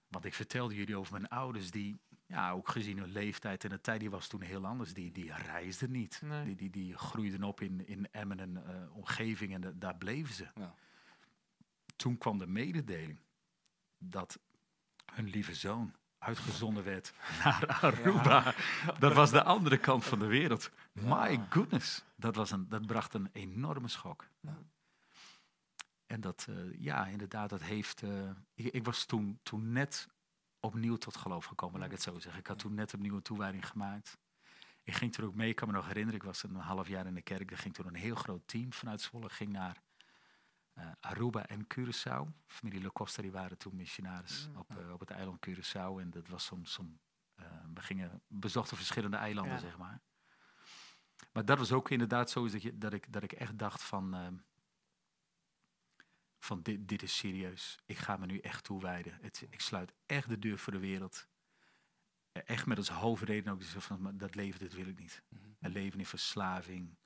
Want 0.07 0.25
ik 0.25 0.33
vertelde 0.33 0.75
jullie 0.75 0.97
over 0.97 1.11
mijn 1.11 1.27
ouders 1.27 1.71
die, 1.71 1.99
ja, 2.27 2.51
ook 2.51 2.69
gezien 2.69 2.97
hun 2.97 3.11
leeftijd 3.11 3.63
en 3.63 3.69
de 3.69 3.81
tijd, 3.81 3.99
die 3.99 4.09
was 4.09 4.27
toen 4.27 4.41
heel 4.41 4.65
anders. 4.65 4.93
Die, 4.93 5.11
die 5.11 5.33
reisden 5.33 5.91
niet. 5.91 6.21
Nee. 6.23 6.45
Die, 6.45 6.55
die, 6.55 6.69
die 6.69 6.97
groeiden 6.97 7.43
op 7.43 7.61
in, 7.61 7.87
in 7.87 8.11
Emmen 8.11 8.39
en 8.39 8.65
eh, 8.67 8.95
omgeving 8.95 9.53
en 9.53 9.61
da- 9.61 9.71
daar 9.75 9.95
bleven 9.95 10.33
ze. 10.33 10.47
Ja. 10.55 10.75
Toen 11.95 12.17
kwam 12.17 12.37
de 12.37 12.47
mededeling 12.47 13.19
dat 13.97 14.39
hun 15.13 15.27
lieve 15.29 15.53
zoon 15.55 15.93
uitgezonden 16.17 16.83
werd 16.83 17.13
naar 17.43 17.67
Aruba. 17.67 18.53
Dat 18.99 19.13
was 19.13 19.31
de 19.31 19.43
andere 19.43 19.77
kant 19.77 20.05
van 20.05 20.19
de 20.19 20.25
wereld. 20.25 20.71
My 20.91 21.39
goodness. 21.49 22.03
Dat, 22.15 22.35
was 22.35 22.51
een, 22.51 22.69
dat 22.69 22.85
bracht 22.85 23.13
een 23.13 23.29
enorme 23.31 23.87
schok. 23.87 24.27
Ja. 24.39 24.57
En 26.05 26.21
dat, 26.21 26.45
eh, 26.49 26.55
ja, 26.81 27.05
inderdaad, 27.07 27.49
dat 27.49 27.61
heeft... 27.61 28.03
eh, 28.03 28.29
ik, 28.53 28.65
ik 28.65 28.85
was 28.85 29.05
toen, 29.05 29.39
toen 29.43 29.71
net 29.71 30.07
opnieuw 30.65 30.95
tot 30.95 31.17
geloof 31.17 31.45
gekomen, 31.45 31.77
laat 31.79 31.85
ik 31.87 31.93
het 31.93 32.01
zo 32.03 32.19
zeggen. 32.19 32.39
Ik 32.41 32.47
had 32.47 32.59
toen 32.59 32.73
net 32.73 32.93
opnieuw 32.93 33.15
een 33.15 33.21
toewijding 33.21 33.67
gemaakt. 33.67 34.17
Ik 34.83 34.93
ging 34.93 35.13
toen 35.13 35.25
ook 35.25 35.35
mee, 35.35 35.49
ik 35.49 35.55
kan 35.55 35.67
me 35.67 35.73
nog 35.73 35.87
herinneren, 35.87 36.19
ik 36.19 36.25
was 36.25 36.43
een 36.43 36.55
half 36.55 36.87
jaar 36.87 37.05
in 37.05 37.13
de 37.13 37.21
kerk. 37.21 37.51
Er 37.51 37.57
ging 37.57 37.73
toen 37.73 37.87
een 37.87 37.95
heel 37.95 38.15
groot 38.15 38.47
team 38.47 38.73
vanuit 38.73 39.01
Zwolle, 39.01 39.29
ging 39.29 39.51
naar 39.51 39.81
eh, 40.73 40.91
Aruba 40.99 41.45
en 41.47 41.67
Curaçao. 41.67 42.43
Familie 42.47 42.81
Le 42.81 42.91
Costa, 42.91 43.21
die 43.21 43.31
waren 43.31 43.57
toen 43.57 43.75
missionaris 43.75 44.47
Mm. 44.47 44.55
op, 44.57 44.77
eh, 44.77 44.91
op 44.93 44.99
het 44.99 45.09
eiland 45.09 45.47
Curaçao. 45.47 45.99
En 45.99 46.09
dat 46.09 46.27
was 46.27 46.45
zo'n... 46.45 46.65
zo'n, 46.65 46.99
eh, 47.35 47.45
we 47.73 47.81
gingen, 47.81 48.21
bezochten 48.27 48.77
verschillende 48.77 49.17
eilanden, 49.17 49.53
Ja. 49.53 49.59
zeg 49.59 49.77
maar. 49.77 50.01
Maar 51.33 51.45
dat 51.45 51.57
was 51.57 51.71
ook 51.71 51.89
inderdaad 51.89 52.29
zo 52.29 52.49
dat, 52.49 52.61
je, 52.61 52.77
dat, 52.77 52.93
ik, 52.93 53.13
dat 53.13 53.23
ik 53.23 53.31
echt 53.31 53.57
dacht 53.57 53.83
van... 53.83 54.13
van 56.45 56.61
dit, 56.61 56.87
dit 56.87 57.01
is 57.03 57.17
serieus. 57.17 57.79
Ik 57.85 57.97
ga 57.97 58.17
me 58.17 58.25
nu 58.25 58.37
echt 58.39 58.63
toewijden. 58.63 59.17
Het, 59.21 59.47
ik 59.49 59.61
sluit 59.61 59.93
echt 60.05 60.29
de 60.29 60.39
deur 60.39 60.57
voor 60.59 60.73
de 60.73 60.79
wereld. 60.79 61.27
Eh, 62.31 62.41
Echt 62.45 62.65
met 62.65 62.77
als 62.77 62.89
hoofdreden 62.89 63.53
ook 63.53 63.59
dus 63.59 63.69
van 63.77 64.17
dat 64.17 64.35
leven, 64.35 64.59
dit 64.59 64.73
wil 64.73 64.87
ik 64.87 64.99
niet. 64.99 65.23
Mhm. 65.29 65.43
Een 65.59 65.71
leven 65.71 65.99
in 65.99 66.05
verslaving. 66.05 66.97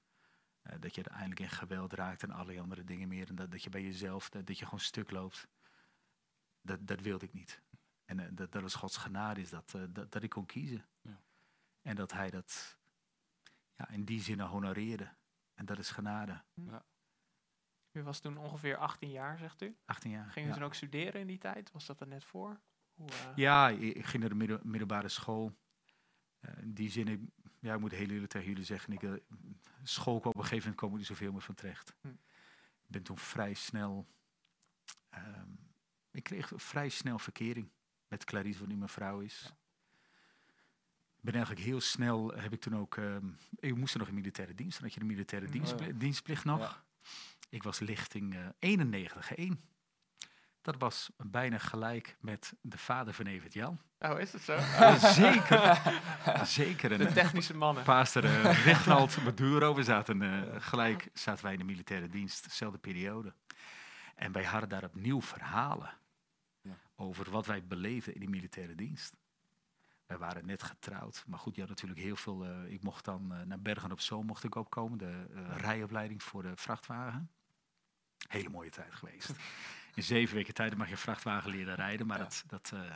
eh, 0.61 0.75
dat 0.79 0.95
je 0.95 1.01
uiteindelijk 1.03 1.39
in 1.39 1.49
geweld 1.57 1.93
raakt 1.93 2.23
en 2.23 2.31
allerlei 2.31 2.59
andere 2.59 2.83
dingen 2.83 3.07
meer. 3.07 3.27
En 3.29 3.35
dat, 3.35 3.51
dat 3.51 3.63
je 3.63 3.69
bij 3.69 3.83
jezelf, 3.83 4.29
dat, 4.29 4.45
dat 4.47 4.57
je 4.59 4.65
gewoon 4.65 4.79
stuk 4.79 5.11
loopt. 5.11 5.47
Dat, 6.61 6.87
dat 6.87 7.01
wilde 7.01 7.25
ik 7.25 7.33
niet. 7.33 7.61
En 8.05 8.19
eh, 8.19 8.27
dat, 8.31 8.51
dat 8.51 8.63
is 8.63 8.75
Gods 8.75 8.97
genade 8.97 9.41
is 9.41 9.49
dat, 9.49 9.71
dat, 9.89 10.11
dat 10.11 10.23
ik 10.23 10.29
kon 10.29 10.45
kiezen. 10.45 10.85
Ja. 11.01 11.21
En 11.81 11.95
dat 11.95 12.11
hij 12.11 12.29
dat 12.29 12.77
ja, 13.75 13.89
in 13.89 14.03
die 14.05 14.21
zin 14.21 14.39
honoreerde. 14.39 15.15
En 15.53 15.65
dat 15.65 15.77
is 15.79 15.89
genade. 15.89 16.43
U 17.91 18.03
was 18.03 18.19
toen 18.19 18.37
ongeveer 18.37 18.77
18 18.77 19.11
jaar, 19.11 19.37
zegt 19.37 19.61
u. 19.61 19.77
18 19.85 20.11
jaar. 20.11 20.29
Ging 20.31 20.45
u 20.45 20.49
ja. 20.49 20.55
toen 20.55 20.63
ook 20.63 20.73
studeren 20.73 21.21
in 21.21 21.27
die 21.27 21.37
tijd? 21.37 21.71
Was 21.71 21.85
dat 21.85 22.01
er 22.01 22.07
net 22.07 22.23
voor? 22.23 22.59
Hoe, 22.93 23.09
eh, 23.09 23.35
Ja, 23.35 23.69
ik, 23.69 24.05
ging 24.05 24.23
naar 24.23 24.47
de 24.47 24.59
middelbare 24.63 25.09
school. 25.09 25.57
Eh, 26.39 26.57
in 26.61 26.73
die 26.73 26.89
zin, 26.89 27.07
ik, 27.07 27.19
ja, 27.59 27.73
ik 27.73 27.79
moet 27.79 27.91
heel 27.91 28.09
eerlijk 28.09 28.31
tegen 28.31 28.47
jullie 28.47 28.63
zeggen, 28.63 28.93
ik, 28.93 29.03
eh, 29.03 29.13
school 29.83 30.19
kwam 30.19 30.31
op 30.31 30.37
een 30.37 30.43
gegeven 30.43 30.63
moment 30.63 30.75
kwam 30.75 30.91
ik 30.91 30.97
niet 30.97 31.05
zoveel 31.05 31.31
meer 31.31 31.41
van 31.41 31.55
terecht. 31.55 31.95
Hm. 32.01 32.07
Ik 32.07 32.95
ben 32.95 33.03
toen 33.03 33.17
vrij 33.17 33.53
snel, 33.53 34.07
ehm, 35.09 35.49
ik 36.11 36.23
kreeg 36.23 36.51
vrij 36.55 36.89
snel 36.89 37.19
verkering 37.19 37.71
met 38.07 38.23
Clarice, 38.23 38.59
wat 38.59 38.67
nu 38.67 38.75
mijn 38.75 38.89
vrouw 38.89 39.19
is. 39.19 39.41
Ja. 39.43 39.57
Ik 41.17 41.25
ben 41.25 41.33
eigenlijk 41.33 41.65
heel 41.65 41.81
snel, 41.81 42.33
heb 42.33 42.53
ik 42.53 42.59
toen 42.59 42.75
ook, 42.75 42.97
ehm 42.97 43.29
ik 43.55 43.75
moest 43.75 43.93
er 43.93 43.99
nog 43.99 44.07
in 44.07 44.13
militaire 44.13 44.53
dienst, 44.55 44.73
dan 44.73 44.83
had 44.83 44.93
je 44.93 44.99
de 44.99 45.05
militaire 45.05 45.47
Oh 45.47 45.99
dienstplicht 45.99 46.45
nog. 46.45 46.59
Ja. 46.59 46.83
Ik 47.49 47.63
was 47.63 47.79
lichting 47.79 48.35
eh 48.59 49.51
91-1. 49.51 49.51
Dat 50.61 50.75
was 50.77 51.09
bijna 51.17 51.57
gelijk 51.57 52.17
met 52.19 52.53
de 52.61 52.77
vader 52.77 53.13
van 53.13 53.25
Evert 53.25 53.53
Jan. 53.53 53.79
Oh, 53.99 54.19
is 54.19 54.31
het 54.33 54.41
zo? 54.41 54.53
Eh, 54.79 55.03
zeker. 55.03 55.81
zeker. 56.45 56.97
De 56.97 57.11
technische 57.13 57.55
mannen. 57.57 57.83
Pastor 57.83 58.23
uh, 58.23 58.63
Regnald 58.65 59.23
Maduro, 59.23 59.75
we 59.75 59.83
zaten 59.83 60.21
eh, 60.21 60.61
gelijk 60.61 61.09
zaten 61.13 61.43
wij 61.43 61.53
in 61.53 61.59
de 61.59 61.65
militaire 61.65 62.07
dienst, 62.09 62.43
dezelfde 62.43 62.77
periode. 62.77 63.33
En 64.15 64.31
wij 64.31 64.43
hadden 64.43 64.69
daar 64.69 64.83
opnieuw 64.83 65.21
verhalen 65.21 65.97
Ja. 66.61 66.77
over 66.95 67.29
wat 67.31 67.45
wij 67.45 67.63
beleefden 67.63 68.13
in 68.13 68.19
die 68.19 68.29
militaire 68.29 68.75
dienst. 68.75 69.13
Wij 70.09 70.17
waren 70.17 70.45
net 70.45 70.63
getrouwd, 70.63 71.23
maar 71.27 71.39
goed, 71.39 71.55
je 71.55 71.61
had 71.61 71.69
natuurlijk 71.69 71.99
heel 71.99 72.15
veel. 72.15 72.45
eh, 72.45 72.71
ik 72.71 72.83
mocht 72.83 73.05
dan 73.05 73.33
eh, 73.33 73.41
naar 73.45 73.59
Bergen 73.61 73.91
op 73.91 73.99
Zoom 73.99 74.25
mocht 74.25 74.43
ik 74.43 74.55
ook 74.55 74.71
komen, 74.71 74.97
de 74.97 75.25
eh, 75.33 75.57
rijopleiding 75.57 76.23
voor 76.23 76.41
de 76.41 76.51
vrachtwagen. 76.55 77.29
Hele 78.27 78.49
mooie 78.49 78.69
tijd 78.69 78.93
geweest. 78.93 79.29
In 79.93 80.03
zeven 80.03 80.35
weken 80.35 80.53
tijd 80.53 80.77
mag 80.77 80.89
je 80.89 80.97
vrachtwagen 80.97 81.49
leren 81.49 81.75
rijden, 81.75 82.07
maar 82.07 82.17
Ja. 82.17 82.23
dat, 82.23 82.43
dat, 82.47 82.71
eh, 82.73 82.95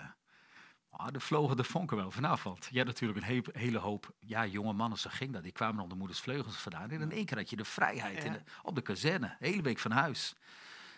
ah, 0.90 1.08
er 1.14 1.22
vlogen 1.22 1.58
de 1.58 1.64
vonken 1.64 1.98
wel 1.98 2.12
vanaf. 2.12 2.44
Want 2.44 2.68
je 2.72 2.78
had 2.78 2.88
natuurlijk 2.88 3.20
een 3.20 3.34
he- 3.36 3.60
hele 3.60 3.78
hoop 3.78 4.14
ja, 4.20 4.46
jonge 4.46 4.74
mannen, 4.74 5.00
zo 5.00 5.10
ging 5.14 5.34
dat. 5.34 5.44
Die 5.44 5.52
kwamen 5.52 5.84
onder 5.84 5.98
moeders 5.98 6.20
vleugels 6.20 6.56
vandaan. 6.58 6.90
En 6.90 7.02
in 7.02 7.12
één 7.12 7.26
keer 7.26 7.38
had 7.38 7.50
je 7.50 7.56
de 7.56 7.66
vrijheid 7.66 8.24
in 8.24 8.32
de- 8.32 8.44
op 8.64 8.76
de 8.76 8.82
kazerne, 8.82 9.36
hele 9.40 9.62
week 9.62 9.80
van 9.80 9.92
huis. 9.92 10.36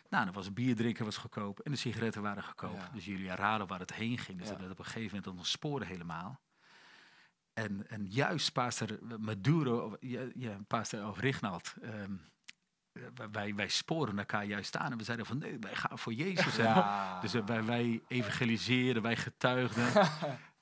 Nou, 0.09 0.25
dan 0.25 0.33
was 0.33 0.53
bier 0.53 0.75
drinken 0.75 1.05
was 1.05 1.17
goedkoop 1.17 1.59
en 1.59 1.71
de 1.71 1.77
sigaretten 1.77 2.21
waren 2.21 2.43
goedkoop. 2.43 2.75
Ja. 2.75 2.89
Dus 2.93 3.05
jullie 3.05 3.35
raden 3.35 3.67
waar 3.67 3.79
het 3.79 3.93
heen 3.93 4.17
ging. 4.17 4.39
Dus 4.39 4.49
Ja. 4.49 4.55
dat 4.55 4.69
op 4.71 4.79
een 4.79 4.85
gegeven 4.85 5.21
moment 5.25 5.47
sporen 5.47 5.87
helemaal. 5.87 6.39
En, 7.53 7.89
en 7.89 8.05
juist 8.05 8.53
pastor 8.53 8.99
Maduro, 9.19 9.97
ja, 9.99 10.21
ja, 10.35 10.57
pastor 10.67 11.07
of 11.07 11.19
Rignald, 11.19 11.73
ehm, 11.81 12.13
eh, 12.91 13.01
wij, 13.31 13.55
wij 13.55 13.67
sporen 13.67 14.19
elkaar 14.19 14.45
juist 14.45 14.77
aan. 14.77 14.91
En 14.91 14.97
we 14.97 15.03
zeiden 15.03 15.25
van 15.25 15.37
nee, 15.37 15.57
wij 15.59 15.75
gaan 15.75 15.99
voor 15.99 16.13
Jezus. 16.13 16.55
Ja. 16.55 17.19
dus 17.21 17.33
wij, 17.33 17.63
wij 17.63 18.03
evangeliseerden, 18.07 19.01
wij 19.01 19.15
getuigden. 19.15 19.87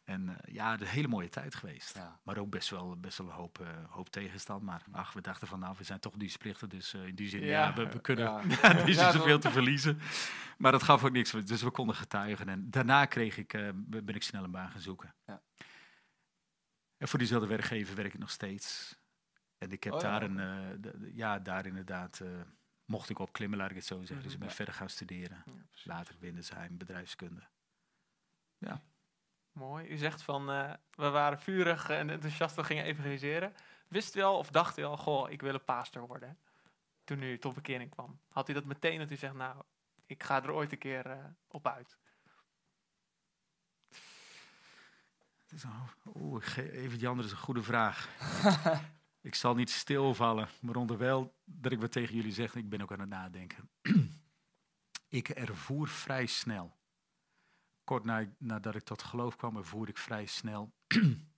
en 0.03 0.29
eh, 0.29 0.53
ja, 0.53 0.73
een 0.73 0.85
hele 0.85 1.07
mooie 1.07 1.29
tijd 1.29 1.55
geweest. 1.55 1.95
Ja. 1.95 2.19
Maar 2.23 2.37
ook 2.37 2.49
best 2.49 2.69
wel, 2.69 2.99
best 2.99 3.17
wel 3.17 3.27
een 3.27 3.33
hoop, 3.33 3.59
eh, 3.59 3.67
hoop 3.89 4.09
tegenstand. 4.09 4.63
Maar 4.63 4.83
ach, 4.91 5.13
we 5.13 5.21
dachten 5.21 5.47
van 5.47 5.59
nou, 5.59 5.75
we 5.77 5.83
zijn 5.83 5.99
toch 5.99 6.15
dienstplichtig. 6.15 6.67
Dus 6.69 6.93
eh, 6.93 7.07
in 7.07 7.15
die 7.15 7.29
zin, 7.29 7.41
ja, 7.41 7.47
Ja. 7.67 7.73
we, 7.73 7.87
we 7.89 8.01
kunnen 8.01 8.25
Ja. 8.25 8.73
is 8.85 8.95
Ja, 8.95 9.11
zoveel 9.11 9.39
te 9.39 9.51
verliezen. 9.51 9.99
Maar 10.57 10.71
dat 10.71 10.83
gaf 10.83 11.03
ook 11.03 11.11
niks. 11.11 11.31
Dus 11.31 11.61
we 11.61 11.71
konden 11.71 11.95
getuigen. 11.95 12.49
En 12.49 12.69
daarna 12.69 13.05
kreeg 13.05 13.37
ik, 13.37 13.51
ben 13.75 14.15
ik 14.15 14.23
snel 14.23 14.43
een 14.43 14.51
baan 14.51 14.69
gaan 14.71 14.81
zoeken. 14.81 15.15
Ja. 15.25 15.41
En 16.97 17.07
voor 17.07 17.19
diezelfde 17.19 17.47
werkgever 17.47 17.95
werk 17.95 18.13
ik 18.13 18.19
nog 18.19 18.29
steeds. 18.31 18.97
En 19.57 19.71
ik 19.71 19.83
heb 19.83 19.93
Oh 19.93 20.01
ja, 20.01 20.19
daar 20.19 20.29
een, 20.29 21.13
ja, 21.15 21.39
daar 21.39 21.65
inderdaad, 21.65 22.21
mocht 22.85 23.09
ik 23.09 23.19
op 23.19 23.33
klimmen, 23.33 23.57
laat 23.57 23.69
ik 23.69 23.75
het 23.75 23.85
zo 23.85 23.97
zeggen. 23.99 24.23
Dus 24.23 24.33
ik 24.33 24.39
ben 24.39 24.47
Ja. 24.47 24.53
verder 24.53 24.73
gaan 24.73 24.89
studeren. 24.89 25.43
Ja. 25.45 25.51
Later 25.83 26.15
Windesheim, 26.19 26.77
bedrijfskunde. 26.77 27.41
Mooi. 29.53 29.87
U 29.87 29.97
zegt 29.97 30.21
van, 30.21 30.51
eh, 30.51 30.73
we 30.91 31.09
waren 31.09 31.39
vurig 31.39 31.89
en 31.89 32.09
enthousiast, 32.09 32.55
we 32.55 32.63
gingen 32.63 32.85
evangeliseren. 32.85 33.53
Wist 33.87 34.15
u 34.15 34.21
al 34.21 34.37
of 34.37 34.49
dacht 34.49 34.77
u 34.77 34.83
al, 34.83 34.97
goh, 34.97 35.31
ik 35.31 35.41
wil 35.41 35.53
een 35.53 35.63
pastor 35.63 36.07
worden? 36.07 36.37
Toen 37.03 37.21
u 37.21 37.37
tot 37.37 37.53
bekering 37.53 37.91
kwam. 37.91 38.19
Had 38.29 38.49
u 38.49 38.53
dat 38.53 38.65
meteen 38.65 38.99
dat 38.99 39.11
u 39.11 39.15
zegt, 39.15 39.33
nou, 39.33 39.63
ik 40.05 40.23
ga 40.23 40.43
er 40.43 40.51
ooit 40.51 40.71
een 40.71 40.77
keer 40.77 41.05
eh, 41.05 41.17
op 41.47 41.67
uit? 41.67 41.97
Oeh, 46.15 46.57
even 46.57 46.97
Jan, 46.97 47.15
dat 47.15 47.25
is 47.25 47.31
een 47.31 47.37
goede 47.37 47.63
vraag. 47.63 48.09
ik 49.21 49.35
zal 49.35 49.55
niet 49.55 49.69
stilvallen, 49.69 50.47
maar 50.61 50.75
onderwijl 50.75 51.33
dat 51.43 51.71
ik 51.71 51.79
wat 51.79 51.91
tegen 51.91 52.15
jullie 52.15 52.31
zeg, 52.31 52.55
ik 52.55 52.69
ben 52.69 52.81
ook 52.81 52.91
aan 52.91 52.99
het 52.99 53.09
nadenken. 53.09 53.69
ik 55.07 55.29
ervoer 55.29 55.87
vrij 55.87 56.25
snel. 56.25 56.75
Kort 57.83 58.03
na, 58.03 58.33
nadat 58.37 58.75
ik 58.75 58.83
tot 58.83 59.03
geloof 59.03 59.35
kwam, 59.35 59.57
ervoer 59.57 59.87
ik 59.89 59.97
vrij 59.97 60.25
snel 60.25 60.73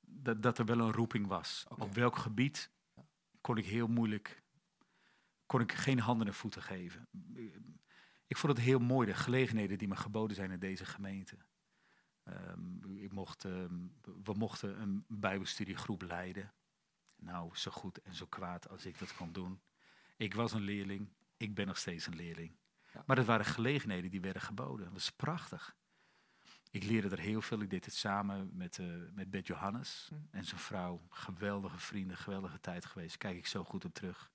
dat, 0.00 0.42
dat 0.42 0.58
er 0.58 0.64
wel 0.64 0.80
een 0.80 0.92
roeping 0.92 1.26
was. 1.26 1.66
Op 1.68 1.94
welk 1.94 2.16
gebied 2.16 2.70
kon 3.40 3.56
ik 3.56 3.66
heel 3.66 3.86
moeilijk, 3.86 4.42
kon 5.46 5.60
ik 5.60 5.72
geen 5.72 5.98
handen 5.98 6.26
en 6.26 6.34
voeten 6.34 6.62
geven. 6.62 7.08
Ik 8.26 8.36
vond 8.36 8.56
het 8.56 8.66
heel 8.66 8.78
mooi, 8.78 9.06
de 9.06 9.14
gelegenheden 9.14 9.78
die 9.78 9.88
me 9.88 9.96
geboden 9.96 10.36
zijn 10.36 10.50
in 10.50 10.58
deze 10.58 10.84
gemeente. 10.84 11.36
Ehm, 12.22 12.96
ik 12.96 13.12
mocht, 13.12 13.44
ehm, 13.44 13.86
we 14.24 14.32
mochten 14.34 14.80
een 14.80 15.04
bijbelstudiegroep 15.08 16.02
leiden. 16.02 16.54
Nou, 17.16 17.56
zo 17.56 17.70
goed 17.70 18.00
en 18.00 18.14
zo 18.14 18.26
kwaad 18.26 18.68
als 18.68 18.86
ik 18.86 18.98
dat 18.98 19.14
kon 19.14 19.32
doen. 19.32 19.60
Ik 20.16 20.34
was 20.34 20.52
een 20.52 20.62
leerling, 20.62 21.08
ik 21.36 21.54
ben 21.54 21.66
nog 21.66 21.78
steeds 21.78 22.06
een 22.06 22.16
leerling. 22.16 22.59
Maar 23.06 23.16
dat 23.16 23.26
waren 23.26 23.44
gelegenheden 23.44 24.10
die 24.10 24.20
werden 24.20 24.42
geboden. 24.42 24.84
Dat 24.84 24.92
was 24.92 25.10
prachtig. 25.10 25.76
Ik 26.70 26.82
leerde 26.84 27.08
er 27.08 27.18
heel 27.18 27.42
veel. 27.42 27.60
Ik 27.60 27.70
deed 27.70 27.84
het 27.84 27.94
samen 27.94 28.50
met, 28.56 28.78
eh 28.78 28.86
met 29.12 29.30
Bert 29.30 29.46
Johannes 29.46 30.06
Hm. 30.08 30.36
en 30.36 30.44
zijn 30.44 30.60
vrouw. 30.60 31.06
Geweldige 31.10 31.78
vrienden, 31.78 32.16
geweldige 32.16 32.60
tijd 32.60 32.84
geweest. 32.86 33.16
Kijk 33.16 33.36
ik 33.36 33.46
zo 33.46 33.64
goed 33.64 33.84
op 33.84 33.94
terug. 33.94 34.30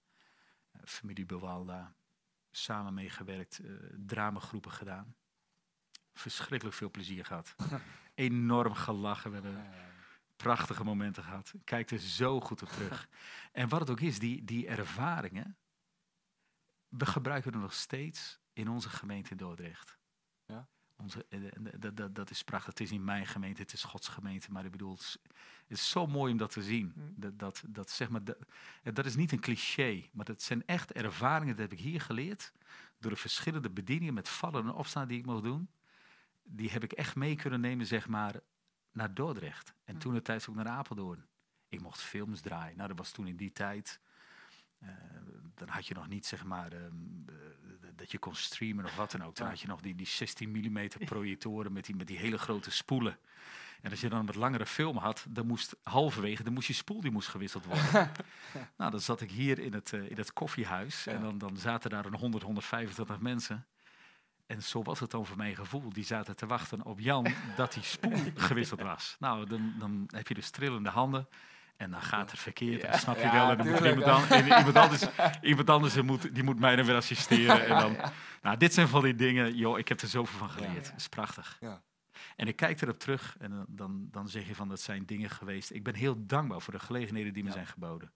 Eh, 0.71 0.81
familie 0.85 1.25
Bewalda, 1.25 1.95
samen 2.51 2.93
meegewerkt, 2.93 3.59
eh 3.59 3.71
dramagroepen 4.05 4.71
gedaan. 4.71 5.15
Verschrikkelijk 6.13 6.77
veel 6.77 6.91
plezier 6.91 7.25
gehad. 7.25 7.55
Enorm 8.15 8.73
gelachen. 8.73 9.31
We 9.31 9.35
hebben 9.37 9.65
prachtige 10.35 10.83
momenten 10.83 11.23
gehad. 11.23 11.53
Kijk 11.63 11.91
er 11.91 11.99
zo 11.99 12.39
goed 12.41 12.61
op 12.61 12.69
terug. 12.69 13.09
en 13.51 13.69
wat 13.69 13.79
het 13.79 13.89
ook 13.89 13.99
is, 13.99 14.19
die, 14.19 14.43
die 14.43 14.67
ervaringen, 14.67 15.57
we 16.87 17.05
gebruiken 17.05 17.53
er 17.53 17.59
nog 17.59 17.73
steeds 17.73 18.39
in 18.55 18.69
onze 18.69 18.89
gemeente 18.89 19.35
Dordrecht. 19.35 19.97
Ja? 20.45 20.67
Onze, 20.95 21.25
eh, 21.29 21.45
eh, 21.45 21.51
dat, 21.77 21.97
dat, 21.97 22.15
dat 22.15 22.29
is 22.29 22.43
prachtig. 22.43 22.69
Het 22.69 22.79
is 22.79 22.91
niet 22.91 23.01
mijn 23.01 23.27
gemeente, 23.27 23.61
het 23.61 23.73
is 23.73 23.83
Gods 23.83 24.07
gemeente. 24.07 24.51
Maar 24.51 24.65
ik 24.65 24.71
bedoel, 24.71 24.91
het 24.91 25.01
is, 25.01 25.17
het 25.67 25.77
is 25.77 25.89
zo 25.89 26.07
mooi 26.07 26.31
om 26.31 26.37
dat 26.37 26.51
te 26.51 26.63
zien. 26.63 26.93
Mm. 26.95 27.13
Dat, 27.15 27.39
dat, 27.39 27.63
dat, 27.67 27.89
zeg 27.89 28.09
maar, 28.09 28.23
dat, 28.23 28.37
eh, 28.83 28.93
dat 28.93 29.05
is 29.05 29.15
niet 29.15 29.31
een 29.31 29.39
cliché, 29.39 30.09
maar 30.11 30.25
dat 30.25 30.41
zijn 30.41 30.65
echt 30.65 30.91
ervaringen. 30.91 31.55
Dat 31.55 31.69
heb 31.69 31.79
ik 31.79 31.85
hier 31.85 32.01
geleerd. 32.01 32.53
Door 32.99 33.11
de 33.11 33.17
verschillende 33.17 33.69
bedieningen 33.69 34.13
met 34.13 34.29
vallen 34.29 34.63
en 34.63 34.73
opstaan 34.73 35.07
die 35.07 35.19
ik 35.19 35.25
mocht 35.25 35.43
doen. 35.43 35.69
Die 36.43 36.69
heb 36.69 36.83
ik 36.83 36.91
echt 36.91 37.15
mee 37.15 37.35
kunnen 37.35 37.61
nemen, 37.61 37.85
zeg 37.85 38.07
maar, 38.07 38.39
naar 38.91 39.13
Dordrecht. 39.13 39.73
En 39.83 39.93
Mm. 39.93 39.99
toen 39.99 40.13
de 40.13 40.21
tijd 40.21 40.49
ook 40.49 40.55
naar 40.55 40.67
Apeldoorn. 40.67 41.25
Ik 41.67 41.81
mocht 41.81 42.01
films 42.01 42.41
draaien. 42.41 42.75
Nou, 42.77 42.87
dat 42.87 42.97
was 42.97 43.11
toen 43.11 43.27
in 43.27 43.35
die 43.35 43.51
tijd. 43.51 43.99
Eh, 44.79 44.89
dan 45.55 45.67
had 45.67 45.87
je 45.87 45.93
nog 45.93 46.07
niet, 46.07 46.25
zeg 46.25 46.43
maar, 46.43 46.71
ehm, 46.71 46.83
eh, 47.27 47.35
dat 47.95 48.11
je 48.11 48.17
kon 48.17 48.35
streamen 48.35 48.85
of 48.85 48.95
wat 48.95 49.11
dan 49.11 49.23
ook. 49.23 49.35
Dan 49.35 49.47
had 49.47 49.59
je 49.59 49.67
nog 49.67 49.81
die, 49.81 49.95
die 49.95 50.07
16 50.07 50.51
mm 50.51 50.87
projectoren 51.05 51.73
met 51.73 51.85
die, 51.85 51.95
met 51.95 52.07
die 52.07 52.17
hele 52.17 52.37
grote 52.37 52.71
spoelen. 52.71 53.17
En 53.81 53.91
als 53.91 54.01
je 54.01 54.09
dan 54.09 54.19
een 54.19 54.25
wat 54.25 54.35
langere 54.35 54.65
film 54.65 54.97
had, 54.97 55.25
dan 55.29 55.47
moest 55.47 55.75
halverwege, 55.83 56.43
dan 56.43 56.53
moest 56.53 56.67
je 56.67 56.73
spoel 56.73 57.01
die 57.01 57.11
moest 57.11 57.27
gewisseld 57.27 57.65
worden. 57.65 57.91
nou, 58.77 58.91
dan 58.91 58.99
zat 58.99 59.21
ik 59.21 59.31
hier 59.31 59.59
in 59.59 59.73
het, 59.73 59.93
eh, 59.93 60.09
in 60.09 60.17
het 60.17 60.33
koffiehuis 60.33 61.07
en 61.07 61.21
dan, 61.21 61.37
dan 61.37 61.57
zaten 61.57 61.89
daar 61.89 62.05
een 62.05 62.15
100, 62.15 62.43
125 62.43 63.19
mensen. 63.19 63.65
En 64.45 64.63
zo 64.63 64.83
was 64.83 64.99
het 64.99 65.11
dan 65.11 65.25
voor 65.25 65.37
mijn 65.37 65.55
gevoel. 65.55 65.89
Die 65.89 66.03
zaten 66.03 66.35
te 66.35 66.45
wachten 66.45 66.85
op 66.85 66.99
Jan 66.99 67.27
dat 67.55 67.73
die 67.73 67.83
spoel 67.83 68.17
gewisseld 68.35 68.81
was. 68.81 69.15
Nou, 69.19 69.45
dan, 69.47 69.73
dan 69.79 70.03
heb 70.07 70.27
je 70.27 70.33
dus 70.33 70.49
trillende 70.49 70.89
handen. 70.89 71.27
En 71.77 71.91
dan 71.91 72.01
gaat 72.01 72.31
het 72.31 72.39
verkeerd. 72.39 72.81
Ja. 72.81 72.97
Snap 72.97 73.15
je 73.15 73.21
Ja, 73.21 73.31
wel. 73.31 73.49
En 73.49 73.57
dan 73.57 73.67
moet 73.67 73.79
iemand, 73.79 74.05
dan, 74.05 74.27
en 74.27 74.43
iemand 74.45 74.75
anders, 74.75 75.05
iemand 75.41 75.69
anders 75.69 75.93
die 75.93 76.03
moet, 76.03 76.35
die 76.35 76.43
moet 76.43 76.59
mij 76.59 76.75
dan 76.75 76.85
weer 76.85 76.95
assisteren. 76.95 77.65
En 77.65 77.79
dan, 77.79 77.97
nou, 78.41 78.57
dit 78.57 78.73
zijn 78.73 78.87
van 78.87 79.03
die 79.03 79.15
dingen. 79.15 79.55
Joh, 79.55 79.79
ik 79.79 79.87
heb 79.87 79.99
er 79.99 80.07
zoveel 80.07 80.39
van 80.39 80.49
geleerd. 80.49 80.85
Dat 80.85 80.93
is 80.97 81.09
prachtig. 81.09 81.57
Ja. 81.61 81.81
En 82.35 82.47
ik 82.47 82.55
kijk 82.55 82.81
erop 82.81 82.99
terug 82.99 83.35
en 83.39 83.51
dan, 83.51 83.65
dan, 83.67 84.07
dan 84.11 84.29
zeg 84.29 84.47
je 84.47 84.55
van 84.55 84.67
dat 84.67 84.81
zijn 84.81 85.05
dingen 85.05 85.29
geweest. 85.29 85.71
Ik 85.71 85.83
ben 85.83 85.95
heel 85.95 86.25
dankbaar 86.25 86.61
voor 86.61 86.73
de 86.73 86.79
gelegenheden 86.79 87.33
die 87.33 87.43
me 87.43 87.51
zijn 87.51 87.67
geboden. 87.67 88.11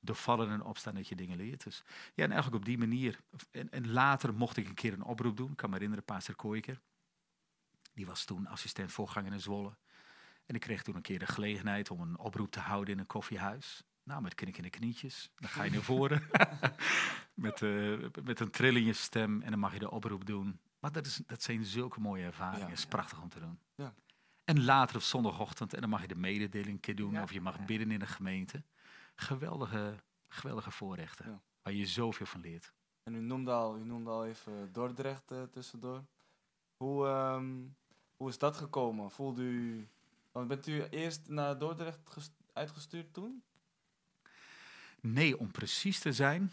Door 0.00 0.16
vallen 0.16 0.50
en 0.50 0.62
opstaan 0.62 0.94
dat 0.94 1.08
je 1.08 1.14
dingen 1.14 1.36
leert. 1.36 1.64
Dus 1.64 1.82
ja, 2.14 2.24
en 2.24 2.30
eigenlijk 2.30 2.62
op 2.62 2.64
die 2.64 2.78
manier. 2.78 3.20
En, 3.50 3.70
en 3.70 3.90
later 3.90 4.34
mocht 4.34 4.56
ik 4.56 4.68
een 4.68 4.74
keer 4.74 4.92
een 4.92 5.04
oproep 5.04 5.36
doen. 5.36 5.50
Ik 5.50 5.56
kan 5.56 5.68
me 5.68 5.74
herinneren, 5.74 6.04
Pastor 6.04 6.34
Kooiker. 6.34 6.80
Die 7.94 8.06
was 8.06 8.24
toen 8.24 8.46
assistent 8.46 8.92
voorganger 8.92 9.32
in 9.32 9.40
Zwolle. 9.40 9.76
En 10.46 10.54
ik 10.54 10.60
kreeg 10.60 10.82
toen 10.82 10.96
een 10.96 11.02
keer 11.02 11.18
de 11.18 11.26
gelegenheid 11.26 11.90
om 11.90 12.00
een 12.00 12.18
oproep 12.18 12.50
te 12.50 12.60
houden 12.60 12.94
in 12.94 13.00
een 13.00 13.06
koffiehuis. 13.06 13.84
Nou, 14.02 14.22
met 14.22 14.34
knik 14.34 14.56
in 14.56 14.62
de 14.62 14.70
knietjes. 14.70 15.30
Dan 15.34 15.50
ga 15.50 15.62
je 15.62 15.70
naar 15.70 15.82
voren. 15.82 16.22
met, 17.34 17.62
eh, 17.62 17.98
met 18.24 18.40
een 18.40 18.50
trill 18.50 18.76
in 18.76 18.84
je 18.84 18.92
stem. 18.92 19.42
En 19.42 19.50
dan 19.50 19.58
mag 19.58 19.72
je 19.72 19.78
de 19.78 19.90
oproep 19.90 20.26
doen. 20.26 20.60
Maar 20.78 20.92
dat, 20.92 21.06
is, 21.06 21.20
dat 21.26 21.42
zijn 21.42 21.64
zulke 21.64 22.00
mooie 22.00 22.24
ervaringen. 22.24 22.64
Ja. 22.64 22.70
Het 22.70 22.78
is 22.78 22.86
prachtig 22.86 23.22
om 23.22 23.28
te 23.28 23.40
doen. 23.40 23.58
Ja. 23.74 23.94
En 24.44 24.64
later 24.64 24.96
op 24.96 25.02
zondagochtend. 25.02 25.74
En 25.74 25.80
dan 25.80 25.90
mag 25.90 26.00
je 26.00 26.08
de 26.08 26.14
mededeling 26.14 26.74
een 26.74 26.80
keer 26.80 26.96
doen. 26.96 27.22
Of 27.22 27.32
je 27.32 27.40
mag 27.40 27.64
bidden 27.64 27.90
in 27.90 27.98
de 27.98 28.06
gemeente. 28.06 28.62
Geweldige, 29.14 29.94
geweldige 30.28 30.70
voorrechten. 30.70 31.42
Waar 31.62 31.72
je 31.72 31.86
zoveel 31.86 32.26
van 32.26 32.40
leert. 32.40 32.72
En 33.02 33.14
u 33.14 33.20
noemde 33.20 33.52
al, 33.52 33.78
u 33.78 33.84
noemde 33.84 34.10
al 34.10 34.26
even 34.26 34.72
Dordrecht 34.72 35.30
eh, 35.30 35.42
tussendoor. 35.42 36.04
Hoe, 36.76 37.06
ehm, 37.06 37.64
hoe 38.16 38.28
is 38.28 38.38
dat 38.38 38.56
gekomen? 38.56 39.10
Voelde 39.10 39.42
u... 39.42 39.88
Want 40.36 40.48
bent 40.48 40.66
u 40.66 40.82
eerst 40.82 41.28
naar 41.28 41.58
Dordrecht 41.58 41.98
ges- 42.04 42.30
uitgestuurd 42.52 43.12
toen? 43.12 43.42
Nee, 45.00 45.38
om 45.38 45.50
precies 45.50 45.98
te 45.98 46.12
zijn, 46.12 46.50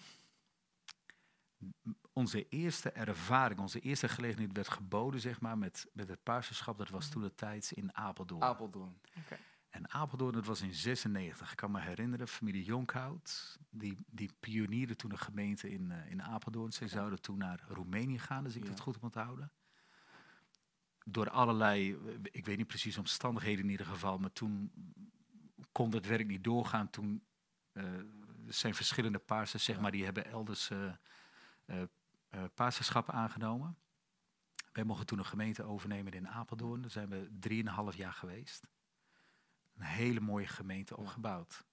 onze 2.13 2.47
eerste 2.49 2.89
ervaring, 2.91 3.59
onze 3.59 3.79
eerste 3.79 4.07
gelegenheid 4.09 4.51
werd 4.53 4.69
geboden, 4.69 5.19
zeg 5.21 5.41
maar, 5.41 5.57
met, 5.57 5.87
met 5.93 6.07
het 6.07 6.23
paarserschap, 6.23 6.77
dat 6.77 6.89
was 6.89 7.09
toen 7.09 7.21
de 7.21 7.35
tijd 7.35 7.71
in 7.71 7.95
Apeldoorn. 7.95 8.43
Apeldoorn. 8.43 8.97
En 9.69 9.91
Apeldoorn, 9.91 10.33
dat 10.33 10.45
was 10.45 10.61
in 10.61 10.73
96. 10.73 11.51
Ik 11.51 11.57
kan 11.57 11.71
me 11.71 11.81
herinneren, 11.81 12.27
familie 12.27 12.63
Jonkhout, 12.63 13.57
die, 13.69 13.97
die 14.07 14.29
pionierde 14.39 14.95
toen 14.95 15.11
een 15.11 15.17
gemeente 15.19 15.69
in, 15.69 15.91
eh, 15.91 16.11
in 16.11 16.23
Apeldoorn. 16.23 16.71
Zij 16.73 16.87
zouden 16.87 17.21
toen 17.21 17.37
naar 17.37 17.63
Roemenië 17.67 18.19
gaan, 18.19 18.43
als 18.45 18.55
ik 18.55 18.63
Ja. 18.63 18.69
het 18.69 18.79
goed 18.79 19.01
moet 19.01 19.15
houden. 19.15 19.51
Door 21.05 21.29
allerlei, 21.29 21.97
ik 22.31 22.45
weet 22.45 22.57
niet 22.57 22.67
precies 22.67 22.97
omstandigheden 22.97 23.63
in 23.63 23.71
ieder 23.71 23.85
geval, 23.85 24.17
maar 24.17 24.31
toen 24.33 24.71
kon 25.71 25.91
het 25.93 26.05
werk 26.05 26.27
niet 26.27 26.43
doorgaan. 26.43 26.89
Toen 26.89 27.25
eh, 27.71 27.83
zijn 28.47 28.75
verschillende 28.75 29.19
paarsers, 29.19 29.63
zeg 29.63 29.79
maar, 29.79 29.91
die 29.91 30.03
hebben 30.03 30.25
elders 30.25 30.71
paarserschap 32.53 33.09
aangenomen. 33.09 33.77
Wij 34.73 34.83
mochten 34.83 35.05
toen 35.05 35.19
een 35.19 35.25
gemeente 35.25 35.63
overnemen 35.63 36.13
in 36.13 36.27
Apeldoorn. 36.27 36.81
Daar 36.81 36.91
zijn 36.91 37.09
we 37.09 37.29
drieënhalf 37.39 37.95
jaar 37.95 38.13
geweest. 38.13 38.67
Een 39.75 39.83
hele 39.85 40.19
mooie 40.19 40.47
gemeente 40.47 40.97
opgebouwd. 40.97 41.65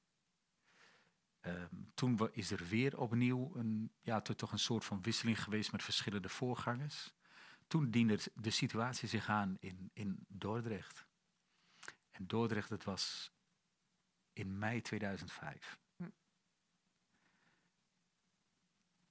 Ehm, 1.40 1.74
toen 1.94 2.28
is 2.32 2.50
er 2.50 2.66
weer 2.66 2.98
opnieuw 2.98 3.56
een, 3.56 3.92
ja, 4.00 4.20
to- 4.20 4.34
toch 4.34 4.52
een 4.52 4.58
soort 4.58 4.84
van 4.84 5.02
wisseling 5.02 5.42
geweest 5.42 5.72
met 5.72 5.82
verschillende 5.82 6.28
voorgangers. 6.28 7.14
Toen 7.70 7.90
diende 7.90 8.18
de 8.34 8.50
situatie 8.50 9.08
zich 9.08 9.28
aan 9.28 9.56
in, 9.58 9.90
in 9.92 10.24
Dordrecht. 10.28 11.06
En 12.10 12.26
Dordrecht, 12.26 12.68
dat 12.68 12.84
was 12.84 13.32
in 14.32 14.58
mei 14.58 14.80
2005. 14.80 15.78
Hm. 15.96 16.08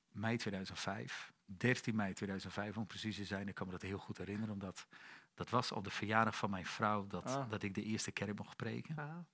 Mei 0.08 0.38
2005, 0.38 1.34
13 1.46 1.96
mei 1.96 2.14
2005 2.14 2.78
om 2.78 2.88
precies 2.88 3.16
te 3.16 3.26
zijn. 3.26 3.48
Ik 3.48 3.56
kan 3.56 3.66
me 3.66 3.72
dat 3.72 3.82
heel 3.82 3.98
goed 3.98 4.18
herinneren, 4.18 4.54
omdat 4.54 4.88
dat 5.34 5.50
was 5.50 5.72
op 5.72 5.84
de 5.84 5.90
verjaardag 5.90 6.38
van 6.38 6.50
mijn 6.50 6.66
vrouw 6.66 7.08
dat, 7.08 7.26
Ah. 7.26 7.50
dat 7.50 7.64
ik 7.64 7.74
de 7.74 7.84
eerste 7.84 8.12
kerk 8.12 8.38
mocht 8.38 8.56
preken 8.58 8.96
Ja. 8.96 9.26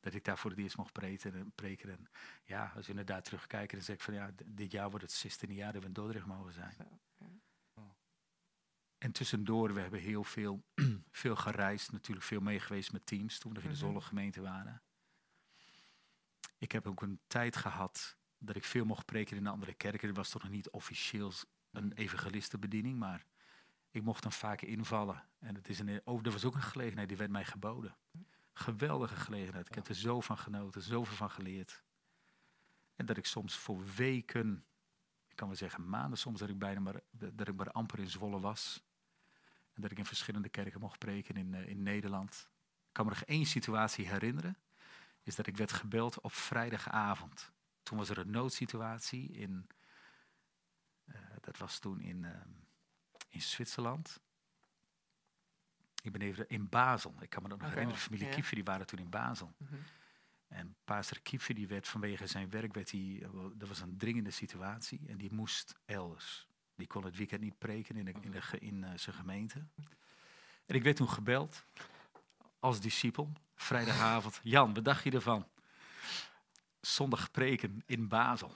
dat 0.00 0.14
ik 0.14 0.24
daar 0.24 0.38
voor 0.38 0.50
het 0.50 0.58
eerst 0.58 0.76
mocht 0.76 0.92
preken. 0.92 1.34
En, 1.34 1.52
preken. 1.54 1.90
en 1.90 2.10
ja, 2.44 2.72
als 2.74 2.84
we 2.84 2.90
inderdaad 2.90 3.24
terugkijken, 3.24 3.76
dan 3.76 3.84
zeg 3.86 3.96
ik 3.96 4.02
van 4.02 4.14
ja, 4.14 4.30
dit 4.46 4.70
jaar 4.70 4.90
wordt 4.90 5.04
het 5.04 5.12
16e 5.12 5.54
jaar 5.54 5.72
dat 5.72 5.80
we 5.82 5.88
in 5.88 5.94
Dordrecht 5.94 6.26
mogen 6.26 6.52
zijn. 6.52 6.72
Zo, 6.72 7.00
ja. 7.16 7.26
En 9.00 9.12
tussendoor, 9.12 9.74
we 9.74 9.80
hebben 9.80 10.00
heel 10.00 10.24
veel, 10.24 10.64
veel 11.10 11.36
gereisd, 11.36 11.92
natuurlijk 11.92 12.26
veel 12.26 12.40
meegeweest 12.40 12.92
met 12.92 13.06
teams 13.06 13.38
toen 13.38 13.52
we 13.52 13.58
in 13.60 13.64
de 13.64 13.70
Mhm. 13.70 13.78
Zolle 13.78 14.00
gemeente 14.00 14.40
waren. 14.40 14.82
Ik 16.58 16.72
heb 16.72 16.86
ook 16.86 17.02
een 17.02 17.20
tijd 17.26 17.56
gehad 17.56 18.16
dat 18.38 18.56
ik 18.56 18.64
veel 18.64 18.84
mocht 18.84 19.06
preken 19.06 19.36
in 19.36 19.46
andere 19.46 19.74
kerken. 19.74 20.06
Dat 20.08 20.16
was 20.16 20.30
toch 20.30 20.42
nog 20.42 20.52
niet 20.52 20.70
officieel 20.70 21.32
een 21.70 21.92
evangelistenbediening, 21.92 22.98
maar 22.98 23.26
ik 23.90 24.02
mocht 24.02 24.22
dan 24.22 24.32
vaak 24.32 24.60
invallen. 24.62 25.28
En 25.38 25.54
het 25.54 25.68
is 25.68 25.78
een, 25.78 26.00
oh, 26.04 26.26
er 26.26 26.32
was 26.32 26.44
ook 26.44 26.54
een 26.54 26.62
gelegenheid, 26.62 27.08
die 27.08 27.16
werd 27.16 27.30
mij 27.30 27.44
geboden. 27.44 27.96
Geweldige 28.52 29.16
gelegenheid. 29.16 29.68
Ik 29.68 29.74
heb 29.74 29.86
er 29.86 29.94
zo 29.94 30.20
van 30.20 30.38
genoten, 30.38 30.82
zoveel 30.82 31.16
van 31.16 31.30
geleerd. 31.30 31.84
En 32.96 33.06
dat 33.06 33.16
ik 33.16 33.26
soms 33.26 33.56
voor 33.56 33.84
weken, 33.94 34.64
ik 35.28 35.36
kan 35.36 35.48
wel 35.48 35.56
zeggen 35.56 35.88
maanden 35.88 36.18
soms, 36.18 36.40
dat 36.40 36.48
ik 36.48 36.58
bijna 36.58 36.80
maar, 36.80 37.00
dat 37.10 37.48
ik 37.48 37.54
maar 37.54 37.70
amper 37.70 37.98
in 37.98 38.10
Zwolle 38.10 38.40
was. 38.40 38.82
Dat 39.80 39.90
ik 39.90 39.98
in 39.98 40.04
verschillende 40.04 40.48
kerken 40.48 40.80
mocht 40.80 40.98
preken 40.98 41.34
in, 41.36 41.54
eh, 41.54 41.68
in 41.68 41.82
Nederland. 41.82 42.48
Ik 42.86 42.92
kan 42.92 43.04
me 43.04 43.10
nog 43.10 43.22
één 43.22 43.46
situatie 43.46 44.08
herinneren. 44.08 44.56
Is 45.22 45.34
dat 45.34 45.46
ik 45.46 45.56
werd 45.56 45.72
gebeld 45.72 46.20
op 46.20 46.32
vrijdagavond. 46.32 47.52
Toen 47.82 47.98
was 47.98 48.08
er 48.08 48.18
een 48.18 48.30
noodsituatie 48.30 49.30
in, 49.32 49.66
eh, 51.04 51.20
dat 51.40 51.58
was 51.58 51.78
toen 51.78 52.00
in, 52.00 52.24
ehm, 52.24 52.48
in 53.28 53.42
Zwitserland. 53.42 54.20
Ik 56.02 56.12
ben 56.12 56.20
even 56.20 56.48
in 56.48 56.68
Basel. 56.68 57.14
Ik 57.20 57.30
kan 57.30 57.42
me 57.42 57.48
dat 57.48 57.58
nog 57.58 57.66
Oké. 57.66 57.76
herinneren. 57.76 58.02
Familie 58.02 58.26
Ja. 58.26 58.34
Kiefer, 58.34 58.54
die 58.54 58.64
waren 58.64 58.86
toen 58.86 58.98
in 58.98 59.10
Basel. 59.10 59.54
Mhm. 59.56 59.74
En 60.48 60.76
pastor 60.84 61.20
Kiefer, 61.20 61.54
die 61.54 61.68
werd 61.68 61.88
vanwege 61.88 62.26
zijn 62.26 62.50
werk, 62.50 62.74
werd 62.74 62.90
hij, 62.90 63.18
eh, 63.22 63.30
dat 63.54 63.68
was 63.68 63.80
een 63.80 63.96
dringende 63.96 64.30
situatie. 64.30 65.00
En 65.06 65.16
die 65.16 65.32
moest 65.32 65.74
elders. 65.84 66.48
Die 66.80 66.88
kon 66.88 67.04
het 67.04 67.16
weekend 67.16 67.40
niet 67.40 67.58
preken 67.58 67.96
in, 67.96 68.04
de, 68.04 68.12
in, 68.20 68.30
de, 68.30 68.42
ge- 68.42 68.58
in 68.58 68.84
eh, 68.84 68.90
zijn 68.96 69.16
gemeente. 69.16 69.58
En 70.66 70.74
ik 70.74 70.82
werd 70.82 70.96
toen 70.96 71.08
gebeld 71.10 71.64
als 72.60 72.80
discipel, 72.80 73.32
vrijdagavond. 73.56 74.40
Jan, 74.54 74.74
wat 74.74 74.84
dacht 74.84 75.04
je 75.04 75.10
ervan? 75.10 75.46
Zondag 76.80 77.30
preken 77.30 77.82
in 77.86 78.08
Basel. 78.08 78.52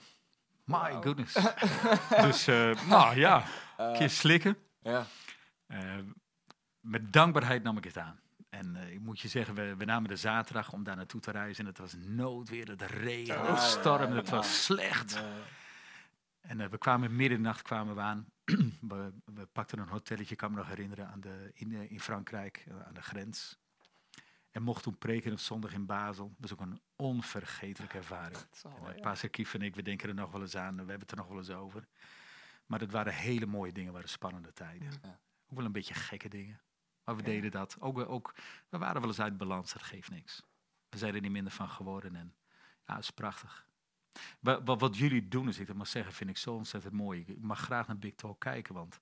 My 0.63 0.91
goodness. 1.01 1.33
dus, 2.25 2.47
eh, 2.47 2.87
nou 2.87 3.15
ja, 3.15 3.45
een 3.77 3.93
keer 3.97 4.09
slikken. 4.09 4.57
ja. 4.81 5.05
Eh, 5.67 5.97
met 6.79 7.13
dankbaarheid 7.13 7.63
nam 7.63 7.77
ik 7.77 7.83
het 7.83 7.97
aan. 7.97 8.19
En 8.49 8.75
ik 8.75 8.99
moet 8.99 9.19
je 9.19 9.27
zeggen, 9.27 9.55
we, 9.55 9.75
we 9.75 9.85
namen 9.85 10.09
de 10.09 10.15
zaterdag 10.15 10.71
om 10.73 10.83
daar 10.83 10.95
naartoe 10.95 11.21
te 11.21 11.31
reizen. 11.31 11.63
En 11.63 11.69
het 11.69 11.77
was 11.79 11.93
noodweer, 11.97 12.67
het 12.67 12.81
regen, 12.81 13.37
Ah, 13.41 13.47
het 13.49 13.59
stormde, 13.61 14.13
ja, 14.15 14.19
het 14.21 14.29
was 14.29 14.63
slecht. 14.63 15.21
En 16.47 16.61
eh, 16.61 16.67
we 16.69 16.77
kwamen 16.77 17.15
midden 17.15 17.37
in 17.37 17.43
de 17.43 17.49
nacht 17.49 17.61
kwamen 17.61 17.95
we 17.95 18.01
aan. 18.01 18.25
we, 18.91 19.13
we 19.25 19.45
pakten 19.45 19.79
een 19.79 19.87
hotelletje, 19.87 20.31
ik 20.31 20.37
kan 20.37 20.51
me 20.51 20.57
nog 20.57 20.67
herinneren, 20.67 21.07
aan 21.07 21.21
de, 21.21 21.51
in, 21.53 21.73
eh, 21.75 21.91
in 21.91 21.99
Frankrijk, 21.99 22.65
eh, 22.67 22.81
aan 22.81 22.93
de 22.93 23.01
grens. 23.01 23.57
En 24.51 24.63
mocht 24.63 24.83
toen 24.83 24.97
preken 24.97 25.31
op 25.31 25.39
zondag 25.39 25.73
in 25.73 25.85
Basel. 25.85 26.27
Dat 26.27 26.49
was 26.49 26.53
ook 26.53 26.59
een 26.65 26.81
onvergetelijke 26.95 27.97
ervaring. 27.97 28.37
Dat 28.37 28.47
is 28.51 28.61
wel, 28.61 28.89
En. 28.93 29.01
Pastor 29.01 29.29
Kief 29.29 29.53
en 29.53 29.61
ik, 29.61 29.75
we 29.75 29.81
denken 29.81 30.09
er 30.09 30.15
nog 30.15 30.31
wel 30.31 30.41
eens 30.41 30.55
aan. 30.55 30.71
We 30.73 30.77
hebben 30.79 30.99
het 30.99 31.11
er 31.11 31.17
nog 31.17 31.27
wel 31.27 31.37
eens 31.37 31.49
over. 31.49 31.87
Maar 32.65 32.79
het 32.79 32.91
waren 32.91 33.13
hele 33.13 33.45
mooie 33.45 33.71
dingen, 33.71 33.93
waren 33.93 34.09
spannende 34.09 34.53
tijden. 34.53 34.91
Ja. 35.03 35.19
Ook 35.49 35.57
wel 35.57 35.65
een 35.65 35.71
beetje 35.71 35.93
gekke 35.93 36.29
dingen. 36.29 36.61
Maar 37.03 37.15
we 37.15 37.21
Ja. 37.21 37.27
deden 37.27 37.51
dat. 37.51 37.77
Ook, 37.79 37.95
we- 37.97 38.07
ook, 38.07 38.33
we 38.69 38.77
waren 38.77 39.01
wel 39.01 39.09
eens 39.09 39.19
uit 39.21 39.37
balans, 39.37 39.73
dat 39.73 39.83
geeft 39.83 40.09
niks. 40.09 40.41
We 40.89 40.97
zijn 40.97 41.15
er 41.15 41.21
niet 41.21 41.31
minder 41.31 41.53
van 41.53 41.69
geworden. 41.69 42.15
En 42.15 42.35
ja, 42.85 42.93
het 42.95 43.03
is 43.03 43.09
prachtig. 43.11 43.67
Wa- 44.39 44.63
Wat, 44.63 44.79
wat 44.79 44.97
jullie 44.97 45.27
doen, 45.27 45.47
als 45.47 45.59
ik 45.59 45.67
dat 45.67 45.75
mag 45.75 45.87
zeggen, 45.87 46.13
vind 46.13 46.29
ik 46.29 46.37
zo 46.37 46.53
ontzettend 46.53 46.93
mooi. 46.93 47.23
Ik 47.27 47.41
mag 47.41 47.59
graag 47.59 47.87
naar 47.87 47.97
Big 47.97 48.15
Talk 48.15 48.39
kijken, 48.39 48.73
want 48.73 48.99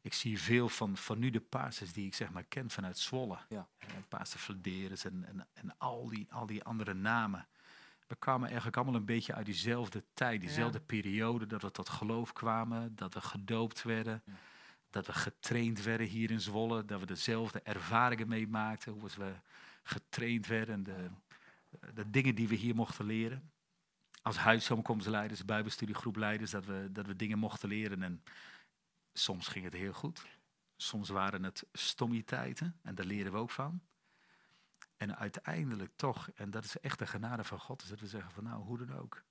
ik 0.00 0.12
zie 0.14 0.40
veel 0.40 0.68
van, 0.68 0.96
van 0.96 1.18
nu 1.18 1.30
de 1.30 1.40
pastors 1.40 1.92
die 1.92 2.06
ik 2.06 2.14
zeg 2.14 2.30
maar 2.30 2.44
ken 2.44 2.70
vanuit 2.70 2.98
Zwolle. 2.98 3.38
Ja. 3.48 3.68
Vladeres 4.36 5.04
en, 5.04 5.24
en, 5.28 5.46
en 5.54 5.78
al, 5.78 6.08
die, 6.08 6.26
al 6.30 6.46
die 6.46 6.64
andere 6.64 6.94
namen. 6.94 7.46
We 8.06 8.16
kwamen 8.16 8.46
eigenlijk 8.46 8.76
allemaal 8.76 8.94
een 8.94 9.04
beetje 9.04 9.34
uit 9.34 9.46
diezelfde 9.46 10.04
tijd, 10.14 10.40
diezelfde 10.40 10.80
periode. 10.80 11.46
Dat 11.46 11.62
we 11.62 11.70
tot 11.70 11.88
geloof 11.88 12.32
kwamen, 12.32 12.96
dat 12.96 13.14
we 13.14 13.20
gedoopt 13.20 13.82
werden. 13.82 14.22
Ja. 14.26 14.32
Dat 14.90 15.06
we 15.06 15.12
getraind 15.12 15.82
werden 15.82 16.06
hier 16.06 16.30
in 16.30 16.40
Zwolle. 16.40 16.84
Dat 16.84 17.00
we 17.00 17.06
dezelfde 17.06 17.60
ervaringen 17.62 18.28
meemaakten. 18.28 18.92
Hoe 18.92 19.08
we 19.16 19.32
getraind 19.82 20.46
werden. 20.46 20.74
En 20.74 20.82
de, 20.82 21.10
de 21.94 22.10
dingen 22.10 22.34
die 22.34 22.48
we 22.48 22.54
hier 22.54 22.74
mochten 22.74 23.04
leren. 23.06 23.50
Als 24.26 24.36
huissamenkomstleiders, 24.36 25.44
bijbelstudiegroepleiders. 25.44 26.50
Dat 26.50 26.64
we, 26.64 26.88
dat 26.92 27.06
we 27.06 27.16
dingen 27.16 27.38
mochten 27.38 27.68
leren. 27.68 28.02
En 28.02 28.22
soms 29.12 29.48
ging 29.48 29.64
het 29.64 29.74
heel 29.74 29.92
goed. 29.92 30.26
Soms 30.76 31.08
waren 31.08 31.42
het 31.42 31.66
stommiteiten. 31.72 32.78
En 32.82 32.94
daar 32.94 33.06
leren 33.06 33.32
we 33.32 33.38
ook 33.38 33.50
van. 33.50 33.80
En 34.96 35.16
uiteindelijk 35.16 35.92
toch, 35.96 36.30
en 36.34 36.50
dat 36.50 36.64
is 36.64 36.78
echt 36.80 36.98
de 36.98 37.06
genade 37.06 37.44
van 37.44 37.58
God, 37.60 37.82
is 37.82 37.88
dat 37.88 38.00
we 38.00 38.06
zeggen 38.06 38.30
van 38.30 38.44
nou, 38.44 38.62
hoe 38.62 38.78
dan 38.78 38.92
ook. 38.98 39.24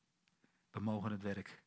We 0.69 0.79
mogen 0.79 1.11
het 1.11 1.21
werk. 1.21 1.63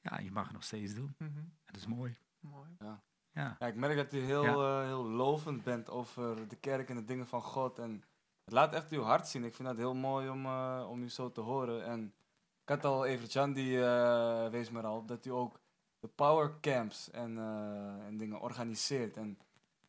Ja, 0.00 0.18
je 0.18 0.30
mag 0.32 0.44
het 0.44 0.52
nog 0.52 0.64
steeds 0.64 0.94
doen. 0.94 1.14
Mhm. 1.18 1.38
En 1.38 1.56
dat 1.64 1.76
is 1.76 1.86
mooi. 1.86 2.16
Mooi. 2.40 2.76
Ja. 2.78 3.02
Ja, 3.32 3.60
ik 3.66 3.74
merk 3.74 3.96
dat 3.96 4.12
u 4.12 4.18
heel, 4.18 4.44
Ja. 4.44 4.80
eh, 4.80 4.86
heel 4.86 5.04
lovend 5.04 5.62
bent 5.62 5.88
over 5.90 6.48
de 6.48 6.56
kerk 6.56 6.88
en 6.88 6.96
de 6.96 7.04
dingen 7.04 7.26
van 7.26 7.42
God. 7.42 7.78
En 7.78 8.04
het 8.46 8.54
laat 8.54 8.72
echt 8.72 8.90
uw 8.90 9.02
hart 9.02 9.28
zien. 9.28 9.44
Ik 9.44 9.54
vind 9.54 9.68
dat 9.68 9.76
heel 9.76 9.94
mooi 9.94 10.28
om, 10.28 10.44
eh, 10.46 10.86
om 10.90 11.02
u 11.02 11.08
zo 11.08 11.32
te 11.32 11.40
horen. 11.40 11.84
En 11.84 12.14
ik 12.62 12.68
had 12.68 12.84
al 12.84 13.04
even, 13.06 13.52
die 13.52 13.84
eh, 13.84 14.48
wees 14.48 14.70
me 14.70 14.82
al 14.82 15.04
dat 15.06 15.26
u 15.26 15.30
ook 15.30 15.60
de 16.00 16.08
power 16.08 16.60
camps 16.60 17.10
en, 17.10 17.38
eh, 17.38 18.06
en 18.06 18.16
dingen 18.16 18.40
organiseert. 18.40 19.16
En 19.16 19.38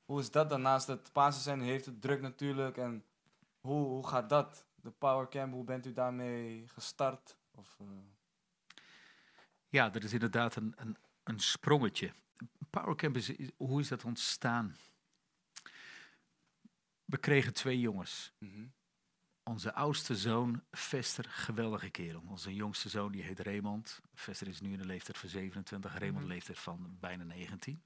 hoe 0.05 0.19
is 0.19 0.31
dat 0.31 0.49
dan 0.49 0.61
naast 0.61 0.87
het 0.87 1.11
Pasen 1.11 1.41
zijn? 1.41 1.61
Heeft 1.61 1.85
het 1.85 2.01
druk 2.01 2.21
natuurlijk. 2.21 2.77
En 2.77 3.03
hoe, 3.59 3.85
hoe 3.85 4.07
gaat 4.07 4.29
dat? 4.29 4.65
De 4.75 4.91
power 4.91 5.29
camp, 5.29 5.53
hoe 5.53 5.63
bent 5.63 5.85
u 5.85 5.93
daarmee 5.93 6.63
gestart? 6.67 7.37
Of, 7.55 7.77
Ja, 9.69 9.89
dat 9.89 10.03
is 10.03 10.13
inderdaad 10.13 10.55
een, 10.55 10.73
een, 10.77 10.97
een 11.23 11.39
sprongetje. 11.39 12.11
Powercamp 12.69 13.15
is, 13.15 13.29
is- 13.29 13.51
hoe 13.57 13.79
is 13.79 13.87
dat 13.87 14.03
ontstaan? 14.03 14.75
We 17.07 17.17
kregen 17.17 17.53
twee 17.53 17.79
jongens. 17.79 18.31
mhm. 18.37 18.67
Onze 19.43 19.73
oudste 19.73 20.15
zoon, 20.15 20.63
Vester, 20.71 21.25
geweldige 21.29 21.89
kerel. 21.89 22.21
Onze 22.27 22.53
jongste 22.55 22.89
zoon, 22.89 23.11
die 23.11 23.23
heet 23.23 23.39
Raymond. 23.39 24.01
Vester 24.13 24.47
is 24.47 24.61
nu 24.61 24.71
in 24.71 24.77
de 24.77 24.85
leeftijd 24.85 25.17
van 25.17 25.29
27, 25.29 25.97
Raymond 25.97 26.23
Mhm. 26.23 26.33
leeftijd 26.33 26.59
van 26.59 26.97
bijna 26.99 27.23
19. 27.23 27.83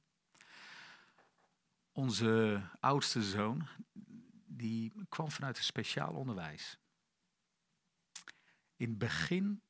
Onze 1.92 2.62
oudste 2.80 3.24
zoon, 3.24 3.68
die 4.46 4.94
kwam 5.10 5.32
vanuit 5.32 5.58
een 5.58 5.64
speciaal 5.64 6.14
onderwijs. 6.14 6.78
In 8.76 8.90
het 8.90 8.98
begin 8.98 9.64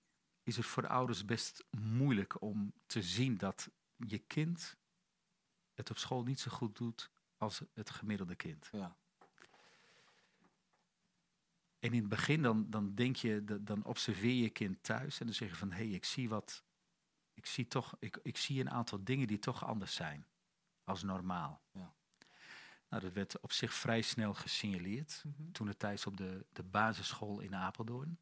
is 0.43 0.55
het 0.57 0.65
voor 0.65 0.87
ouders 0.87 1.25
best 1.25 1.63
moeilijk 1.77 2.41
om 2.41 2.73
te 2.85 3.01
zien 3.01 3.37
dat 3.37 3.69
je 3.95 4.17
kind 4.17 4.77
het 5.73 5.89
op 5.89 5.97
school 5.97 6.23
niet 6.23 6.39
zo 6.39 6.51
goed 6.51 6.77
doet 6.77 7.11
als 7.37 7.61
het 7.73 7.89
gemiddelde 7.89 8.35
kind. 8.35 8.69
Ja. 8.71 8.97
En 11.81 11.93
in 11.93 11.99
het 11.99 12.09
begin 12.09 12.41
dan, 12.41 12.69
dan 12.69 12.95
denk 12.95 13.15
je, 13.15 13.43
da- 13.43 13.57
dan 13.57 13.83
observeer 13.83 14.43
je 14.43 14.49
kind 14.49 14.83
thuis 14.83 15.19
en 15.19 15.25
dan 15.25 15.35
zeg 15.35 15.49
je 15.49 15.55
van 15.55 15.71
hé, 15.71 15.85
hey, 15.85 15.93
ik 15.93 16.05
zie 16.05 16.29
wat, 16.29 16.63
ik 17.33 17.45
zie 17.45 17.67
toch, 17.67 17.95
ik, 17.99 18.19
ik 18.23 18.37
zie 18.37 18.59
een 18.59 18.69
aantal 18.69 19.03
dingen 19.03 19.27
die 19.27 19.39
toch 19.39 19.65
anders 19.65 19.93
zijn 19.95 20.25
als 20.83 21.03
normaal. 21.03 21.61
Ja. 21.71 21.93
Nou, 22.89 23.03
dat 23.03 23.13
werd 23.13 23.39
op 23.39 23.51
zich 23.51 23.73
vrij 23.73 24.01
snel 24.01 24.33
gesignaleerd. 24.33 25.23
Mhm. 25.25 25.51
Toen 25.51 25.67
het 25.67 25.79
tijdens 25.79 26.05
op 26.05 26.17
de, 26.17 26.45
de 26.53 26.63
basisschool 26.63 27.39
in 27.39 27.55
Apeldoorn. 27.55 28.19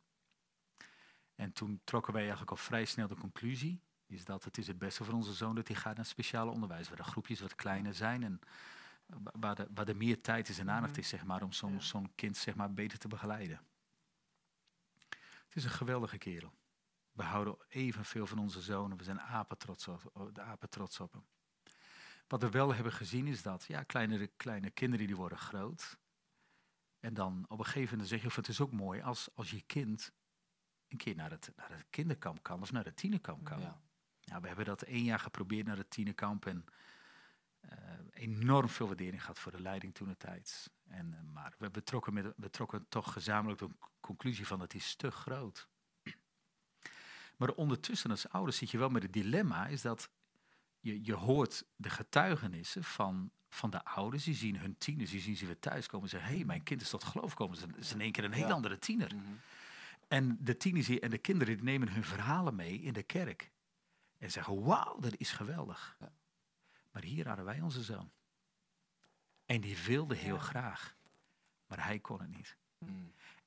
En 1.36 1.52
toen 1.52 1.82
trokken 1.84 2.14
wij 2.14 2.22
eigenlijk 2.22 2.52
al 2.52 2.58
vrij 2.58 2.86
snel 2.86 3.08
de 3.08 3.16
conclusie. 3.16 3.82
Is 4.06 4.26
dat 4.26 4.44
het 4.44 4.58
is 4.58 4.68
het 4.68 4.78
beste 4.78 5.04
voor 5.04 5.14
onze 5.14 5.34
zoon 5.34 5.56
dat 5.56 5.68
hij 5.68 5.78
gaat 5.78 5.96
naar 5.96 6.06
speciale 6.06 6.52
onderwijs. 6.52 6.88
Waar 6.88 6.98
de 6.98 7.04
groepjes 7.04 7.40
wat 7.40 7.56
kleiner 7.56 7.94
zijn 7.94 8.24
en 8.24 8.40
waar, 9.18 9.56
de, 9.56 9.68
waar 9.74 9.88
er 9.88 9.96
meer 9.98 10.22
tijd 10.22 10.50
is 10.50 10.60
en 10.60 10.70
aandacht 10.72 10.92
Mhm. 10.92 11.00
is, 11.02 11.10
zeg 11.10 11.24
maar, 11.26 11.44
om 11.44 11.52
zo'n 11.52 11.74
Ja. 11.74 11.80
zo'n 11.80 12.12
kind 12.16 12.38
zeg 12.38 12.56
maar, 12.56 12.74
beter 12.74 12.98
te 12.98 13.08
begeleiden. 13.08 13.62
Het 15.10 15.56
is 15.58 15.64
een 15.64 15.70
geweldige 15.70 16.18
kerel. 16.18 16.54
We 17.12 17.24
houden 17.24 17.58
evenveel 17.68 18.28
van 18.28 18.38
onze 18.40 18.62
zonen. 18.62 18.98
We 18.98 19.04
zijn 19.04 19.22
apen 19.22 19.58
trots 19.58 19.88
op, 19.88 20.30
de 20.34 20.42
apen 20.42 20.70
trots 20.70 21.00
op 21.00 21.12
hem. 21.14 21.26
Wat 22.28 22.42
we 22.42 22.50
wel 22.50 22.74
hebben 22.74 22.94
gezien 22.94 23.28
is 23.28 23.42
dat 23.42 23.66
ja, 23.68 23.84
kleinere, 23.84 24.28
kleine 24.28 24.70
kinderen 24.70 25.08
die 25.08 25.16
worden 25.16 25.38
groot. 25.38 25.98
En 27.00 27.14
dan 27.14 27.46
op 27.48 27.60
een 27.60 27.66
gegeven 27.66 27.90
moment 27.92 28.10
zeg 28.10 28.22
je, 28.22 28.28
of 28.28 28.36
het 28.36 28.48
is 28.48 28.62
ook 28.62 28.72
mooi 28.72 29.02
als, 29.02 29.30
als 29.34 29.50
je 29.52 29.62
kind 29.62 30.12
een 30.88 30.98
keer 30.98 31.16
naar 31.16 31.30
het, 31.32 31.52
naar 31.56 31.70
het 31.70 31.86
kinderkamp 31.90 32.44
kan 32.44 32.62
of 32.62 32.72
naar 32.72 32.86
het 32.86 32.96
tienerkamp 32.96 33.44
kan. 33.44 33.60
Ja. 33.60 33.82
Ja, 34.20 34.42
we 34.42 34.48
hebben 34.48 34.66
dat 34.66 34.82
één 34.82 35.04
jaar 35.04 35.20
geprobeerd 35.20 35.66
naar 35.66 35.78
het 35.78 35.90
tienerkamp 35.90 36.46
en 36.46 36.66
enorm 38.14 38.70
veel 38.70 38.88
waardering 38.88 39.22
gehad 39.22 39.40
voor 39.40 39.52
de 39.52 39.62
leiding 39.62 39.94
toen 39.94 40.10
het 40.10 40.20
tijd. 40.20 40.72
En, 40.88 41.14
eh, 41.14 41.22
maar 41.34 41.54
we 41.58 41.70
betrokken, 41.70 42.14
met, 42.14 42.34
we 42.38 42.50
trokken 42.50 42.86
toch 42.90 43.14
gezamenlijk 43.14 43.60
de 43.60 43.70
conclusie 44.00 44.48
van 44.48 44.60
dat 44.60 44.74
is 44.74 44.96
te 44.96 45.12
groot. 45.12 45.68
Maar 47.38 47.50
ondertussen 47.52 48.10
als 48.10 48.30
ouder 48.30 48.54
zit 48.54 48.72
je 48.72 48.78
wel 48.78 48.90
met 48.90 49.04
het 49.04 49.14
dilemma, 49.14 49.68
is 49.68 49.82
dat 49.82 50.10
je, 50.80 51.04
je 51.06 51.14
hoort 51.14 51.64
de 51.76 51.90
getuigenissen 51.90 52.84
van, 52.84 53.32
van 53.50 53.70
de 53.70 53.84
ouders, 53.86 54.24
die 54.24 54.36
zien 54.36 54.58
hun 54.58 54.78
tieners, 54.78 55.12
die 55.12 55.22
zien 55.22 55.38
ze 55.38 55.46
weer 55.46 55.60
thuiskomen 55.60 56.04
en 56.06 56.10
zeggen, 56.12 56.30
hé, 56.30 56.36
hey, 56.36 56.46
mijn 56.46 56.64
kind 56.64 56.82
is 56.82 56.90
tot 56.90 57.04
geloof 57.04 57.30
gekomen, 57.30 57.58
ze 57.58 57.68
is 57.76 57.94
in 57.94 58.02
één 58.02 58.12
keer 58.12 58.24
een 58.24 58.32
heel 58.32 58.48
Ja. 58.48 58.54
andere 58.54 58.80
tiener. 58.80 59.16
Mhm. 59.16 59.34
En 60.08 60.38
de 60.40 60.58
tieners 60.58 60.86
die- 60.86 61.00
en 61.00 61.10
de 61.10 61.18
kinderen 61.18 61.56
die 61.56 61.64
nemen 61.64 61.92
hun 61.92 62.04
verhalen 62.04 62.56
mee 62.56 62.82
in 62.82 62.94
de 62.94 63.04
kerk. 63.04 63.52
En 64.18 64.32
zeggen, 64.32 64.64
wauw, 64.64 65.00
dat 65.00 65.14
is 65.18 65.32
geweldig. 65.32 65.96
Ja. 66.00 66.12
Maar 66.92 67.04
hier 67.04 67.28
hadden 67.28 67.46
wij 67.46 67.62
onze 67.62 67.84
zoon. 67.84 68.12
En 69.46 69.62
die 69.62 69.78
wilde 69.78 70.16
heel 70.16 70.36
Ja. 70.36 70.42
graag. 70.42 70.98
Maar 71.68 71.84
hij 71.86 72.00
kon 72.00 72.22
het 72.22 72.30
niet. 72.30 72.58
Mhm. 72.78 72.94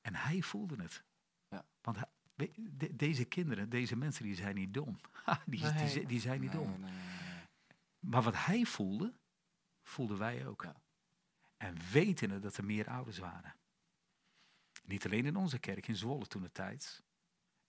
En 0.01 0.15
hij 0.15 0.41
voelde 0.41 0.81
het. 0.81 1.03
Ja. 1.49 1.65
Want 1.81 1.97
hij- 1.97 2.09
we- 2.33 2.51
de- 2.77 2.95
deze 2.95 3.25
kinderen, 3.25 3.69
deze 3.69 3.95
mensen, 3.95 4.23
die 4.23 4.35
zijn 4.35 4.55
niet 4.55 4.73
dom. 4.73 4.99
Ha, 5.25 5.41
die, 5.45 5.61
die, 5.61 5.71
Nee. 5.71 5.89
zi- 5.89 6.05
die 6.05 6.19
zijn 6.19 6.41
niet 6.41 6.53
Nee, 6.53 6.63
dom. 6.65 6.79
nee. 6.79 6.91
Maar 7.99 8.21
wat 8.21 8.45
hij 8.45 8.65
voelde, 8.65 9.13
voelden 9.83 10.17
wij 10.17 10.47
ook. 10.47 10.63
Ja. 10.63 10.81
En 11.57 11.77
wetende 11.91 12.39
dat 12.39 12.57
er 12.57 12.65
meer 12.65 12.89
ouders 12.89 13.17
waren. 13.17 13.55
Niet 14.83 15.05
alleen 15.05 15.25
in 15.25 15.35
onze 15.35 15.59
kerk 15.59 15.87
in 15.87 15.95
Zwolle 15.95 16.27
toen 16.27 16.41
de 16.41 16.51
tijd. 16.51 17.03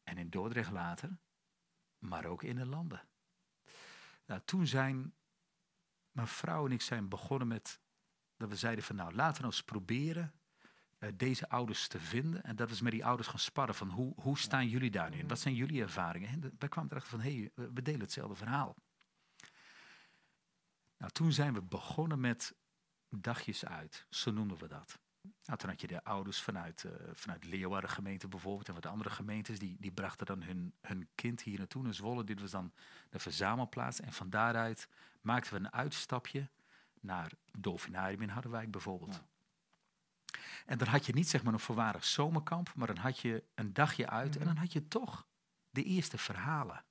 En 0.02 0.18
in 0.18 0.30
Dordrecht 0.30 0.70
later. 0.70 1.18
Maar 1.98 2.24
ook 2.24 2.42
in 2.42 2.56
de 2.56 2.66
landen. 2.66 3.08
Nou, 4.26 4.40
toen 4.44 4.66
zijn 4.66 5.14
mijn 6.14 6.28
vrouw 6.28 6.66
en 6.66 6.72
ik 6.72 6.80
zijn 6.82 7.08
begonnen 7.08 7.48
met 7.48 7.80
dat 8.36 8.48
we 8.48 8.56
zeiden 8.56 8.84
van 8.84 8.96
nou 8.96 9.14
laten 9.14 9.34
we 9.34 9.40
nou 9.40 9.52
eens 9.52 9.62
proberen 9.64 10.34
eh, 10.98 11.08
deze 11.14 11.48
ouders 11.48 11.88
te 11.88 12.00
vinden. 12.00 12.42
En 12.42 12.56
dat 12.56 12.70
we 12.70 12.82
met 12.82 12.92
die 12.92 13.04
ouders 13.04 13.28
gaan 13.28 13.38
sparren 13.38 13.74
van 13.74 13.88
hoe, 13.90 14.12
hoe 14.16 14.38
staan 14.38 14.68
jullie 14.68 14.90
daar 14.90 15.10
nu 15.10 15.18
in? 15.18 15.28
Wat 15.28 15.40
zijn 15.40 15.54
jullie 15.54 15.82
ervaringen? 15.82 16.28
En 16.28 16.54
wij 16.58 16.68
kwamen 16.68 16.90
erachter 16.90 17.10
van 17.10 17.20
hé, 17.20 17.36
hey, 17.38 17.50
we- 17.54 17.72
we 17.72 17.82
delen 17.82 18.00
hetzelfde 18.00 18.34
verhaal. 18.34 18.74
Nou, 20.96 21.12
toen 21.12 21.32
zijn 21.32 21.54
we 21.54 21.62
begonnen 21.62 22.20
met 22.20 22.54
dagjes 23.08 23.64
uit, 23.64 24.06
zo 24.10 24.30
noemden 24.30 24.58
we 24.58 24.68
dat. 24.68 24.98
Nou, 25.44 25.58
toen 25.58 25.68
had 25.68 25.80
je 25.80 25.86
de 25.86 26.04
ouders 26.04 26.40
vanuit, 26.42 26.84
eh 26.84 26.92
vanuit 27.12 27.44
Leeuwarden 27.44 27.90
gemeente 27.90 28.28
bijvoorbeeld 28.28 28.68
en 28.68 28.74
wat 28.74 28.86
andere 28.86 29.10
gemeentes, 29.10 29.58
die, 29.58 29.76
die 29.80 29.92
brachten 29.92 30.26
dan 30.26 30.42
hun, 30.42 30.74
hun 30.80 31.08
kind 31.14 31.42
hier 31.42 31.58
naartoe 31.58 31.82
naar 31.82 31.94
Zwolle. 31.94 32.24
Dit 32.24 32.40
was 32.40 32.50
dan 32.50 32.72
de 33.10 33.18
verzamelplaats 33.18 34.00
en 34.00 34.12
van 34.12 34.30
daaruit 34.30 34.88
maakten 35.20 35.52
we 35.52 35.58
een 35.58 35.72
uitstapje 35.72 36.48
naar 37.00 37.32
Dolfinarium 37.58 38.22
in 38.22 38.28
Harderwijk 38.28 38.70
bijvoorbeeld. 38.70 39.14
Ja. 39.14 39.26
En 40.66 40.78
dan 40.78 40.88
had 40.88 41.06
je 41.06 41.14
niet 41.14 41.28
zeg 41.28 41.42
maar 41.42 41.52
een 41.52 41.58
volwaardig 41.58 42.04
zomerkamp, 42.04 42.74
maar 42.74 42.86
dan 42.86 42.96
had 42.96 43.18
je 43.18 43.44
een 43.54 43.72
dagje 43.72 44.08
uit 44.08 44.36
en 44.36 44.44
dan 44.44 44.56
had 44.56 44.72
je 44.72 44.88
toch 44.88 45.26
de 45.70 45.82
eerste 45.82 46.18
verhalen. 46.18 46.84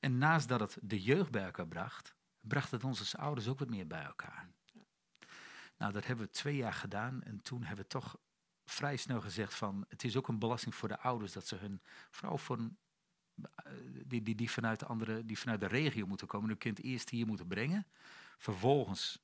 En 0.00 0.18
naast 0.18 0.48
dat 0.48 0.60
het 0.60 0.78
de 0.82 1.02
jeugd 1.02 1.30
bij 1.30 1.44
elkaar 1.44 1.68
bracht, 1.68 2.14
bracht 2.40 2.70
het 2.70 2.84
ons 2.84 2.98
als 2.98 3.16
ouders 3.16 3.48
ook 3.48 3.58
wat 3.58 3.68
meer 3.68 3.86
bij 3.86 4.02
elkaar. 4.02 4.48
Nou, 5.78 5.92
dat 5.92 6.06
hebben 6.06 6.26
we 6.26 6.32
twee 6.32 6.56
jaar 6.56 6.72
gedaan 6.72 7.22
en 7.22 7.40
toen 7.40 7.62
hebben 7.62 7.84
we 7.84 7.90
toch 7.90 8.16
vrij 8.64 8.96
snel 8.96 9.20
gezegd 9.20 9.54
van 9.54 9.84
het 9.88 10.04
is 10.04 10.16
ook 10.16 10.28
een 10.28 10.38
belasting 10.38 10.74
voor 10.74 10.88
de 10.88 10.98
ouders 10.98 11.32
dat 11.32 11.46
ze 11.46 11.56
hun 11.56 11.82
vrouw 12.10 12.36
voor 12.36 12.58
een, 12.58 12.78
eh, 13.42 13.72
die, 14.04 14.22
die, 14.22 14.34
die, 14.34 14.50
vanuit 14.50 14.80
de 14.80 14.86
andere, 14.86 15.24
die 15.24 15.38
vanuit 15.38 15.60
de 15.60 15.66
regio 15.66 16.06
moeten 16.06 16.26
komen, 16.26 16.48
hun 16.48 16.58
kind 16.58 16.82
eerst 16.82 17.10
hier 17.10 17.26
moeten 17.26 17.46
brengen. 17.46 17.86
Vervolgens, 18.38 19.18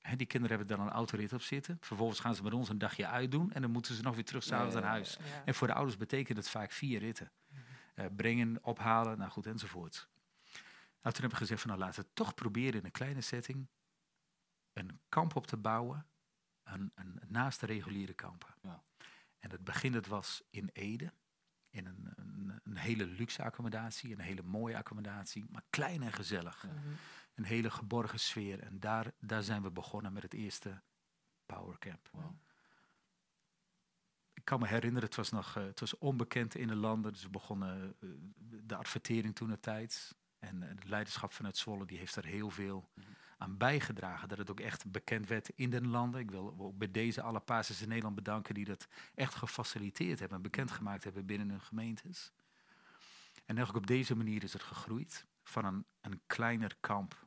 hè, 0.00 0.16
die 0.16 0.26
kinderen 0.26 0.56
hebben 0.56 0.76
dan 0.76 0.86
een 0.86 0.92
autorit 0.92 1.32
op 1.32 1.42
zitten. 1.42 1.78
Vervolgens 1.80 2.20
gaan 2.20 2.34
ze 2.34 2.42
met 2.42 2.52
ons 2.52 2.68
een 2.68 2.78
dagje 2.78 3.06
uitdoen 3.06 3.52
en 3.52 3.62
dan 3.62 3.70
moeten 3.70 3.94
ze 3.94 4.02
nog 4.02 4.14
weer 4.14 4.24
terug 4.24 4.42
s'avonds 4.42 4.74
Ja, 4.74 4.80
naar 4.80 4.90
huis. 4.90 5.16
Ja. 5.18 5.44
En 5.44 5.54
voor 5.54 5.66
de 5.66 5.74
ouders 5.74 5.96
betekent 5.96 6.38
het 6.38 6.48
vaak 6.48 6.72
vier 6.72 6.98
ritten. 6.98 7.32
Eh, 7.94 8.06
brengen, 8.16 8.58
ophalen, 8.62 9.18
nou 9.18 9.30
goed, 9.30 9.46
enzovoort. 9.46 10.08
Nou, 11.02 11.14
toen 11.14 11.22
hebben 11.22 11.30
we 11.30 11.36
gezegd 11.36 11.60
van 11.60 11.70
nou 11.70 11.82
laten 11.82 12.02
we 12.02 12.08
toch 12.12 12.34
proberen 12.34 12.78
in 12.78 12.84
een 12.84 12.90
kleine 12.90 13.20
setting 13.20 13.68
een 14.76 15.00
kamp 15.08 15.36
op 15.36 15.46
te 15.46 15.56
bouwen. 15.56 16.06
Een, 16.62 16.92
een, 16.94 17.20
naast 17.28 17.60
de 17.60 17.66
reguliere 17.66 18.14
kampen. 18.14 18.54
Ja. 18.62 18.84
En 19.38 19.50
het 19.50 19.64
begin 19.64 19.92
dat 19.92 20.06
was 20.06 20.42
in 20.50 20.70
Ede. 20.72 21.12
In 21.70 21.86
een, 21.86 22.12
een, 22.16 22.60
een 22.64 22.76
hele 22.76 23.06
luxe 23.06 23.42
accommodatie, 23.42 24.12
een 24.12 24.20
hele 24.20 24.42
mooie 24.42 24.76
accommodatie, 24.76 25.44
maar 25.50 25.64
klein 25.70 26.02
en 26.02 26.12
gezellig. 26.12 26.62
Ja. 26.62 26.72
Mhm. 26.72 26.88
Een 27.34 27.44
hele 27.44 27.70
geborgen 27.70 28.20
sfeer. 28.20 28.62
En 28.62 28.80
daar, 28.80 29.12
daar 29.18 29.42
zijn 29.42 29.62
we 29.62 29.70
begonnen 29.70 30.12
met 30.12 30.22
het 30.22 30.34
eerste 30.34 30.82
powercamp. 31.46 32.08
Wauw. 32.12 32.38
Ik 34.34 34.44
kan 34.44 34.60
me 34.60 34.66
herinneren, 34.66 35.08
het 35.08 35.16
was 35.16 35.30
nog 35.30 35.56
eh, 35.56 35.64
het 35.64 35.80
was 35.80 35.98
onbekend 35.98 36.54
in 36.54 36.68
de 36.68 36.74
landen. 36.74 37.12
Dus 37.12 37.22
we 37.22 37.28
begonnen 37.28 37.96
eh, 38.00 38.08
de 38.38 38.76
advertering 38.76 39.34
toen 39.34 39.48
de 39.48 39.60
tijd. 39.60 40.16
En 40.38 40.62
eh, 40.62 40.68
het 40.68 40.84
leiderschap 40.84 41.32
vanuit 41.32 41.56
Zwolle 41.56 41.86
die 41.86 41.98
heeft 41.98 42.16
er 42.16 42.24
heel 42.24 42.50
veel 42.50 42.90
Mhm. 42.94 43.06
Aan 43.36 43.56
bijgedragen. 43.56 44.28
Dat 44.28 44.38
het 44.38 44.50
ook 44.50 44.60
echt 44.60 44.90
bekend 44.90 45.28
werd 45.28 45.48
in 45.54 45.70
de 45.70 45.80
landen. 45.86 46.20
Ik 46.20 46.30
wil 46.30 46.54
ook 46.58 46.78
bij 46.78 46.90
deze 46.90 47.22
alle 47.22 47.40
pastors 47.40 47.82
in 47.82 47.88
Nederland 47.88 48.14
bedanken 48.14 48.54
die 48.54 48.64
dat 48.64 48.88
echt 49.14 49.34
gefaciliteerd 49.34 50.18
hebben 50.18 50.36
en 50.36 50.42
bekendgemaakt 50.42 51.04
hebben 51.04 51.26
binnen 51.26 51.50
hun 51.50 51.60
gemeentes. 51.60 52.32
En 53.34 53.56
eigenlijk 53.56 53.76
op 53.76 53.86
deze 53.86 54.16
manier 54.16 54.42
is 54.42 54.52
het 54.52 54.62
gegroeid. 54.62 55.26
Van 55.42 55.64
een, 55.64 55.84
een 56.00 56.20
kleiner 56.26 56.76
kamp 56.80 57.26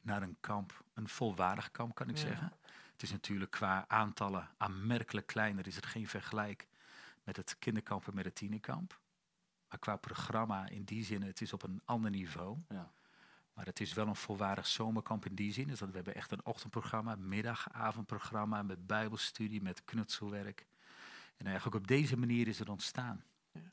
naar 0.00 0.22
een 0.22 0.36
kamp, 0.40 0.84
een 0.94 1.08
volwaardig 1.08 1.70
kamp 1.70 1.94
kan 1.94 2.08
ik 2.08 2.16
Ja. 2.16 2.22
zeggen. 2.22 2.52
Het 2.92 3.02
is 3.02 3.12
natuurlijk 3.12 3.50
qua 3.50 3.84
aantallen 3.88 4.50
aanmerkelijk 4.56 5.26
kleiner, 5.26 5.66
is 5.66 5.76
het 5.76 5.86
geen 5.86 6.06
vergelijk 6.08 6.68
met 7.24 7.36
het 7.36 7.56
kinderkamp 7.58 8.08
en 8.08 8.14
met 8.14 8.24
het 8.24 8.34
tienerkamp. 8.34 9.00
Maar 9.68 9.78
qua 9.78 9.96
programma 9.96 10.68
in 10.68 10.84
die 10.84 11.04
zin, 11.04 11.22
het 11.22 11.40
is 11.40 11.52
op 11.52 11.62
een 11.62 11.80
ander 11.84 12.10
niveau. 12.10 12.58
Ja. 12.68 12.92
Maar 13.52 13.64
het 13.64 13.80
is 13.80 13.92
wel 13.92 14.06
een 14.06 14.16
volwaardig 14.16 14.66
zomerkamp 14.66 15.26
in 15.26 15.34
die 15.34 15.52
zin. 15.52 15.66
Dus 15.66 15.78
dat 15.78 15.88
we 15.88 15.94
hebben 15.94 16.14
echt 16.14 16.32
een 16.32 16.44
ochtendprogramma, 16.44 17.16
middag, 17.16 17.70
avondprogramma 17.72 18.62
met 18.62 18.86
bijbelstudie, 18.86 19.62
met 19.62 19.84
knutselwerk. 19.84 20.66
En 21.36 21.46
eigenlijk 21.46 21.76
op 21.76 21.86
deze 21.86 22.16
manier 22.16 22.48
is 22.48 22.58
het 22.58 22.68
ontstaan. 22.68 23.24
Ja. 23.50 23.72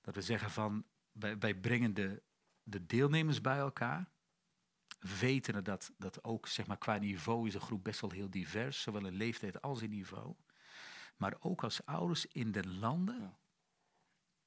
Dat 0.00 0.14
we 0.14 0.22
zeggen 0.22 0.50
van, 0.50 0.84
wij, 1.12 1.38
wij 1.38 1.54
brengen 1.54 1.94
de, 1.94 2.22
de 2.62 2.86
deelnemers 2.86 3.40
bij 3.40 3.58
elkaar. 3.58 4.08
Weten 5.20 5.64
dat, 5.64 5.92
dat 5.98 6.24
ook 6.24 6.46
zeg 6.46 6.66
maar, 6.66 6.78
qua 6.78 6.96
niveau 6.96 7.46
is 7.46 7.52
de 7.52 7.60
groep 7.60 7.84
best 7.84 8.00
wel 8.00 8.10
heel 8.10 8.30
divers, 8.30 8.82
zowel 8.82 9.06
in 9.06 9.14
leeftijd 9.14 9.62
als 9.62 9.82
in 9.82 9.90
niveau. 9.90 10.34
Maar 11.16 11.36
ook 11.40 11.64
als 11.64 11.86
ouders 11.86 12.26
in 12.26 12.52
de 12.52 12.68
landen 12.68 13.38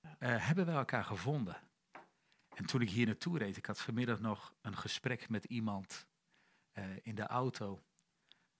Ja. 0.01 0.15
eh, 0.19 0.47
hebben 0.47 0.65
wij 0.65 0.75
elkaar 0.75 1.03
gevonden. 1.03 1.61
En 2.55 2.65
toen 2.65 2.81
ik 2.81 2.89
hier 2.89 3.05
naartoe 3.05 3.37
reed, 3.37 3.57
ik 3.57 3.65
had 3.65 3.81
vanmiddag 3.81 4.19
nog 4.19 4.53
een 4.61 4.77
gesprek 4.77 5.29
met 5.29 5.45
iemand 5.45 6.07
eh, 6.71 6.83
in 7.01 7.15
de 7.15 7.27
auto. 7.27 7.83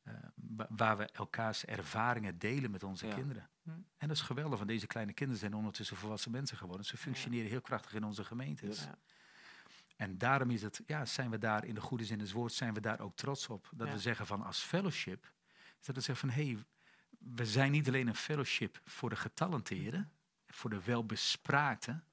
eh, 0.04 0.14
wa- 0.36 0.68
waar 0.70 0.98
we 0.98 1.06
elkaars 1.06 1.66
ervaringen 1.66 2.38
delen 2.40 2.72
met 2.72 2.84
onze 2.84 3.08
Ja. 3.08 3.14
kinderen. 3.14 3.50
Hm. 3.62 3.70
En 3.70 4.08
dat 4.08 4.12
is 4.18 4.22
geweldig, 4.22 4.58
want 4.58 4.70
deze 4.70 4.88
kleine 4.88 5.14
kinderen 5.14 5.40
zijn 5.42 5.54
ondertussen 5.54 5.98
volwassen 5.98 6.32
mensen 6.32 6.58
geworden. 6.58 6.86
Ze 6.86 6.98
functioneren 6.98 7.50
heel 7.50 7.62
krachtig 7.62 7.94
in 7.94 8.04
onze 8.04 8.24
gemeentes. 8.24 8.84
Ja. 8.84 8.98
En 9.96 10.18
daarom 10.18 10.50
is 10.52 10.62
het, 10.62 10.82
ja, 10.86 11.06
zijn 11.06 11.30
we 11.30 11.38
daar 11.38 11.66
in 11.66 11.74
de 11.76 11.82
goede 11.82 12.06
zin 12.06 12.18
des 12.18 12.32
woords, 12.32 12.56
zijn 12.58 12.74
we 12.74 12.80
daar 12.80 13.00
ook 13.00 13.16
trots 13.16 13.48
op. 13.50 13.70
Dat 13.76 13.90
we 13.90 14.00
zeggen 14.00 14.26
van 14.28 14.42
als 14.42 14.60
fellowship, 14.60 15.32
dat 15.82 15.96
we 15.96 16.02
zeggen 16.02 16.30
van 16.30 16.30
hé, 16.44 16.46
hey, 16.52 16.64
we 17.20 17.46
zijn 17.46 17.72
niet 17.72 17.88
alleen 17.88 18.08
een 18.08 18.16
fellowship 18.16 18.82
voor 18.86 19.10
de 19.10 19.16
getalenteerden, 19.16 20.12
voor 20.48 20.70
de 20.70 20.84
welbespraakten 20.84 22.04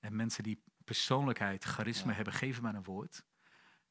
en 0.00 0.16
mensen 0.16 0.42
die 0.42 0.62
persoonlijkheid, 0.88 1.64
charisma 1.64 2.10
Ja. 2.10 2.16
hebben, 2.16 2.32
geef 2.34 2.60
maar 2.60 2.74
een 2.74 2.82
woord. 2.84 3.24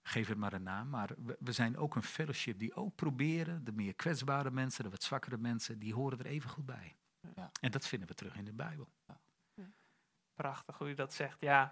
Geef 0.01 0.27
het 0.27 0.37
maar 0.37 0.53
een 0.53 0.63
naam. 0.63 0.89
Maar 0.89 1.09
we, 1.17 1.35
we 1.39 1.51
zijn 1.51 1.77
ook 1.77 1.95
een 1.95 2.03
fellowship 2.03 2.59
die 2.59 2.75
ook 2.75 2.95
proberen, 2.95 3.63
de 3.63 3.71
meer 3.71 3.93
kwetsbare 3.95 4.51
mensen, 4.51 4.83
de 4.83 4.89
wat 4.89 5.03
zwakkere 5.03 5.37
mensen, 5.37 5.79
die 5.79 5.93
horen 5.93 6.19
er 6.19 6.25
even 6.25 6.49
goed 6.49 6.65
bij. 6.65 6.97
Ja. 7.35 7.51
En 7.61 7.71
dat 7.71 7.87
vinden 7.87 8.07
we 8.07 8.13
terug 8.13 8.35
in 8.35 8.45
de 8.45 8.53
Bijbel. 8.53 8.89
Prachtig 10.33 10.77
hoe 10.77 10.87
je 10.87 10.95
dat 10.95 11.13
zegt. 11.13 11.41
Ja, 11.41 11.71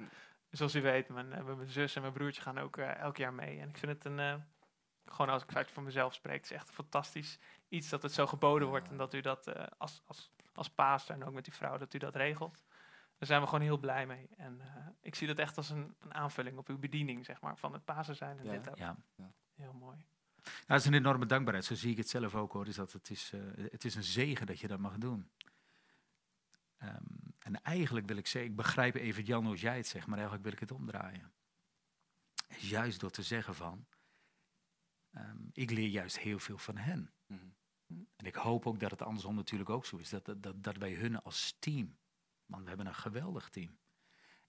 zoals 0.49 0.75
u 0.75 0.81
weet, 0.81 1.09
mijn, 1.09 1.33
eh, 1.33 1.43
mijn 1.43 1.67
zus 1.69 1.95
en 1.95 2.01
mijn 2.01 2.13
broertje 2.13 2.41
gaan 2.41 2.57
ook 2.57 2.77
eh, 2.77 2.95
elk 2.97 3.17
jaar 3.17 3.33
mee. 3.33 3.59
En 3.59 3.69
ik 3.69 3.77
vind 3.77 3.91
het 3.91 4.05
een, 4.05 4.19
eh, 4.19 4.35
gewoon 5.05 5.31
als 5.31 5.43
ik 5.43 5.55
uit 5.55 5.71
voor 5.71 5.83
mezelf 5.83 6.13
spreek, 6.13 6.35
het 6.35 6.45
is 6.45 6.51
echt 6.51 6.67
een 6.67 6.73
fantastisch 6.73 7.39
iets 7.67 7.89
dat 7.89 8.01
het 8.01 8.11
zo 8.11 8.27
geboden 8.27 8.67
wordt. 8.67 8.89
En 8.89 8.97
dat 8.97 9.13
u 9.13 9.21
dat 9.21 9.69
als, 9.77 10.01
als, 10.05 10.31
als 10.53 10.69
pastor 10.69 11.15
en 11.15 11.23
ook 11.23 11.33
met 11.33 11.47
uw 11.47 11.53
vrouw, 11.53 11.77
dat 11.77 11.93
u 11.93 11.97
dat 11.97 12.15
regelt. 12.15 12.64
Daar 13.17 13.27
zijn 13.27 13.41
we 13.41 13.47
gewoon 13.47 13.61
heel 13.61 13.77
blij 13.77 14.05
mee. 14.05 14.29
En 14.37 14.61
eh, 14.61 14.87
ik 15.01 15.15
zie 15.15 15.27
dat 15.27 15.37
echt 15.37 15.57
als 15.57 15.69
een, 15.69 15.95
een 15.99 16.13
aanvulling 16.13 16.57
op 16.57 16.67
uw 16.67 16.77
bediening, 16.77 17.25
zeg 17.25 17.41
maar, 17.41 17.57
van 17.57 17.73
het 17.73 17.85
Pasen 17.85 18.15
zijn 18.15 18.37
en 18.39 18.45
Ja. 18.45 18.51
dit 18.51 18.69
ook. 18.69 18.77
Ja. 18.77 18.97
Heel 19.55 19.73
mooi. 19.73 19.97
Nou, 20.43 20.57
dat 20.65 20.79
is 20.79 20.85
een 20.85 20.93
enorme 20.93 21.25
dankbaarheid. 21.25 21.65
Zo 21.65 21.75
zie 21.75 21.91
ik 21.91 21.97
het 21.97 22.09
zelf 22.09 22.35
ook 22.35 22.51
hoor. 22.53 22.65
Dus 22.65 22.75
dat 22.75 22.91
het, 22.91 23.09
is, 23.09 23.31
eh, 23.33 23.41
het 23.71 23.85
is 23.85 23.95
een 23.95 24.03
zegen 24.03 24.45
dat 24.45 24.59
je 24.59 24.67
dat 24.67 24.79
mag 24.79 24.97
doen. 24.97 25.29
Ehm, 26.77 27.03
en 27.39 27.61
eigenlijk 27.61 28.07
wil 28.07 28.17
ik 28.17 28.27
zeggen, 28.27 28.51
ik 28.51 28.57
begrijp 28.57 28.95
even 28.95 29.23
Jan 29.23 29.45
hoe 29.45 29.55
jij 29.55 29.77
het 29.77 29.87
zegt, 29.87 30.05
maar 30.05 30.15
eigenlijk 30.15 30.43
wil 30.43 30.53
ik 30.53 30.59
het 30.59 30.71
omdraaien. 30.71 31.33
Is 32.47 32.69
Juist 32.69 32.99
door 32.99 33.09
te 33.11 33.23
zeggen 33.23 33.55
van, 33.55 33.85
ehm, 35.11 35.37
ik 35.51 35.71
leer 35.71 35.87
juist 35.87 36.19
heel 36.19 36.39
veel 36.39 36.57
van 36.57 36.77
hen. 36.77 37.13
Mhm. 37.25 37.45
En 38.15 38.25
ik 38.25 38.35
hoop 38.35 38.67
ook 38.67 38.79
dat 38.79 38.91
het 38.91 39.01
andersom 39.01 39.35
natuurlijk 39.35 39.69
ook 39.69 39.85
zo 39.85 39.97
is. 39.97 40.09
Dat, 40.09 40.25
dat, 40.25 40.43
dat, 40.43 40.63
dat 40.63 40.77
wij 40.77 40.93
hun 40.93 41.21
als 41.21 41.55
team, 41.59 41.97
want 42.45 42.61
we 42.61 42.67
hebben 42.67 42.87
een 42.87 42.95
geweldig 42.95 43.49
team. 43.49 43.77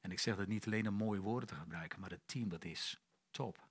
En 0.00 0.10
ik 0.10 0.18
zeg 0.18 0.36
dat 0.36 0.46
niet 0.46 0.66
alleen 0.66 0.88
om 0.88 0.94
mooie 0.94 1.20
woorden 1.20 1.48
te 1.48 1.54
gebruiken, 1.54 2.00
maar 2.00 2.10
het 2.10 2.28
team 2.28 2.48
dat 2.48 2.64
is 2.64 3.00
top. 3.30 3.68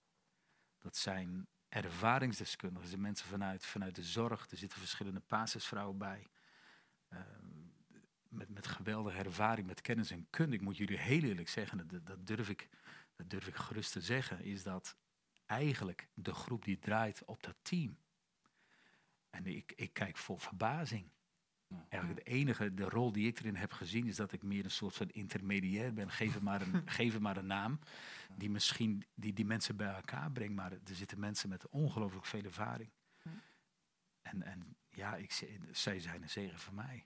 Dat 0.78 0.98
zijn 0.98 1.48
ervaringsdeskundigen, 1.70 2.90
zijn 2.90 3.02
mensen 3.02 3.28
vanuit, 3.28 3.66
vanuit 3.66 3.96
de 3.96 4.04
zorg. 4.04 4.50
Er 4.50 4.58
zitten 4.58 4.80
verschillende 4.80 5.22
basisvrouwen 5.28 5.98
bij. 5.98 6.28
Ehm, 7.08 7.66
met, 8.28 8.50
met 8.50 8.68
geweldige 8.68 9.18
ervaring, 9.18 9.68
met 9.68 9.82
kennis 9.82 10.12
en 10.12 10.28
kunde. 10.30 10.56
Ik 10.56 10.62
moet 10.62 10.78
jullie 10.78 10.98
heel 10.98 11.22
eerlijk 11.22 11.50
zeggen, 11.50 11.88
dat, 11.88 12.06
dat, 12.06 12.28
durf 12.28 12.50
ik, 12.50 12.70
dat 13.16 13.30
durf 13.30 13.48
ik 13.48 13.56
gerust 13.56 13.92
te 13.92 14.02
zeggen, 14.02 14.44
is 14.44 14.64
dat 14.64 14.98
eigenlijk 15.46 16.10
de 16.14 16.34
groep 16.34 16.66
die 16.66 16.80
draait 16.80 17.24
op 17.26 17.44
dat 17.44 17.56
team. 17.62 17.98
En 19.30 19.46
ik, 19.46 19.74
ik 19.76 19.94
kijk 19.94 20.18
vol 20.18 20.38
verbazing. 20.38 21.12
Eigenlijk 21.90 22.26
de 22.26 22.32
enige, 22.32 22.74
de 22.74 22.90
rol 22.90 23.12
die 23.12 23.28
ik 23.28 23.40
erin 23.40 23.56
heb 23.56 23.72
gezien, 23.72 24.08
is 24.08 24.16
dat 24.16 24.32
ik 24.32 24.44
meer 24.44 24.64
een 24.64 24.72
soort 24.72 24.96
van 24.96 25.10
intermediair 25.10 25.94
ben. 25.94 26.12
Geef 26.12 26.34
het 26.34 26.44
maar 26.44 26.62
een, 26.62 26.82
geef 27.00 27.14
het 27.14 27.22
maar 27.22 27.38
een 27.38 27.46
naam, 27.48 27.80
die 28.36 28.50
misschien 28.50 29.06
die, 29.14 29.34
die 29.34 29.46
mensen 29.46 29.76
bij 29.76 29.94
elkaar 29.94 30.32
brengt. 30.32 30.56
Maar 30.56 30.72
er 30.72 30.80
zitten 30.84 31.20
mensen 31.20 31.50
met 31.50 31.70
ongelooflijk 31.70 32.26
veel 32.26 32.44
ervaring. 32.44 32.90
En, 34.22 34.44
en 34.44 34.76
ja, 34.90 35.16
ik, 35.16 35.32
zij 35.72 36.00
zijn 36.00 36.22
een 36.22 36.30
zegen 36.30 36.60
voor 36.60 36.74
mij. 36.74 37.06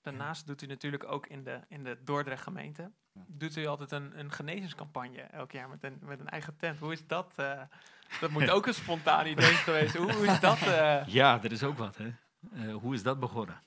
Daarnaast 0.00 0.46
doet 0.46 0.62
u 0.62 0.66
natuurlijk 0.66 1.04
ook 1.04 1.26
in 1.26 1.44
de, 1.44 1.60
in 1.68 1.84
de 1.84 1.98
Dordrecht 2.04 2.42
gemeente, 2.42 2.90
doet 3.26 3.56
u 3.56 3.66
altijd 3.66 3.92
een, 3.92 4.18
een 4.18 4.32
genezingscampagne 4.32 5.20
elk 5.20 5.52
jaar 5.52 5.68
met 5.68 5.82
een, 5.82 5.98
met 6.02 6.20
een 6.20 6.28
eigen 6.28 6.56
tent. 6.56 6.78
Hoe 6.78 6.92
is 6.92 7.06
dat? 7.06 7.32
eh, 7.36 7.62
dat 8.20 8.30
moet 8.30 8.50
ook 8.50 8.66
een 8.66 8.74
spontaan 8.74 9.26
idee 9.26 9.54
geweest. 9.66 9.96
Hoe, 9.96 10.12
hoe 10.12 10.26
is 10.26 10.40
dat? 10.40 10.62
eh? 10.62 11.06
Ja, 11.06 11.38
dat 11.38 11.50
is 11.52 11.62
ook 11.62 11.78
wat. 11.78 11.96
Hè? 11.96 12.12
Eh, 12.52 12.74
hoe 12.74 12.94
is 12.94 13.02
dat 13.02 13.20
begonnen? 13.20 13.62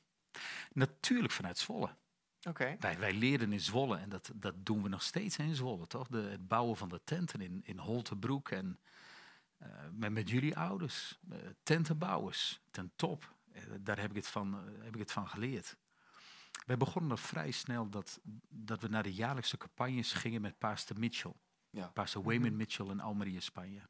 Natuurlijk 0.74 1.34
vanuit 1.34 1.58
Zwolle. 1.58 1.96
Oké. 2.48 2.76
Wij, 2.80 3.00
wij 3.00 3.14
leerden 3.14 3.54
in 3.54 3.60
Zwolle 3.60 3.98
en 3.98 4.10
dat, 4.10 4.32
dat 4.36 4.66
doen 4.66 4.84
we 4.84 4.90
nog 4.90 5.02
steeds 5.02 5.38
in 5.38 5.56
Zwolle, 5.56 5.88
toch? 5.88 6.08
De, 6.08 6.18
het 6.22 6.48
bouwen 6.48 6.78
van 6.78 6.90
de 6.90 7.02
tenten 7.04 7.42
in, 7.42 7.62
in 7.64 7.78
Holtebroek 7.78 8.50
en 8.50 8.80
eh, 9.58 9.70
met, 9.92 10.12
met 10.12 10.30
jullie 10.30 10.58
ouders. 10.58 11.20
eh, 11.30 11.38
tentenbouwers, 11.64 12.62
ten 12.72 12.92
top. 12.96 13.36
Daar 13.80 14.00
heb 14.00 14.10
ik, 14.10 14.16
het 14.16 14.28
van, 14.28 14.54
heb 14.82 14.94
ik 14.94 15.00
het 15.00 15.12
van 15.12 15.28
geleerd. 15.28 15.78
Wij 16.66 16.78
begonnen 16.78 17.18
vrij 17.18 17.52
snel 17.52 17.90
dat, 17.90 18.20
dat 18.50 18.82
we 18.82 18.88
naar 18.88 19.04
de 19.04 19.14
jaarlijkse 19.14 19.58
campagnes 19.58 20.14
gingen 20.14 20.42
met 20.42 20.58
Pastor 20.58 21.00
Mitchell. 21.00 21.34
Ja. 21.70 21.88
Pastor 21.88 22.24
Wayman 22.24 22.56
Mitchell 22.56 22.90
in 22.90 23.00
Almeria, 23.00 23.40
Spanje. 23.40 23.82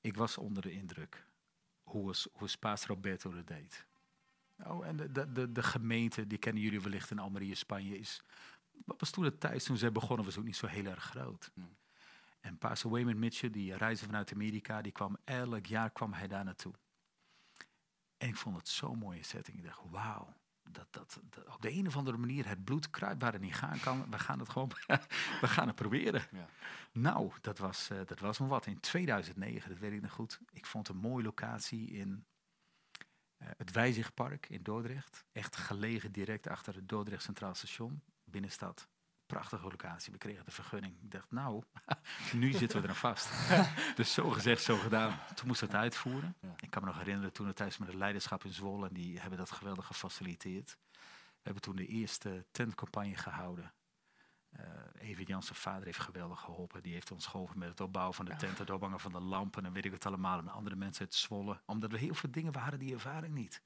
Ik 0.00 0.16
was 0.16 0.38
onder 0.38 0.62
de 0.62 0.72
indruk 0.72 1.26
hoe 1.92 2.10
is 2.40 2.56
Pastor 2.56 2.94
Roberto 2.94 3.34
dat 3.34 3.46
deed. 3.46 3.86
Oh, 4.66 4.86
en 4.86 4.96
de, 4.96 5.32
de, 5.32 5.52
de, 5.52 5.62
gemeente, 5.62 6.26
die 6.26 6.38
kennen 6.38 6.62
jullie 6.62 6.80
wellicht 6.80 7.10
in 7.10 7.18
Almeria, 7.18 7.54
Spanje, 7.54 7.98
is... 7.98 8.22
Wat 8.84 9.00
was 9.00 9.10
toen 9.10 9.24
de 9.24 9.38
tijd, 9.38 9.64
toen 9.64 9.76
zij 9.76 9.92
begonnen, 9.92 10.24
was 10.24 10.38
ook 10.38 10.44
niet 10.44 10.56
zo 10.56 10.66
heel 10.66 10.86
erg 10.86 11.04
groot. 11.04 11.50
Hmm. 11.54 11.76
En 12.40 12.58
Pastor 12.58 12.90
Wayman 12.90 13.18
Mitchell, 13.18 13.50
die 13.50 13.76
reisde 13.76 14.06
vanuit 14.06 14.32
Amerika, 14.32 14.82
die 14.82 14.92
kwam 14.92 15.16
elk 15.24 15.66
jaar 15.66 15.90
kwam 15.90 16.12
hij 16.12 16.28
daar 16.28 16.44
naartoe. 16.44 16.72
En 18.16 18.28
ik 18.28 18.36
vond 18.36 18.56
het 18.56 18.68
zo'n 18.68 18.98
mooie 18.98 19.22
setting. 19.22 19.56
Ik 19.56 19.64
dacht, 19.64 19.80
wauw, 19.90 20.34
dat, 20.72 20.86
dat, 20.90 21.20
dat 21.30 21.54
op 21.54 21.62
de 21.62 21.72
een 21.72 21.86
of 21.86 21.96
andere 21.96 22.16
manier 22.16 22.48
het 22.48 22.64
bloed 22.64 22.90
kruipt 22.90 23.22
waar 23.22 23.32
het 23.32 23.40
niet 23.40 23.54
gaan 23.54 23.80
kan. 23.80 24.10
We 24.10 24.18
gaan 24.18 24.38
het 24.38 24.48
gewoon, 24.48 24.70
we 25.40 25.48
gaan 25.48 25.66
het 25.66 25.76
proberen. 25.76 26.26
Ja. 26.32 26.48
Nou, 26.92 27.32
dat 27.40 27.58
was, 27.58 27.90
eh, 27.90 27.98
dat 28.06 28.18
was 28.18 28.38
me 28.38 28.46
wat. 28.46 28.66
In 28.66 28.80
2009, 28.80 29.70
dat 29.70 29.78
weet 29.78 29.92
ik 29.92 30.02
nog 30.02 30.12
goed. 30.12 30.40
Ik 30.52 30.66
vond 30.66 30.88
een 30.88 30.96
mooie 30.96 31.24
locatie 31.24 31.90
in 31.90 32.24
eh, 33.36 33.48
het 33.56 33.72
Wijzigpark 33.72 34.48
in 34.48 34.62
Dordrecht. 34.62 35.24
Echt 35.32 35.56
gelegen 35.56 36.12
direct 36.12 36.46
achter 36.46 36.74
het 36.74 36.88
Dordrecht 36.88 37.22
Centraal 37.22 37.54
Station, 37.54 38.02
binnenstad. 38.24 38.88
Prachtige 39.32 39.62
locatie. 39.68 40.12
We 40.12 40.18
kregen 40.18 40.44
de 40.44 40.50
vergunning. 40.50 40.94
Ik 41.02 41.10
dacht, 41.10 41.30
nou, 41.30 41.62
nu 42.32 42.52
zitten 42.52 42.78
we 42.78 42.84
eraan 42.84 42.96
vast. 42.96 43.30
dus 43.96 44.12
zo 44.12 44.30
gezegd, 44.30 44.62
zo 44.62 44.76
gedaan. 44.76 45.18
Toen 45.34 45.46
moest 45.46 45.60
het 45.60 45.74
uitvoeren. 45.74 46.36
Ik 46.56 46.70
kan 46.70 46.82
me 46.82 46.88
nog 46.88 46.98
herinneren 46.98 47.32
toen 47.32 47.46
het 47.46 47.56
tijdens 47.56 47.78
met 47.78 47.88
het 47.88 47.96
leiderschap 47.96 48.44
in 48.44 48.52
Zwolle. 48.52 48.88
En 48.88 48.94
die 48.94 49.20
hebben 49.20 49.38
dat 49.38 49.50
geweldig 49.50 49.86
gefaciliteerd. 49.86 50.76
We 50.90 50.98
hebben 51.42 51.62
toen 51.62 51.76
de 51.76 51.86
eerste 51.86 52.46
tentcampagne 52.50 53.16
gehouden. 53.16 53.72
Eh 54.50 54.82
Even 54.98 55.24
Jansen 55.24 55.54
vader 55.54 55.84
heeft 55.84 55.98
geweldig 55.98 56.40
geholpen. 56.40 56.82
Die 56.82 56.92
heeft 56.92 57.10
ons 57.10 57.26
geholpen 57.26 57.58
met 57.58 57.68
het 57.68 57.80
opbouwen 57.80 58.14
van 58.14 58.24
de 58.24 58.36
tent, 58.36 58.58
het 58.58 58.70
ophangen 58.70 59.00
van 59.00 59.12
de 59.12 59.20
lampen 59.20 59.64
en 59.64 59.72
weet 59.72 59.84
ik 59.84 59.92
het 59.92 60.06
allemaal. 60.06 60.38
En 60.38 60.48
andere 60.48 60.76
mensen 60.76 61.04
uit 61.04 61.14
Zwolle. 61.14 61.60
Omdat 61.66 61.90
we 61.90 61.98
heel 61.98 62.14
veel 62.14 62.30
dingen, 62.30 62.52
we 62.52 62.58
hadden 62.58 62.80
die 62.80 62.94
ervaring 62.94 63.34
niet. 63.34 63.62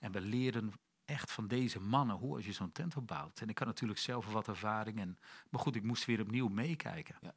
En 0.00 0.12
we 0.12 0.20
leren 0.20 0.72
echt 1.10 1.32
van 1.32 1.46
deze 1.48 1.80
mannen 1.80 2.16
hoe 2.16 2.36
als 2.36 2.44
je 2.46 2.52
zo'n 2.52 2.72
tent 2.72 2.96
opbouwt. 2.96 3.40
En 3.40 3.48
ik 3.48 3.58
had 3.58 3.66
natuurlijk 3.68 3.98
zelf 4.00 4.26
wat 4.32 4.48
ervaring. 4.48 4.98
En, 4.98 5.18
maar 5.50 5.60
goed, 5.60 5.76
ik 5.76 5.82
moest 5.82 6.04
weer 6.04 6.20
opnieuw 6.20 6.48
meekijken. 6.48 7.16
Ja. 7.20 7.34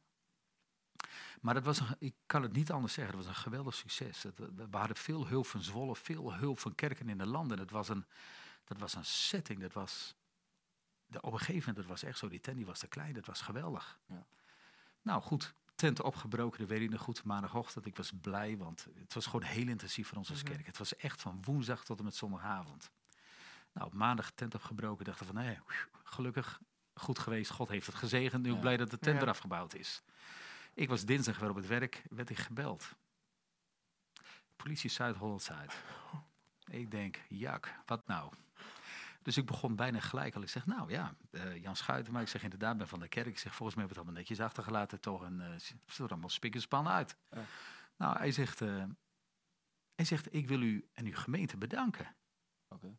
Maar 1.40 1.54
dat 1.54 1.64
was 1.64 1.80
een, 1.80 1.96
ik 1.98 2.14
kan 2.26 2.42
het 2.42 2.52
niet 2.52 2.70
anders 2.72 2.92
zeggen, 2.92 3.16
het 3.16 3.26
was 3.26 3.36
een 3.36 3.42
geweldig 3.42 3.74
succes. 3.74 4.22
Het- 4.22 4.38
we, 4.38 4.66
we 4.70 4.76
hadden 4.76 4.96
veel 4.96 5.26
hulp 5.26 5.46
van 5.46 5.62
Zwolle, 5.62 5.96
veel 5.96 6.34
hulp 6.34 6.58
van 6.58 6.74
kerken 6.74 7.08
in 7.08 7.18
de 7.18 7.26
landen. 7.26 7.58
Het 7.58 7.70
was 7.70 7.88
een, 7.88 8.04
dat 8.64 8.78
was 8.78 8.94
een 8.94 9.04
setting, 9.04 9.60
dat 9.60 9.72
was... 9.72 10.14
De, 11.06 11.20
op 11.22 11.32
een 11.32 11.38
gegeven 11.38 11.58
moment, 11.58 11.76
dat 11.76 11.86
was 11.86 12.02
echt 12.02 12.18
zo, 12.18 12.28
die 12.28 12.40
tent 12.40 12.56
die 12.56 12.66
was 12.66 12.78
te 12.78 12.86
klein, 12.86 13.14
dat 13.14 13.26
was 13.26 13.40
geweldig. 13.40 14.00
Ja. 14.06 14.26
Nou 15.02 15.22
goed, 15.22 15.54
tent 15.74 16.02
opgebroken, 16.02 16.58
dat 16.58 16.68
weet 16.68 16.80
ik 16.80 16.90
nog 16.90 17.00
goed, 17.00 17.24
maandagochtend. 17.24 17.86
Ik 17.86 17.96
was 17.96 18.12
blij, 18.20 18.56
want 18.56 18.86
het 18.94 19.14
was 19.14 19.26
gewoon 19.26 19.42
heel 19.42 19.68
intensief 19.68 20.08
voor 20.08 20.18
ons 20.18 20.30
als 20.30 20.42
Mhm. 20.42 20.52
kerk. 20.52 20.66
Het 20.66 20.78
was 20.78 20.96
echt 20.96 21.22
van 21.22 21.42
woensdag 21.42 21.84
tot 21.84 21.98
en 21.98 22.04
met 22.04 22.14
zondagavond. 22.16 22.90
Nou, 23.74 23.86
op 23.86 23.94
maandag 23.94 24.30
tent 24.30 24.54
opgebroken, 24.54 25.04
dachten 25.04 25.26
van, 25.26 25.34
nee, 25.34 25.58
gelukkig, 26.04 26.60
goed 26.94 27.18
geweest, 27.18 27.50
God 27.50 27.68
heeft 27.68 27.86
het 27.86 27.94
gezegend, 27.94 28.42
nu 28.42 28.52
Ja. 28.52 28.58
blij 28.58 28.76
dat 28.76 28.90
de 28.90 28.98
tent 28.98 29.16
Ja. 29.16 29.22
eraf 29.22 29.38
gebouwd 29.38 29.74
is. 29.74 30.02
Ik 30.74 30.88
was 30.88 31.04
dinsdag 31.04 31.38
weer 31.38 31.50
op 31.50 31.56
het 31.56 31.66
werk, 31.66 32.02
werd 32.10 32.30
ik 32.30 32.38
gebeld. 32.38 32.94
Politie 34.56 34.90
Zuid-Holland-Zuid. 34.90 35.82
Ik 36.64 36.90
denk, 36.90 37.20
jak, 37.28 37.74
wat 37.86 38.06
nou? 38.06 38.32
Dus 39.22 39.36
ik 39.36 39.46
begon 39.46 39.76
bijna 39.76 40.00
gelijk 40.00 40.34
al. 40.34 40.42
Ik 40.42 40.48
zeg, 40.48 40.66
nou 40.66 40.90
ja, 40.90 41.14
eh, 41.30 41.62
Jan 41.62 41.76
Schuitenma. 41.76 42.20
Ik 42.20 42.28
zeg, 42.28 42.42
inderdaad, 42.42 42.76
ben 42.76 42.88
van 42.88 43.00
de 43.00 43.08
kerk. 43.08 43.26
Ik 43.26 43.38
zeg, 43.38 43.54
volgens 43.54 43.76
mij 43.76 43.86
hebben 43.86 44.04
we 44.04 44.10
het 44.10 44.18
allemaal 44.18 44.20
netjes 44.20 44.40
achtergelaten. 44.40 45.00
Toch 45.00 45.20
een, 45.22 45.40
uh, 45.40 45.58
ziet 45.58 45.98
er 45.98 46.08
allemaal 46.08 46.28
spik 46.28 46.54
en 46.54 46.60
span 46.60 46.88
uit. 46.88 47.16
Ja. 47.30 47.42
Nou, 47.96 48.18
hij 48.18 48.30
zegt, 48.30 48.60
eh, 48.60 48.84
hij 49.94 50.04
zegt, 50.04 50.34
ik 50.34 50.48
wil 50.48 50.60
u 50.62 50.88
en 50.92 51.04
uw 51.06 51.14
gemeente 51.14 51.56
bedanken. 51.56 52.16
Oké. 52.68 52.96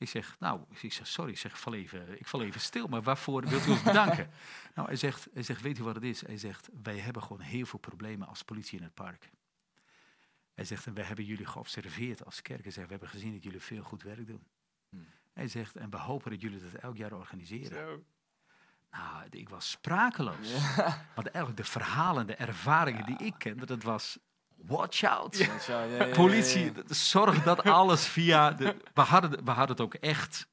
Ik 0.00 0.08
zeg, 0.08 0.36
nou, 0.38 0.60
ik 0.80 0.92
zeg, 0.92 1.06
sorry, 1.06 1.30
ik 1.30 1.38
zeg, 1.38 1.60
val 1.60 1.74
even, 1.74 2.18
ik 2.18 2.26
val 2.26 2.42
even 2.42 2.60
stil, 2.60 2.86
maar 2.86 3.02
waarvoor 3.02 3.46
wilt 3.46 3.66
u 3.66 3.70
ons 3.70 3.82
bedanken? 3.82 4.30
nou, 4.74 4.86
hij 4.86 4.96
zegt, 4.96 5.28
hij 5.32 5.42
zegt, 5.42 5.62
weet 5.62 5.78
u 5.78 5.82
wat 5.82 5.94
het 5.94 6.04
is? 6.04 6.26
Hij 6.26 6.36
zegt, 6.36 6.68
wij 6.82 6.98
hebben 6.98 7.22
gewoon 7.22 7.40
heel 7.40 7.66
veel 7.66 7.78
problemen 7.78 8.28
als 8.28 8.42
politie 8.42 8.78
in 8.78 8.84
het 8.84 8.94
park. 8.94 9.30
Hij 10.54 10.64
zegt, 10.64 10.86
en 10.86 10.94
we 10.94 11.02
hebben 11.02 11.24
jullie 11.24 11.46
geobserveerd 11.46 12.24
als 12.24 12.42
kerk. 12.42 12.62
Hij 12.62 12.72
zegt, 12.72 12.86
we 12.86 12.92
hebben 12.92 13.08
gezien 13.08 13.32
dat 13.32 13.42
jullie 13.42 13.60
veel 13.60 13.82
goed 13.82 14.02
werk 14.02 14.26
doen. 14.26 14.46
Hmm. 14.88 15.06
Hij 15.32 15.48
zegt, 15.48 15.76
en 15.76 15.90
we 15.90 15.96
hopen 15.96 16.30
dat 16.30 16.40
jullie 16.40 16.60
dat 16.60 16.80
elk 16.80 16.96
jaar 16.96 17.12
organiseren. 17.12 17.78
Zo. 17.78 18.04
Nou, 18.90 19.26
ik 19.30 19.48
was 19.48 19.70
sprakeloos. 19.70 20.52
Ja. 20.76 21.06
Want 21.14 21.26
eigenlijk 21.26 21.56
de 21.56 21.70
verhalen, 21.70 22.26
de 22.26 22.34
ervaringen 22.34 23.06
die 23.06 23.18
ik 23.18 23.34
kende, 23.38 23.66
dat 23.66 23.82
was 23.82 24.18
watch 24.66 25.02
out. 25.04 25.36
Ja, 25.36 25.46
ja, 25.68 25.82
ja, 25.84 26.04
ja, 26.06 26.14
Politie, 26.14 26.64
ja, 26.64 26.72
ja. 26.74 26.82
d- 26.82 26.96
zorg 26.96 27.42
dat 27.42 27.62
alles 27.62 28.06
via... 28.06 28.50
De, 28.50 28.76
we, 28.94 29.00
hadden, 29.00 29.44
we 29.44 29.50
hadden 29.50 29.76
het 29.76 29.80
ook 29.80 29.94
echt 29.94 30.48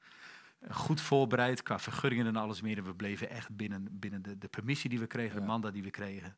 goed 0.71 1.01
voorbereid 1.01 1.63
qua 1.63 1.79
vergunningen 1.79 2.27
en 2.27 2.35
alles 2.35 2.61
meer. 2.61 2.77
En 2.77 2.83
we 2.83 2.93
bleven 2.95 3.29
echt 3.29 3.55
binnen, 3.55 3.87
binnen 3.91 4.21
de, 4.21 4.37
de 4.37 4.47
permissie 4.47 4.89
die 4.89 4.99
we 4.99 5.07
kregen, 5.07 5.35
de 5.35 5.41
Ja. 5.41 5.47
mandat 5.47 5.73
die 5.73 5.83
we 5.83 5.89
kregen. 5.89 6.37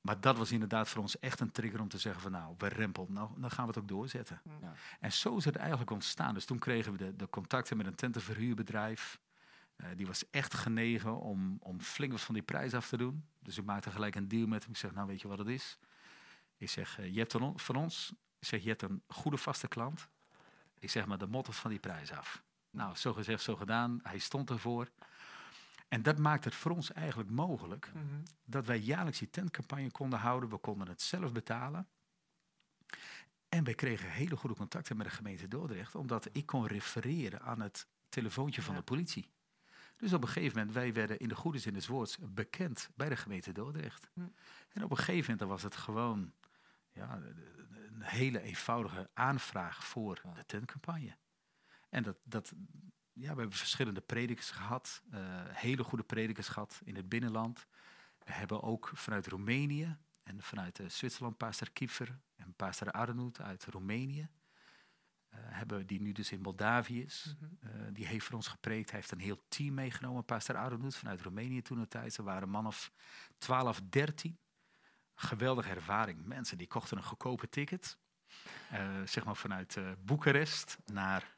Maar 0.00 0.20
dat 0.20 0.36
was 0.36 0.52
inderdaad 0.52 0.88
voor 0.88 1.02
ons 1.02 1.18
echt 1.18 1.40
een 1.40 1.52
trigger 1.52 1.80
om 1.80 1.88
te 1.88 1.98
zeggen 1.98 2.22
van 2.22 2.30
nou, 2.32 2.54
we 2.58 2.68
rempelen, 2.68 3.12
nou, 3.12 3.30
dan 3.36 3.50
gaan 3.50 3.64
we 3.64 3.70
het 3.70 3.78
ook 3.82 3.88
doorzetten. 3.88 4.40
Ja. 4.60 4.72
En 5.00 5.12
zo 5.12 5.36
is 5.36 5.44
het 5.44 5.56
eigenlijk 5.56 5.90
ontstaan. 5.90 6.34
Dus 6.34 6.44
toen 6.44 6.58
kregen 6.58 6.92
we 6.92 6.98
de, 6.98 7.16
de 7.16 7.28
contacten 7.30 7.76
met 7.76 7.86
een 7.86 7.94
tentenverhuurbedrijf. 7.94 9.20
Eh, 9.76 9.86
die 9.96 10.06
was 10.06 10.30
echt 10.30 10.54
genegen 10.54 11.20
om, 11.20 11.56
om 11.60 11.80
flink 11.80 12.12
wat 12.12 12.20
van 12.20 12.34
die 12.34 12.42
prijs 12.42 12.74
af 12.74 12.88
te 12.88 12.96
doen. 12.96 13.24
Dus 13.38 13.58
ik 13.58 13.64
maakte 13.64 13.90
gelijk 13.90 14.14
een 14.14 14.28
deal 14.28 14.46
met 14.46 14.62
hem. 14.62 14.70
Ik 14.72 14.76
zeg, 14.78 14.92
nou 14.92 15.06
weet 15.06 15.20
je 15.20 15.28
wat 15.28 15.38
het 15.38 15.48
is? 15.48 15.78
Ik 16.62 16.70
zeg, 16.70 16.98
eh, 16.98 17.12
je 17.12 17.18
hebt 17.18 17.32
van 17.32 17.42
on- 17.42 17.58
van 17.58 17.76
ons, 17.76 18.12
ik 18.38 18.46
zeg, 18.46 18.62
je 18.62 18.68
hebt 18.68 18.82
een 18.82 19.02
goede 19.08 19.36
vaste 19.36 19.68
klant. 19.68 20.08
Ik 20.78 20.90
zeg, 20.90 21.06
maar 21.06 21.18
de 21.18 21.26
motto 21.26 21.52
van 21.52 21.70
die 21.70 21.78
prijs 21.78 22.12
af. 22.12 22.42
Nou, 22.70 22.96
zo 22.96 23.12
gezegd, 23.12 23.42
zo 23.42 23.56
gedaan. 23.56 24.00
Hij 24.02 24.18
stond 24.18 24.50
ervoor. 24.50 24.88
En 25.88 26.02
dat 26.02 26.18
maakt 26.18 26.44
het 26.44 26.54
voor 26.54 26.70
ons 26.70 26.92
eigenlijk 26.92 27.30
mogelijk 27.30 27.90
Mhm. 27.94 28.04
dat 28.44 28.66
wij 28.66 28.78
jaarlijks 28.78 29.18
die 29.18 29.30
tentcampagne 29.30 29.90
konden 29.90 30.18
houden. 30.18 30.48
We 30.48 30.56
konden 30.58 30.88
het 30.88 31.02
zelf 31.02 31.32
betalen. 31.32 31.88
En 33.48 33.64
wij 33.64 33.74
kregen 33.74 34.10
hele 34.10 34.36
goede 34.36 34.56
contacten 34.56 34.96
met 34.96 35.06
de 35.06 35.12
gemeente 35.12 35.48
Dordrecht, 35.48 35.94
omdat 35.94 36.28
ik 36.32 36.46
kon 36.46 36.66
refereren 36.66 37.42
aan 37.42 37.60
het 37.60 37.86
telefoontje 38.08 38.62
van 38.62 38.72
Ja. 38.74 38.78
de 38.78 38.84
politie. 38.84 39.30
Dus 39.96 40.12
op 40.12 40.22
een 40.22 40.28
gegeven 40.28 40.58
moment, 40.58 40.74
wij 40.74 40.92
werden 40.92 41.18
in 41.18 41.28
de 41.28 41.34
goede 41.34 41.58
zin 41.58 41.74
des 41.74 41.86
woords 41.86 42.18
bekend 42.20 42.90
bij 42.94 43.08
de 43.08 43.16
gemeente 43.16 43.52
Dordrecht. 43.52 44.08
Hm. 44.14 44.20
En 44.72 44.84
op 44.84 44.90
een 44.90 44.96
gegeven 44.96 45.20
moment 45.20 45.38
dan 45.38 45.48
was 45.48 45.62
het 45.62 45.76
gewoon 45.76 46.32
ja, 46.92 47.16
een 47.16 48.02
hele 48.02 48.40
eenvoudige 48.40 49.10
aanvraag 49.14 49.84
voor 49.86 50.20
Ja. 50.24 50.32
de 50.32 50.46
tentcampagne. 50.46 51.16
En 51.88 52.02
dat, 52.02 52.16
dat, 52.24 52.52
ja, 53.12 53.34
we 53.34 53.40
hebben 53.40 53.52
verschillende 53.58 54.00
predikers 54.00 54.50
gehad, 54.50 55.02
eh, 55.10 55.20
hele 55.48 55.84
goede 55.84 56.04
predikers 56.04 56.48
gehad 56.48 56.80
in 56.84 56.96
het 56.96 57.08
binnenland. 57.08 57.66
We 58.18 58.32
hebben 58.32 58.62
ook 58.62 58.90
vanuit 58.94 59.26
Roemenië 59.26 59.96
en 60.22 60.42
vanuit 60.42 60.78
eh, 60.78 60.88
Zwitserland 60.88 61.36
pastor 61.36 61.70
Kiefer 61.70 62.18
en 62.36 62.54
pastor 62.54 62.90
Arnoud 62.90 63.40
uit 63.40 63.64
Roemenië. 63.64 64.28
eh, 65.28 65.38
hebben 65.42 65.86
die 65.86 66.00
nu 66.00 66.12
dus 66.12 66.32
in 66.32 66.40
Moldavië 66.40 67.02
is. 67.02 67.36
Mhm. 67.60 67.92
Die 67.92 68.06
heeft 68.06 68.26
voor 68.26 68.34
ons 68.36 68.46
gepreekt. 68.48 68.90
Hij 68.90 68.98
heeft 68.98 69.12
een 69.12 69.18
heel 69.20 69.42
team 69.48 69.74
meegenomen. 69.74 70.24
Pastor 70.24 70.56
Arnoud 70.56 70.96
vanuit 70.96 71.20
Roemenië 71.20 71.62
toen 71.62 71.78
de 71.78 71.88
tijd. 71.88 72.12
Ze 72.12 72.22
waren 72.22 72.42
een 72.42 72.48
man 72.50 72.66
of 72.66 72.92
12, 73.38 73.80
13. 73.88 74.38
Geweldige 75.14 75.68
ervaring. 75.74 76.26
Mensen 76.26 76.58
die 76.58 76.66
kochten 76.66 76.96
een 76.96 77.02
goedkope 77.02 77.48
ticket. 77.48 77.98
eh, 78.70 78.80
zeg 79.04 79.24
maar 79.24 79.36
vanuit 79.36 79.76
eh 79.76 79.84
Boekarest 80.04 80.78
naar 80.86 81.36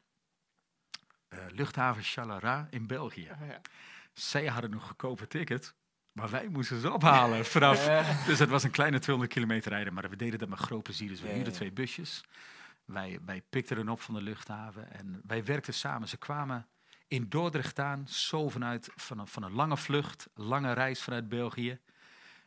eh, 1.27 1.39
luchthaven 1.49 2.03
Chalara 2.03 2.67
in 2.69 2.87
België. 2.87 3.29
Oh, 3.41 3.47
ja. 3.47 3.61
Zij 4.13 4.45
hadden 4.47 4.71
een 4.71 4.81
goedkope 4.81 5.27
ticket. 5.27 5.75
Maar 6.11 6.29
wij 6.29 6.47
moesten 6.47 6.79
ze 6.81 6.91
ophalen 6.93 7.45
vanaf. 7.55 7.85
Ja. 7.85 8.23
Dus 8.25 8.39
het 8.39 8.49
was 8.49 8.63
een 8.63 8.71
kleine 8.71 8.99
200 8.99 9.33
kilometer 9.33 9.71
rijden. 9.71 9.93
Maar 9.93 10.09
we 10.09 10.15
deden 10.15 10.39
dat 10.39 10.49
met 10.49 10.59
groot 10.59 10.83
plezier. 10.83 11.07
Dus 11.09 11.21
we 11.21 11.27
huurden 11.27 11.53
twee 11.53 11.71
busjes. 11.71 12.23
Wij, 12.85 13.19
wij 13.25 13.41
pikten 13.49 13.77
hen 13.77 13.89
op 13.89 14.01
van 14.01 14.13
de 14.13 14.21
luchthaven. 14.21 14.91
En 14.91 15.21
wij 15.27 15.43
werkten 15.45 15.73
samen. 15.73 16.07
Ze 16.07 16.17
kwamen 16.17 16.67
in 17.07 17.29
Dordrecht 17.29 17.79
aan. 17.79 18.07
Zo 18.07 18.49
vanuit 18.49 18.89
van 18.95 19.19
een, 19.19 19.27
van 19.27 19.43
een 19.43 19.51
lange 19.51 19.77
vlucht. 19.77 20.27
Lange 20.33 20.73
reis 20.73 21.01
vanuit 21.01 21.29
België. 21.29 21.79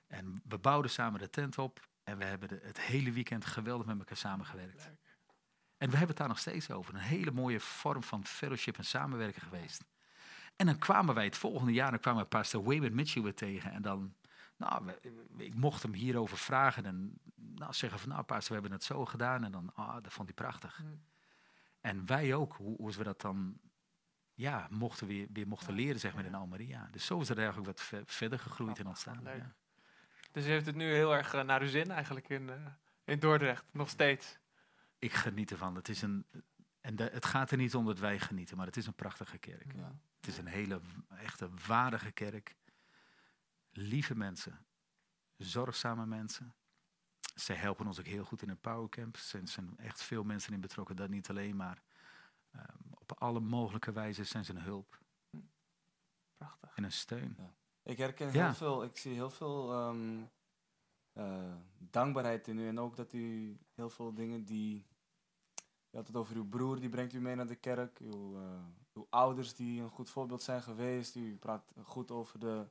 En 0.08 0.42
we 0.44 0.58
bouwden 0.58 0.90
samen 0.90 1.20
de 1.20 1.30
tent 1.30 1.58
op. 1.58 1.88
En 2.04 2.18
we 2.18 2.24
hebben 2.24 2.48
de- 2.48 2.60
het 2.62 2.80
hele 2.80 3.12
weekend 3.12 3.44
geweldig 3.44 3.86
met 3.86 3.98
elkaar 3.98 4.16
samengewerkt. 4.16 4.84
Leuk. 4.86 5.16
En 5.76 5.86
we 5.90 5.96
hebben 5.96 6.08
het 6.08 6.16
daar 6.16 6.28
nog 6.28 6.38
steeds 6.38 6.70
over. 6.70 6.94
Een 6.94 7.00
hele 7.00 7.30
mooie 7.30 7.60
vorm 7.60 8.02
van 8.02 8.24
fellowship 8.24 8.76
en 8.78 8.84
samenwerken 8.84 9.42
geweest. 9.42 9.84
En 10.56 10.66
dan 10.66 10.78
kwamen 10.78 11.14
wij 11.14 11.24
het 11.24 11.36
volgende 11.36 11.72
jaar, 11.72 11.90
dan 11.90 12.00
kwamen 12.00 12.22
we 12.22 12.28
pastor 12.28 12.62
Wayman 12.64 12.94
Mitchell 12.94 13.22
weer 13.22 13.34
tegen. 13.34 13.70
En 13.72 13.82
dan, 13.82 14.14
nou, 14.56 14.92
ik 15.36 15.54
mocht 15.54 15.82
hem 15.82 15.92
hierover 15.92 16.38
vragen. 16.38 16.86
En 16.86 17.20
nou, 17.34 17.72
zeggen 17.72 17.98
van, 18.00 18.08
nou 18.08 18.22
pastor, 18.22 18.48
we 18.48 18.60
hebben 18.60 18.72
het 18.78 18.84
zo 18.84 19.04
gedaan. 19.04 19.44
En 19.44 19.52
dan, 19.52 19.74
ah, 19.74 20.02
dat 20.02 20.12
vond 20.12 20.28
hij 20.28 20.36
prachtig. 20.36 20.78
Mhm. 20.82 20.92
En 21.80 22.06
wij 22.06 22.34
ook, 22.34 22.54
hoe, 22.56 22.76
hoe 22.76 22.92
we 22.92 23.04
dat 23.04 23.20
dan, 23.20 23.58
ja, 24.34 24.66
mochten 24.70 25.06
weer, 25.06 25.26
weer 25.32 25.48
mochten 25.48 25.74
leren, 25.74 26.00
zeg 26.00 26.14
maar, 26.14 26.24
in 26.24 26.34
Almeria. 26.34 26.88
Dus 26.90 27.06
zo 27.06 27.20
is 27.20 27.28
het 27.28 27.38
eigenlijk 27.38 27.66
wat 27.66 27.80
ver- 27.80 28.02
verder 28.06 28.38
gegroeid 28.38 28.78
en 28.78 28.86
ontstaan. 28.86 29.22
leuk. 29.22 29.36
Ja. 29.36 29.54
Dus 30.38 30.46
u 30.46 30.50
heeft 30.50 30.66
het 30.66 30.74
nu 30.76 30.92
heel 30.92 31.14
erg 31.14 31.34
eh, 31.34 31.42
naar 31.44 31.60
uw 31.60 31.68
zin 31.68 31.90
eigenlijk 31.90 32.28
in, 32.28 32.48
eh, 32.50 32.66
in 33.04 33.18
Dordrecht, 33.18 33.64
nog 33.70 33.88
steeds. 33.88 34.38
Ik 34.98 35.12
geniet 35.12 35.50
ervan. 35.50 35.74
Het 35.74 35.88
is 35.88 36.02
een, 36.02 36.26
en 36.80 36.96
de- 36.96 37.10
het 37.12 37.24
gaat 37.24 37.50
er 37.50 37.56
niet 37.56 37.74
om 37.74 37.84
dat 37.86 37.98
wij 37.98 38.18
genieten, 38.18 38.56
maar 38.56 38.66
het 38.66 38.76
is 38.76 38.86
een 38.86 38.94
prachtige 38.94 39.38
kerk. 39.38 39.72
Ja. 39.74 39.92
Het 40.16 40.26
is 40.26 40.38
een 40.38 40.46
hele, 40.46 40.80
echte, 41.08 41.50
waardige 41.66 42.10
kerk. 42.10 42.56
Lieve 43.70 44.14
mensen. 44.16 44.66
Zorgzame 45.36 46.06
mensen. 46.06 46.54
Zij 47.34 47.56
helpen 47.56 47.86
ons 47.86 47.98
ook 47.98 48.06
heel 48.06 48.24
goed 48.24 48.42
in 48.42 48.48
een 48.48 48.60
powercamp. 48.60 49.14
Er 49.16 49.22
zijn, 49.22 49.46
zijn 49.48 49.78
echt 49.78 50.02
veel 50.02 50.24
mensen 50.24 50.52
in 50.52 50.60
betrokken. 50.60 50.96
Dat 50.96 51.08
niet 51.08 51.28
alleen, 51.30 51.56
maar 51.56 51.82
ehm, 52.50 52.64
op 52.94 53.12
alle 53.20 53.40
mogelijke 53.40 53.92
wijze 53.92 54.24
zijn 54.24 54.44
ze 54.44 54.50
een 54.52 54.62
hulp 54.62 54.98
Prachtig. 56.36 56.76
en 56.76 56.84
een 56.84 56.92
steun. 56.92 57.38
Ik 57.88 57.98
herken 57.98 58.32
Ja. 58.32 58.44
heel 58.44 58.54
veel, 58.54 58.84
ik 58.84 58.96
zie 58.96 59.12
heel 59.12 59.30
veel 59.30 59.72
ehm, 59.72 60.20
eh, 61.12 61.54
dankbaarheid 61.78 62.48
in 62.48 62.58
u. 62.58 62.68
En 62.68 62.78
ook 62.78 62.96
dat 62.96 63.12
u 63.12 63.56
heel 63.74 63.90
veel 63.90 64.14
dingen 64.14 64.44
die. 64.44 64.86
Je 65.90 65.96
had 65.96 66.06
het 66.06 66.16
over 66.16 66.36
uw 66.36 66.48
broer, 66.48 66.80
die 66.80 66.88
brengt 66.88 67.12
u 67.12 67.20
mee 67.20 67.34
naar 67.34 67.46
de 67.46 67.54
kerk. 67.54 67.98
Uw, 67.98 68.36
eh, 68.36 68.64
uw 68.92 69.06
ouders 69.10 69.54
die 69.54 69.80
een 69.82 69.90
goed 69.90 70.10
voorbeeld 70.10 70.42
zijn 70.42 70.62
geweest. 70.62 71.14
U 71.14 71.36
praat 71.36 71.72
goed 71.84 72.10
over 72.10 72.38
de 72.38 72.66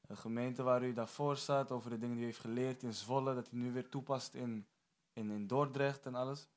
eh, 0.00 0.16
gemeente 0.16 0.62
waar 0.62 0.84
u 0.84 0.92
daarvoor 0.92 1.36
staat. 1.36 1.70
Over 1.72 1.90
de 1.90 1.98
dingen 1.98 2.14
die 2.14 2.24
u 2.24 2.26
heeft 2.26 2.40
geleerd 2.40 2.82
in 2.82 2.94
Zwolle. 2.94 3.34
Dat 3.34 3.52
u 3.52 3.56
nu 3.56 3.72
weer 3.72 3.88
toepast 3.88 4.34
in, 4.34 4.66
in, 5.12 5.30
in 5.30 5.46
Dordrecht 5.46 6.06
en 6.06 6.14
alles. 6.14 6.48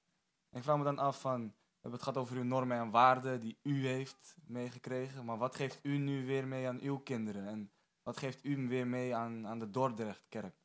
En 0.49 0.57
ik 0.57 0.63
vraag 0.63 0.77
me 0.77 0.83
dan 0.83 0.99
af 0.99 1.21
van. 1.21 1.41
We 1.41 1.89
hebben 1.89 1.99
het 1.99 2.09
gehad 2.09 2.17
over 2.17 2.37
uw 2.37 2.43
normen 2.49 2.77
en 2.77 2.89
waarden 2.89 3.39
die 3.39 3.57
u 3.61 3.87
heeft 3.87 4.35
meegekregen. 4.45 5.25
Maar 5.25 5.37
wat 5.37 5.55
geeft 5.55 5.79
u 5.83 5.97
nu 5.97 6.25
weer 6.25 6.47
mee 6.47 6.67
aan 6.67 6.79
uw 6.81 6.97
kinderen? 6.97 7.47
En 7.47 7.71
wat 8.03 8.17
geeft 8.17 8.43
u 8.43 8.67
weer 8.67 8.87
mee 8.87 9.15
aan, 9.15 9.47
aan 9.47 9.59
de 9.59 9.69
Dordrechtkerk? 9.69 10.55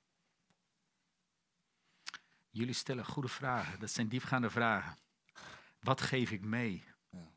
Jullie 2.50 2.74
stellen 2.74 3.04
goede 3.06 3.28
vragen. 3.28 3.80
Dat 3.80 3.90
zijn 3.90 4.08
diepgaande 4.08 4.50
vragen. 4.50 4.96
Wat 5.80 6.00
geef 6.00 6.30
ik 6.30 6.44
mee? 6.44 6.84
Ja. 7.10 7.32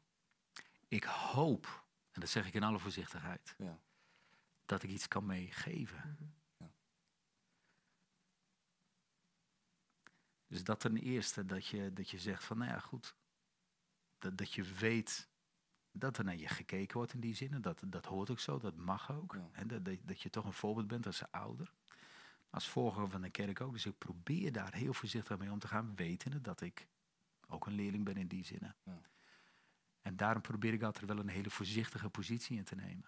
Ik 0.88 1.04
hoop, 1.04 1.86
en 2.12 2.20
dat 2.22 2.30
zeg 2.30 2.47
ik 2.47 2.54
in 2.54 2.64
alle 2.64 2.80
voorzichtigheid, 2.80 3.56
Ja. 3.58 3.80
dat 4.66 4.84
ik 4.84 4.89
iets 4.89 5.08
kan 5.08 5.26
meegeven. 5.26 6.18
Mhm. 6.20 6.70
Dus 10.47 10.64
dat 10.64 10.80
ten 10.80 10.97
eerste, 10.97 11.45
dat 11.45 11.68
je, 11.68 11.93
dat 11.93 12.10
je 12.10 12.20
zegt 12.20 12.43
van, 12.43 12.58
nou 12.58 12.72
ja, 12.72 12.80
goed. 12.80 13.16
Dat, 14.20 14.38
dat 14.38 14.54
je 14.54 14.64
weet 14.64 15.30
dat 15.92 16.18
er 16.18 16.24
naar 16.24 16.36
je 16.36 16.48
gekeken 16.48 16.98
wordt 16.98 17.14
in 17.14 17.20
die 17.20 17.36
zin. 17.36 17.54
En 17.54 17.62
dat, 17.62 17.84
dat 17.86 18.06
hoort 18.06 18.30
ook 18.30 18.39
zo, 18.39 18.60
dat 18.60 18.76
mag 18.76 19.12
ook. 19.12 19.38
Ja. 19.56 19.64
Dat, 19.64 19.86
dat, 20.02 20.22
je 20.22 20.30
toch 20.30 20.46
een 20.46 20.54
voorbeeld 20.54 20.88
bent 20.88 21.06
als 21.06 21.32
ouder. 21.32 21.74
Als 22.50 22.68
voorganger 22.70 23.10
van 23.10 23.22
de 23.22 23.30
kerk 23.30 23.62
ook. 23.62 23.74
Dus 23.74 23.86
ik 23.86 23.98
probeer 23.98 24.52
daar 24.52 24.74
heel 24.74 24.94
voorzichtig 24.94 25.38
mee 25.38 25.52
om 25.52 25.60
te 25.60 25.68
gaan, 25.68 25.96
wetende 25.96 26.42
dat 26.42 26.62
ik 26.62 26.88
ook 27.48 27.66
een 27.66 27.74
leerling 27.74 28.06
ben 28.06 28.18
in 28.18 28.28
die 28.28 28.46
zin. 28.46 28.74
Ja. 28.84 29.02
En 30.02 30.16
daarom 30.16 30.42
probeer 30.42 30.74
ik 30.74 30.84
altijd 30.84 31.06
wel 31.06 31.20
een 31.20 31.28
hele 31.28 31.50
voorzichtige 31.50 32.10
positie 32.10 32.58
in 32.58 32.64
te 32.64 32.76
nemen. 32.76 33.06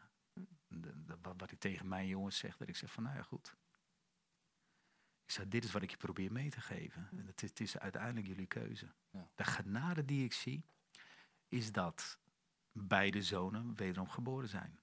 De- 0.68 1.04
de- 1.06 1.18
wat, 1.22 1.34
wat 1.38 1.52
ik 1.52 1.60
tegen 1.60 1.88
mijn 1.88 2.08
jongens 2.08 2.38
zeg, 2.38 2.58
dat 2.58 2.68
ik 2.68 2.76
zeg 2.76 2.92
van, 2.92 3.04
nou 3.04 3.16
ja, 3.16 3.22
goed. 3.22 3.56
Ik 5.26 5.32
zeg, 5.32 5.48
dit 5.48 5.64
is 5.64 5.72
wat 5.72 5.82
ik 5.82 5.90
je 5.90 5.98
probeer 5.98 6.32
mee 6.32 6.50
te 6.50 6.62
geven. 6.62 7.08
En 7.12 7.26
het 7.26 7.44
is, 7.44 7.50
het 7.50 7.60
is 7.60 7.78
uiteindelijk 7.78 8.28
jullie 8.28 8.46
keuze. 8.46 8.94
Ja. 9.10 9.30
De 9.36 9.44
genade 9.44 10.06
die 10.06 10.24
ik 10.24 10.34
zie, 10.34 10.66
is 11.48 11.72
dat 11.72 12.20
beide 12.74 13.22
zonen 13.22 13.76
wederom 13.76 14.10
geboren 14.10 14.50
zijn. 14.50 14.80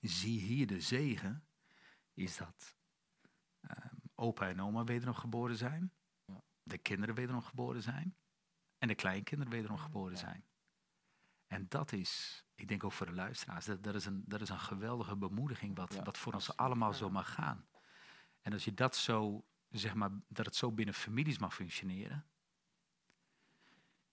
Zie 0.00 0.40
hier 0.40 0.66
de 0.66 0.80
zegen, 0.80 1.46
is 2.14 2.36
dat 2.36 2.76
ehm, 3.60 3.94
opa 4.14 4.48
en 4.48 4.60
oma 4.60 4.84
wederom 4.84 5.14
geboren 5.14 5.56
zijn. 5.56 5.92
Ja. 6.24 6.42
De 6.62 6.78
kinderen 6.78 7.14
wederom 7.14 7.42
geboren 7.42 7.82
zijn. 7.82 8.16
En 8.78 8.88
de 8.88 8.94
kleinkinderen 8.94 9.52
wederom 9.52 9.78
geboren 9.78 10.12
Ja. 10.12 10.18
zijn. 10.18 10.46
En 11.46 11.68
dat 11.68 11.92
is, 11.92 12.44
ik 12.54 12.68
denk 12.68 12.84
ook 12.84 12.92
voor 12.92 13.06
de 13.06 13.12
luisteraars, 13.12 13.64
dat, 13.64 13.82
dat, 13.82 13.94
is, 13.94 14.04
een, 14.04 14.22
dat 14.26 14.40
is 14.40 14.48
een 14.48 14.58
geweldige 14.60 15.16
bemoediging 15.16 15.76
wat, 15.76 15.94
Ja, 15.94 16.02
wat 16.02 16.18
voor 16.18 16.32
ons 16.32 16.56
allemaal 16.56 16.92
zo 16.92 17.10
mag 17.10 17.34
gaan. 17.34 17.68
En 18.40 18.52
als 18.52 18.64
je 18.64 18.74
dat 18.74 18.96
zo 18.96 19.46
zeg 19.68 19.94
maar, 19.94 20.10
dat 20.28 20.46
het 20.46 20.56
zo 20.56 20.72
binnen 20.72 20.94
families 20.94 21.38
mag 21.38 21.54
functioneren. 21.54 22.26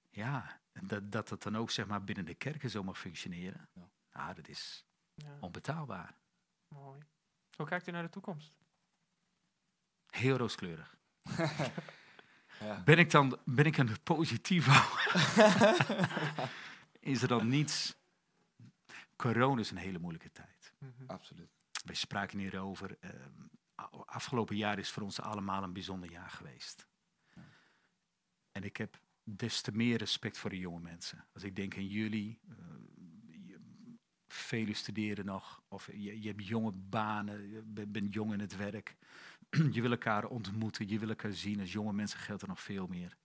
Ja, 0.09 0.61
dat, 0.81 1.11
dat 1.11 1.29
het 1.29 1.41
dan 1.43 1.57
ook 1.57 1.71
zeg 1.71 1.87
maar 1.87 2.03
binnen 2.03 2.25
de 2.25 2.33
kerken 2.33 2.69
zo 2.69 2.83
mag 2.83 2.99
functioneren. 2.99 3.69
Ja. 3.73 3.89
Nou, 4.11 4.33
dat 4.33 4.47
is 4.47 4.85
Ja, 5.13 5.37
onbetaalbaar. 5.39 6.15
mooi. 6.67 7.01
Hoe 7.55 7.65
kijkt 7.67 7.87
u 7.87 7.91
naar 7.91 8.03
de 8.03 8.09
toekomst? 8.09 8.53
Heel 10.07 10.37
rooskleurig. 10.37 10.95
Ja. 12.59 12.81
Ben 12.83 12.97
ik 12.97 13.11
dan 13.11 13.39
ben 13.45 13.65
ik 13.65 13.77
een 13.77 14.01
positief? 14.03 14.67
is 16.99 17.21
er 17.21 17.27
dan 17.27 17.47
niets? 17.47 17.95
Corona 19.15 19.59
is 19.59 19.71
een 19.71 19.77
hele 19.77 19.99
moeilijke 19.99 20.31
tijd. 20.31 20.73
Mhm. 20.77 20.91
Absoluut. 21.07 21.49
Wij 21.85 21.95
spraken 21.95 22.39
hierover. 22.39 22.97
ehm, 22.99 23.41
a- 23.81 23.89
afgelopen 24.05 24.55
jaar 24.55 24.79
is 24.79 24.91
voor 24.91 25.03
ons 25.03 25.19
allemaal 25.21 25.63
een 25.63 25.73
bijzonder 25.73 26.11
jaar 26.11 26.29
geweest. 26.29 26.87
Ja. 27.35 27.41
En 28.51 28.63
ik 28.63 28.77
heb 28.77 28.99
des 29.23 29.61
te 29.61 29.71
meer 29.71 29.97
respect 29.97 30.37
voor 30.37 30.49
de 30.49 30.57
jonge 30.59 30.79
mensen. 30.79 31.25
Als 31.33 31.43
ik 31.43 31.55
denk 31.55 31.75
aan 31.75 31.87
jullie, 31.87 32.39
eh, 32.49 32.55
je- 33.47 33.59
velen 34.27 34.75
studeren 34.75 35.25
nog, 35.25 35.61
of 35.67 35.89
je, 35.91 36.21
je 36.21 36.27
hebt 36.27 36.47
jonge 36.47 36.71
banen, 36.71 37.49
je 37.49 37.61
bent, 37.65 37.91
bent 37.91 38.13
jong 38.13 38.33
in 38.33 38.39
het 38.39 38.55
werk. 38.55 38.95
je 39.75 39.81
wil 39.81 39.91
elkaar 39.91 40.25
ontmoeten, 40.25 40.87
je 40.87 40.99
wil 40.99 41.09
elkaar 41.09 41.33
zien. 41.33 41.59
Als 41.59 41.71
jonge 41.71 41.93
mensen 41.93 42.19
geldt 42.19 42.41
er 42.41 42.47
nog 42.47 42.61
veel 42.61 42.87
meer. 42.87 43.17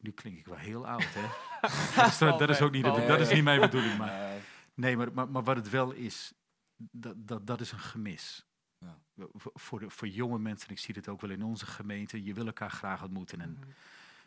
Nu 0.00 0.10
klink 0.10 0.38
ik 0.38 0.46
wel 0.46 0.56
heel 0.56 0.86
oud, 0.86 1.04
hè? 1.14 1.22
dat, 2.02 2.06
is, 2.06 2.18
dat 2.18 2.50
is 2.50 2.60
ook 2.60 2.72
niet, 2.72 2.84
de- 2.84 3.04
dat 3.06 3.20
is 3.20 3.30
niet 3.32 3.44
mijn 3.44 3.60
bedoeling, 3.60 3.98
maar... 3.98 4.40
Nee. 4.74 4.96
Maar, 4.96 5.12
maar, 5.12 5.28
maar 5.30 5.42
wat 5.44 5.56
het 5.56 5.70
wel 5.70 5.92
is, 5.92 6.32
dat, 6.76 7.14
dat, 7.28 7.46
dat 7.46 7.60
is 7.60 7.72
een 7.72 7.78
gemis. 7.78 8.46
Ja. 8.78 8.98
Voor, 9.34 9.80
de, 9.80 9.90
voor 9.90 10.08
jonge 10.08 10.38
mensen, 10.38 10.68
en 10.68 10.74
ik 10.74 10.80
zie 10.80 10.94
het 10.94 11.08
ook 11.08 11.20
wel 11.20 11.30
in 11.30 11.42
onze 11.42 11.66
gemeente, 11.66 12.22
je 12.24 12.34
wil 12.34 12.46
elkaar 12.46 12.70
graag 12.70 13.02
ontmoeten. 13.02 13.40
En 13.40 13.50
Mhm. 13.50 13.68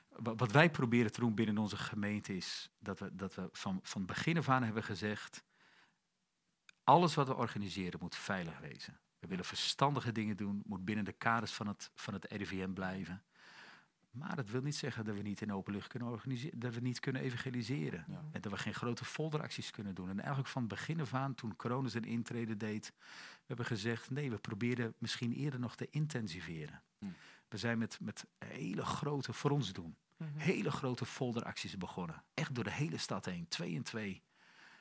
Wat 0.10 0.52
wij 0.52 0.72
proberen 0.72 1.12
te 1.12 1.20
doen 1.20 1.36
binnen 1.36 1.58
onze 1.58 1.78
gemeente 1.78 2.36
is 2.36 2.70
dat 2.80 3.00
we, 3.00 3.16
dat 3.16 3.36
we 3.36 3.50
van, 3.52 3.80
van 3.84 4.06
begin 4.06 4.38
af 4.38 4.50
aan 4.50 4.64
hebben 4.64 4.84
gezegd, 4.84 5.44
alles 6.84 7.16
wat 7.16 7.28
we 7.28 7.36
organiseren 7.36 8.00
moet 8.02 8.16
veilig 8.16 8.60
wezen. 8.60 9.00
We 9.20 9.28
willen 9.28 9.46
verstandige 9.46 10.12
dingen 10.12 10.38
doen, 10.38 10.62
moet 10.66 10.86
binnen 10.86 11.06
de 11.06 11.12
kaders 11.12 11.54
van 11.54 11.68
het, 11.68 11.92
van 11.96 12.14
het 12.14 12.26
RIVM 12.32 12.74
blijven. 12.74 13.24
Maar 14.12 14.36
dat 14.36 14.50
wil 14.50 14.62
niet 14.62 14.76
zeggen 14.76 15.06
dat 15.06 15.16
we 15.16 15.22
niet 15.22 15.42
in 15.42 15.54
openlucht 15.54 15.88
kunnen 15.88 16.10
organiseren, 16.10 16.60
dat 16.60 16.74
we 16.74 16.80
niet 16.80 17.00
kunnen 17.00 17.22
evangeliseren. 17.22 18.06
Ja. 18.08 18.24
En 18.32 18.42
dat 18.42 18.52
we 18.52 18.58
geen 18.58 18.74
grote 18.74 19.06
folderacties 19.06 19.72
kunnen 19.72 19.96
doen. 19.96 20.10
En 20.10 20.20
eigenlijk 20.20 20.50
van 20.50 20.68
begin 20.68 21.00
af 21.00 21.14
aan, 21.14 21.36
toen 21.36 21.56
corona 21.56 21.88
zijn 21.88 22.04
intrede 22.04 22.58
deed, 22.58 22.94
we 22.98 23.46
hebben 23.46 23.66
gezegd, 23.66 24.10
nee, 24.10 24.30
we 24.30 24.38
proberen 24.38 24.94
misschien 24.98 25.34
eerder 25.34 25.60
nog 25.60 25.76
te 25.76 25.88
intensiveren. 25.90 26.84
Hm. 27.00 27.06
We 27.50 27.58
zijn 27.58 27.78
met, 27.78 28.00
met 28.00 28.26
hele 28.38 28.86
grote, 28.86 29.34
voor 29.34 29.52
ons 29.52 29.74
doen, 29.74 29.98
Mhm. 30.18 30.38
hele 30.38 30.72
grote 30.72 31.06
folderacties 31.06 31.78
begonnen. 31.78 32.24
Echt 32.34 32.56
door 32.56 32.64
de 32.64 32.72
hele 32.72 32.98
stad 32.98 33.26
heen, 33.26 33.48
twee 33.48 33.76
en 33.76 33.84
twee. 33.84 34.24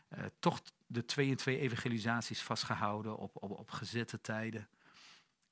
Eh, 0.08 0.24
toch 0.38 0.60
de 0.86 1.04
twee 1.04 1.30
en 1.30 1.36
twee 1.36 1.58
evangelisaties 1.58 2.42
vastgehouden 2.42 3.16
op, 3.16 3.36
op, 3.42 3.50
op 3.50 3.70
gezette 3.70 4.20
tijden. 4.20 4.68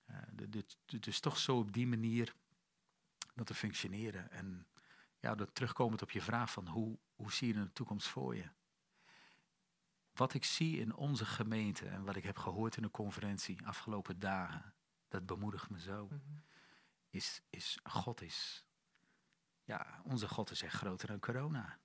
Eh, 0.05 0.17
de- 0.33 0.49
de- 0.49 0.65
de- 0.87 0.99
dus 0.99 1.21
toch 1.21 1.39
zo 1.39 1.59
op 1.59 1.73
die 1.73 1.87
manier 1.87 2.35
dat 3.35 3.47
te 3.47 3.55
functioneren. 3.55 4.31
En 4.31 4.67
ja, 5.21 5.35
dat 5.35 5.55
terugkomend 5.55 6.03
op 6.03 6.11
je 6.11 6.21
vraag 6.23 6.51
van 6.53 6.69
hoe, 6.69 6.99
hoe 7.15 7.33
zie 7.33 7.49
je 7.49 7.55
de 7.55 7.73
toekomst 7.73 8.09
voor 8.09 8.37
je? 8.37 8.49
Wat 10.15 10.35
ik 10.35 10.45
zie 10.45 10.79
in 10.81 10.95
onze 10.95 11.25
gemeente 11.25 11.87
en 11.89 12.05
wat 12.05 12.17
ik 12.17 12.25
heb 12.25 12.39
gehoord 12.39 12.77
in 12.77 12.83
de 12.83 12.91
conferentie 12.91 13.67
afgelopen 13.67 14.19
dagen, 14.19 14.75
dat 15.09 15.27
bemoedigt 15.27 15.71
me 15.71 15.81
zo 15.81 16.05
Mhm. 16.07 16.17
Is, 17.17 17.41
is 17.51 17.79
God 17.83 18.21
is. 18.21 18.67
Ja, 19.65 20.03
onze 20.05 20.29
God 20.29 20.51
is 20.51 20.63
echt 20.63 20.75
groter 20.75 21.09
dan 21.09 21.21
corona. 21.21 21.79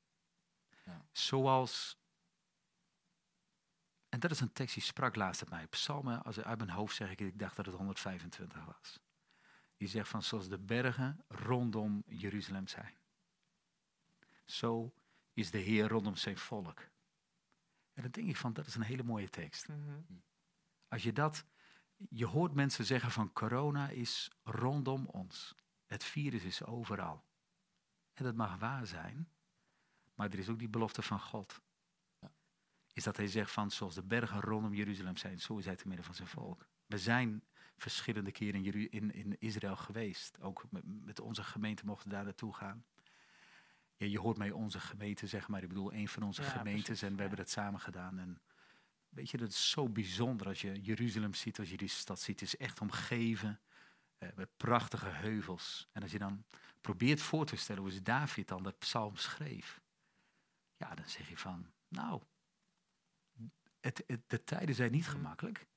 Ja. 0.86 1.06
Zoals. 1.12 2.00
En 4.10 4.20
dat 4.20 4.32
is 4.32 4.40
een 4.40 4.54
tekst 4.54 4.74
die 4.74 4.84
sprak 4.84 5.16
laatst 5.16 5.42
op 5.42 5.50
mij. 5.50 5.68
Psalmen, 5.68 6.24
als 6.24 6.38
ik 6.38 6.46
uit 6.46 6.58
mijn 6.58 6.70
hoofd 6.70 6.96
zeg 6.96 7.12
ik, 7.12 7.20
ik 7.20 7.40
dacht 7.40 7.56
dat 7.56 7.66
het 7.66 7.76
125 7.76 8.66
was. 8.66 9.00
Die 9.78 9.88
zegt 9.88 10.10
van 10.10 10.24
zoals 10.24 10.50
de 10.50 10.60
bergen 10.60 11.26
rondom 11.28 12.04
Jeruzalem 12.06 12.68
zijn. 12.68 12.98
Zo 14.46 14.94
is 15.34 15.52
de 15.52 15.58
Heer 15.58 15.88
rondom 15.88 16.16
zijn 16.16 16.38
volk. 16.38 16.80
En 17.94 18.02
dan 18.02 18.12
denk 18.12 18.28
ik 18.28 18.38
van, 18.38 18.54
dat 18.54 18.68
is 18.68 18.76
een 18.76 18.82
hele 18.82 19.04
mooie 19.04 19.30
tekst. 19.30 19.68
Mhm. 19.68 20.02
Als 20.88 21.04
je 21.04 21.14
dat, 21.14 21.46
je 22.10 22.26
hoort 22.26 22.54
mensen 22.54 22.86
zeggen 22.86 23.12
van 23.12 23.34
corona 23.34 23.90
is 23.90 24.32
rondom 24.44 25.06
ons. 25.06 25.56
Het 25.86 26.04
virus 26.04 26.44
is 26.44 26.64
overal. 26.64 27.24
En 28.14 28.24
dat 28.24 28.36
mag 28.36 28.58
waar 28.58 28.88
zijn, 28.88 29.30
maar 30.14 30.30
er 30.30 30.40
is 30.40 30.50
ook 30.50 30.60
die 30.60 30.70
belofte 30.70 31.02
van 31.02 31.20
God. 31.20 31.62
Ja. 32.20 32.32
Is 32.94 33.04
dat 33.04 33.18
hij 33.18 33.28
zegt 33.28 33.52
van 33.52 33.72
zoals 33.72 33.96
de 33.96 34.04
bergen 34.04 34.40
rondom 34.40 34.74
Jeruzalem 34.74 35.18
zijn, 35.18 35.40
zo 35.40 35.58
is 35.58 35.66
hij 35.66 35.76
te 35.76 35.88
midden 35.88 36.06
van 36.06 36.16
zijn 36.16 36.28
volk. 36.28 36.68
We 36.86 36.98
zijn 36.98 37.44
verschillende 37.78 38.32
keren 38.32 38.56
in, 38.56 38.64
Jeru- 38.64 38.88
in, 38.90 39.14
in 39.14 39.40
Israël 39.40 39.76
geweest. 39.76 40.42
Ook 40.42 40.66
met, 40.70 40.84
met 40.86 41.20
onze 41.20 41.44
gemeente 41.44 41.86
mochten 41.86 42.10
we 42.10 42.16
daar 42.16 42.24
naartoe 42.24 42.54
gaan. 42.54 42.86
Ja, 43.96 44.08
je 44.08 44.20
hoort 44.20 44.38
mij 44.38 44.52
onze 44.52 44.80
gemeente 44.80 45.28
zeggen, 45.28 45.52
maar 45.52 45.62
ik 45.62 45.68
bedoel 45.68 45.94
een 45.94 46.08
van 46.08 46.24
onze 46.24 46.42
Ja, 46.42 46.50
gemeentes 46.50 46.84
precies, 46.84 47.02
en 47.02 47.10
we 47.10 47.16
ja. 47.16 47.22
hebben 47.22 47.38
dat 47.38 47.50
samen 47.50 47.80
gedaan. 47.80 48.20
En 48.20 48.42
Weet 49.12 49.30
je, 49.30 49.38
dat 49.38 49.50
is 49.50 49.70
zo 49.70 49.90
bijzonder 49.90 50.48
als 50.48 50.62
je 50.62 50.82
Jeruzalem 50.82 51.34
ziet, 51.34 51.60
als 51.60 51.70
je 51.70 51.78
die 51.78 51.88
stad 51.88 52.20
ziet. 52.20 52.40
Het 52.40 52.50
is 52.54 52.58
echt 52.58 52.82
omgeven 52.82 53.62
eh, 54.18 54.30
met 54.36 54.58
prachtige 54.58 55.10
heuvels. 55.10 55.88
En 55.92 56.02
als 56.02 56.12
je 56.12 56.20
dan 56.20 56.46
probeert 56.82 57.22
voor 57.22 57.46
te 57.46 57.56
stellen 57.56 57.82
hoe 57.82 57.92
is 57.92 58.04
David 58.04 58.48
dan 58.48 58.64
dat 58.64 58.78
psalm 58.80 59.16
schreef. 59.16 59.82
Ja, 60.78 60.96
dan 60.96 61.10
zeg 61.10 61.30
je 61.30 61.38
van, 61.38 61.72
nou, 61.88 62.22
het, 63.80 64.04
het- 64.08 64.30
de 64.30 64.44
tijden 64.44 64.76
zijn 64.76 64.92
niet 64.92 65.06
Mhm. 65.06 65.12
gemakkelijk, 65.12 65.68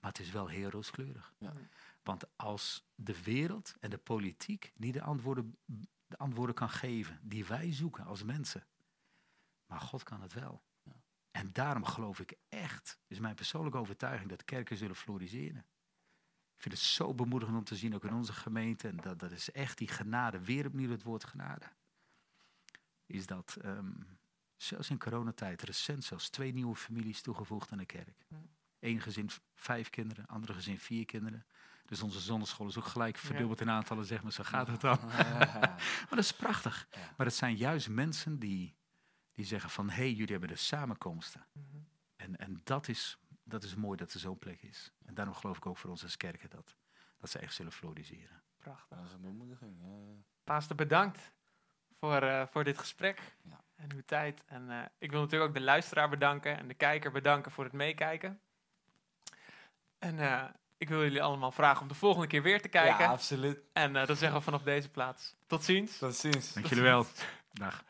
maar 0.00 0.10
het 0.10 0.20
is 0.20 0.30
wel 0.30 0.46
heel 0.46 0.70
rooskleurig. 0.70 1.34
Ja. 1.38 1.52
Want 2.02 2.24
als 2.36 2.84
de 2.94 3.22
wereld 3.22 3.74
en 3.80 3.90
de 3.90 3.98
politiek 3.98 4.72
niet 4.76 4.92
de 4.94 5.02
antwoorden, 5.02 5.58
de 6.06 6.18
antwoorden 6.18 6.54
kan 6.54 6.70
geven 6.70 7.18
die 7.22 7.44
wij 7.44 7.72
zoeken 7.72 8.04
als 8.04 8.22
mensen, 8.22 8.66
maar 9.66 9.80
God 9.80 10.02
kan 10.02 10.22
het 10.22 10.32
wel. 10.32 10.62
En 11.38 11.50
daarom 11.52 11.84
geloof 11.84 12.20
ik 12.20 12.34
echt, 12.48 12.98
is 13.06 13.18
mijn 13.18 13.34
persoonlijke 13.34 13.78
overtuiging, 13.78 14.30
dat 14.30 14.44
kerken 14.44 14.76
zullen 14.76 14.96
floriseren. 14.96 15.66
Ik 16.56 16.62
vind 16.62 16.74
het 16.74 16.82
zo 16.82 17.14
bemoedigend 17.14 17.58
om 17.58 17.64
te 17.64 17.76
zien, 17.76 17.94
ook 17.94 18.04
in 18.04 18.14
onze 18.14 18.32
gemeente, 18.32 18.88
en 18.88 18.96
dat, 18.96 19.18
dat 19.18 19.30
is 19.30 19.50
echt 19.50 19.78
die 19.78 19.88
genade, 19.88 20.40
weer 20.40 20.66
opnieuw 20.66 20.90
het 20.90 21.02
woord 21.02 21.24
genade. 21.24 21.64
Is 23.06 23.26
dat 23.26 23.56
ehm, 23.60 23.92
zelfs 24.56 24.90
in 24.90 24.98
coronatijd 24.98 25.62
recent 25.62 26.04
zelfs 26.04 26.28
twee 26.28 26.52
nieuwe 26.52 26.76
families 26.76 27.20
toegevoegd 27.20 27.72
aan 27.72 27.78
de 27.78 27.86
kerk. 27.86 28.26
Eén 28.78 29.00
gezin 29.00 29.30
vijf 29.54 29.90
kinderen, 29.90 30.26
andere 30.26 30.54
gezin 30.54 30.78
vier 30.78 31.04
kinderen. 31.04 31.46
Dus 31.84 32.02
onze 32.02 32.20
zonneschool 32.20 32.66
is 32.66 32.78
ook 32.78 32.84
gelijk 32.84 33.16
verdubbeld 33.16 33.60
in 33.60 33.70
aantallen, 33.70 34.04
zeg 34.04 34.22
maar, 34.22 34.32
zo 34.32 34.42
gaat 34.42 34.66
het 34.66 34.80
dan. 34.80 34.98
Maar 35.08 36.08
dat 36.08 36.18
is 36.18 36.32
prachtig. 36.32 36.88
Maar 37.16 37.26
het 37.26 37.34
zijn 37.34 37.56
juist 37.56 37.88
mensen 37.88 38.38
die, 38.38 38.77
die 39.38 39.46
zeggen 39.46 39.70
van, 39.70 39.88
hé, 39.88 39.94
hey, 39.94 40.10
jullie 40.12 40.30
hebben 40.30 40.48
de 40.48 40.56
samenkomsten. 40.56 41.46
Mhm. 41.52 41.64
En, 42.16 42.36
en 42.36 42.60
dat, 42.64 42.88
is, 42.88 43.18
dat 43.42 43.62
is 43.62 43.74
mooi 43.74 43.96
dat 43.96 44.12
er 44.12 44.20
zo'n 44.20 44.38
plek 44.38 44.62
is. 44.62 44.92
En 45.04 45.14
daarom 45.14 45.34
geloof 45.34 45.56
ik 45.56 45.66
ook 45.66 45.78
voor 45.78 45.90
ons 45.90 46.02
als 46.02 46.16
kerken 46.16 46.50
dat, 46.50 46.76
dat 47.18 47.30
ze 47.30 47.38
echt 47.38 47.54
zullen 47.54 47.72
floriseren. 47.72 48.42
Prachtig. 48.56 48.98
Dat 48.98 49.06
is 49.06 49.12
een 49.12 49.20
bemoediging. 49.20 49.76
Ja, 49.80 49.96
ja. 49.98 50.22
Pastor, 50.44 50.76
bedankt 50.76 51.32
voor, 51.98 52.22
eh, 52.22 52.46
voor 52.46 52.64
dit 52.64 52.78
gesprek 52.78 53.36
Ja. 53.42 53.60
en 53.76 53.92
uw 53.94 54.02
tijd. 54.06 54.44
En 54.46 54.70
eh, 54.70 54.84
ik 54.98 55.10
wil 55.10 55.20
natuurlijk 55.20 55.50
ook 55.50 55.56
de 55.56 55.62
luisteraar 55.62 56.08
bedanken 56.08 56.58
en 56.58 56.68
de 56.68 56.74
kijker 56.74 57.12
bedanken 57.12 57.52
voor 57.52 57.64
het 57.64 57.72
meekijken. 57.72 58.40
En 59.98 60.18
eh, 60.18 60.44
ik 60.78 60.88
wil 60.88 61.02
jullie 61.02 61.22
allemaal 61.22 61.52
vragen 61.52 61.82
om 61.82 61.88
de 61.88 61.94
volgende 61.94 62.26
keer 62.26 62.42
weer 62.42 62.62
te 62.62 62.68
kijken. 62.68 63.04
Ja, 63.04 63.10
absoluut. 63.10 63.60
En 63.72 63.96
eh, 63.96 64.06
dat 64.06 64.18
zeggen 64.18 64.38
we 64.38 64.44
vanaf 64.44 64.62
deze 64.62 64.88
plaats. 64.90 65.34
Tot 65.46 65.64
ziens. 65.64 65.98
Tot 65.98 66.16
ziens. 66.16 66.52
Dank 66.52 66.66
jullie 66.66 66.84
wel. 66.84 67.06
Dag. 67.52 67.84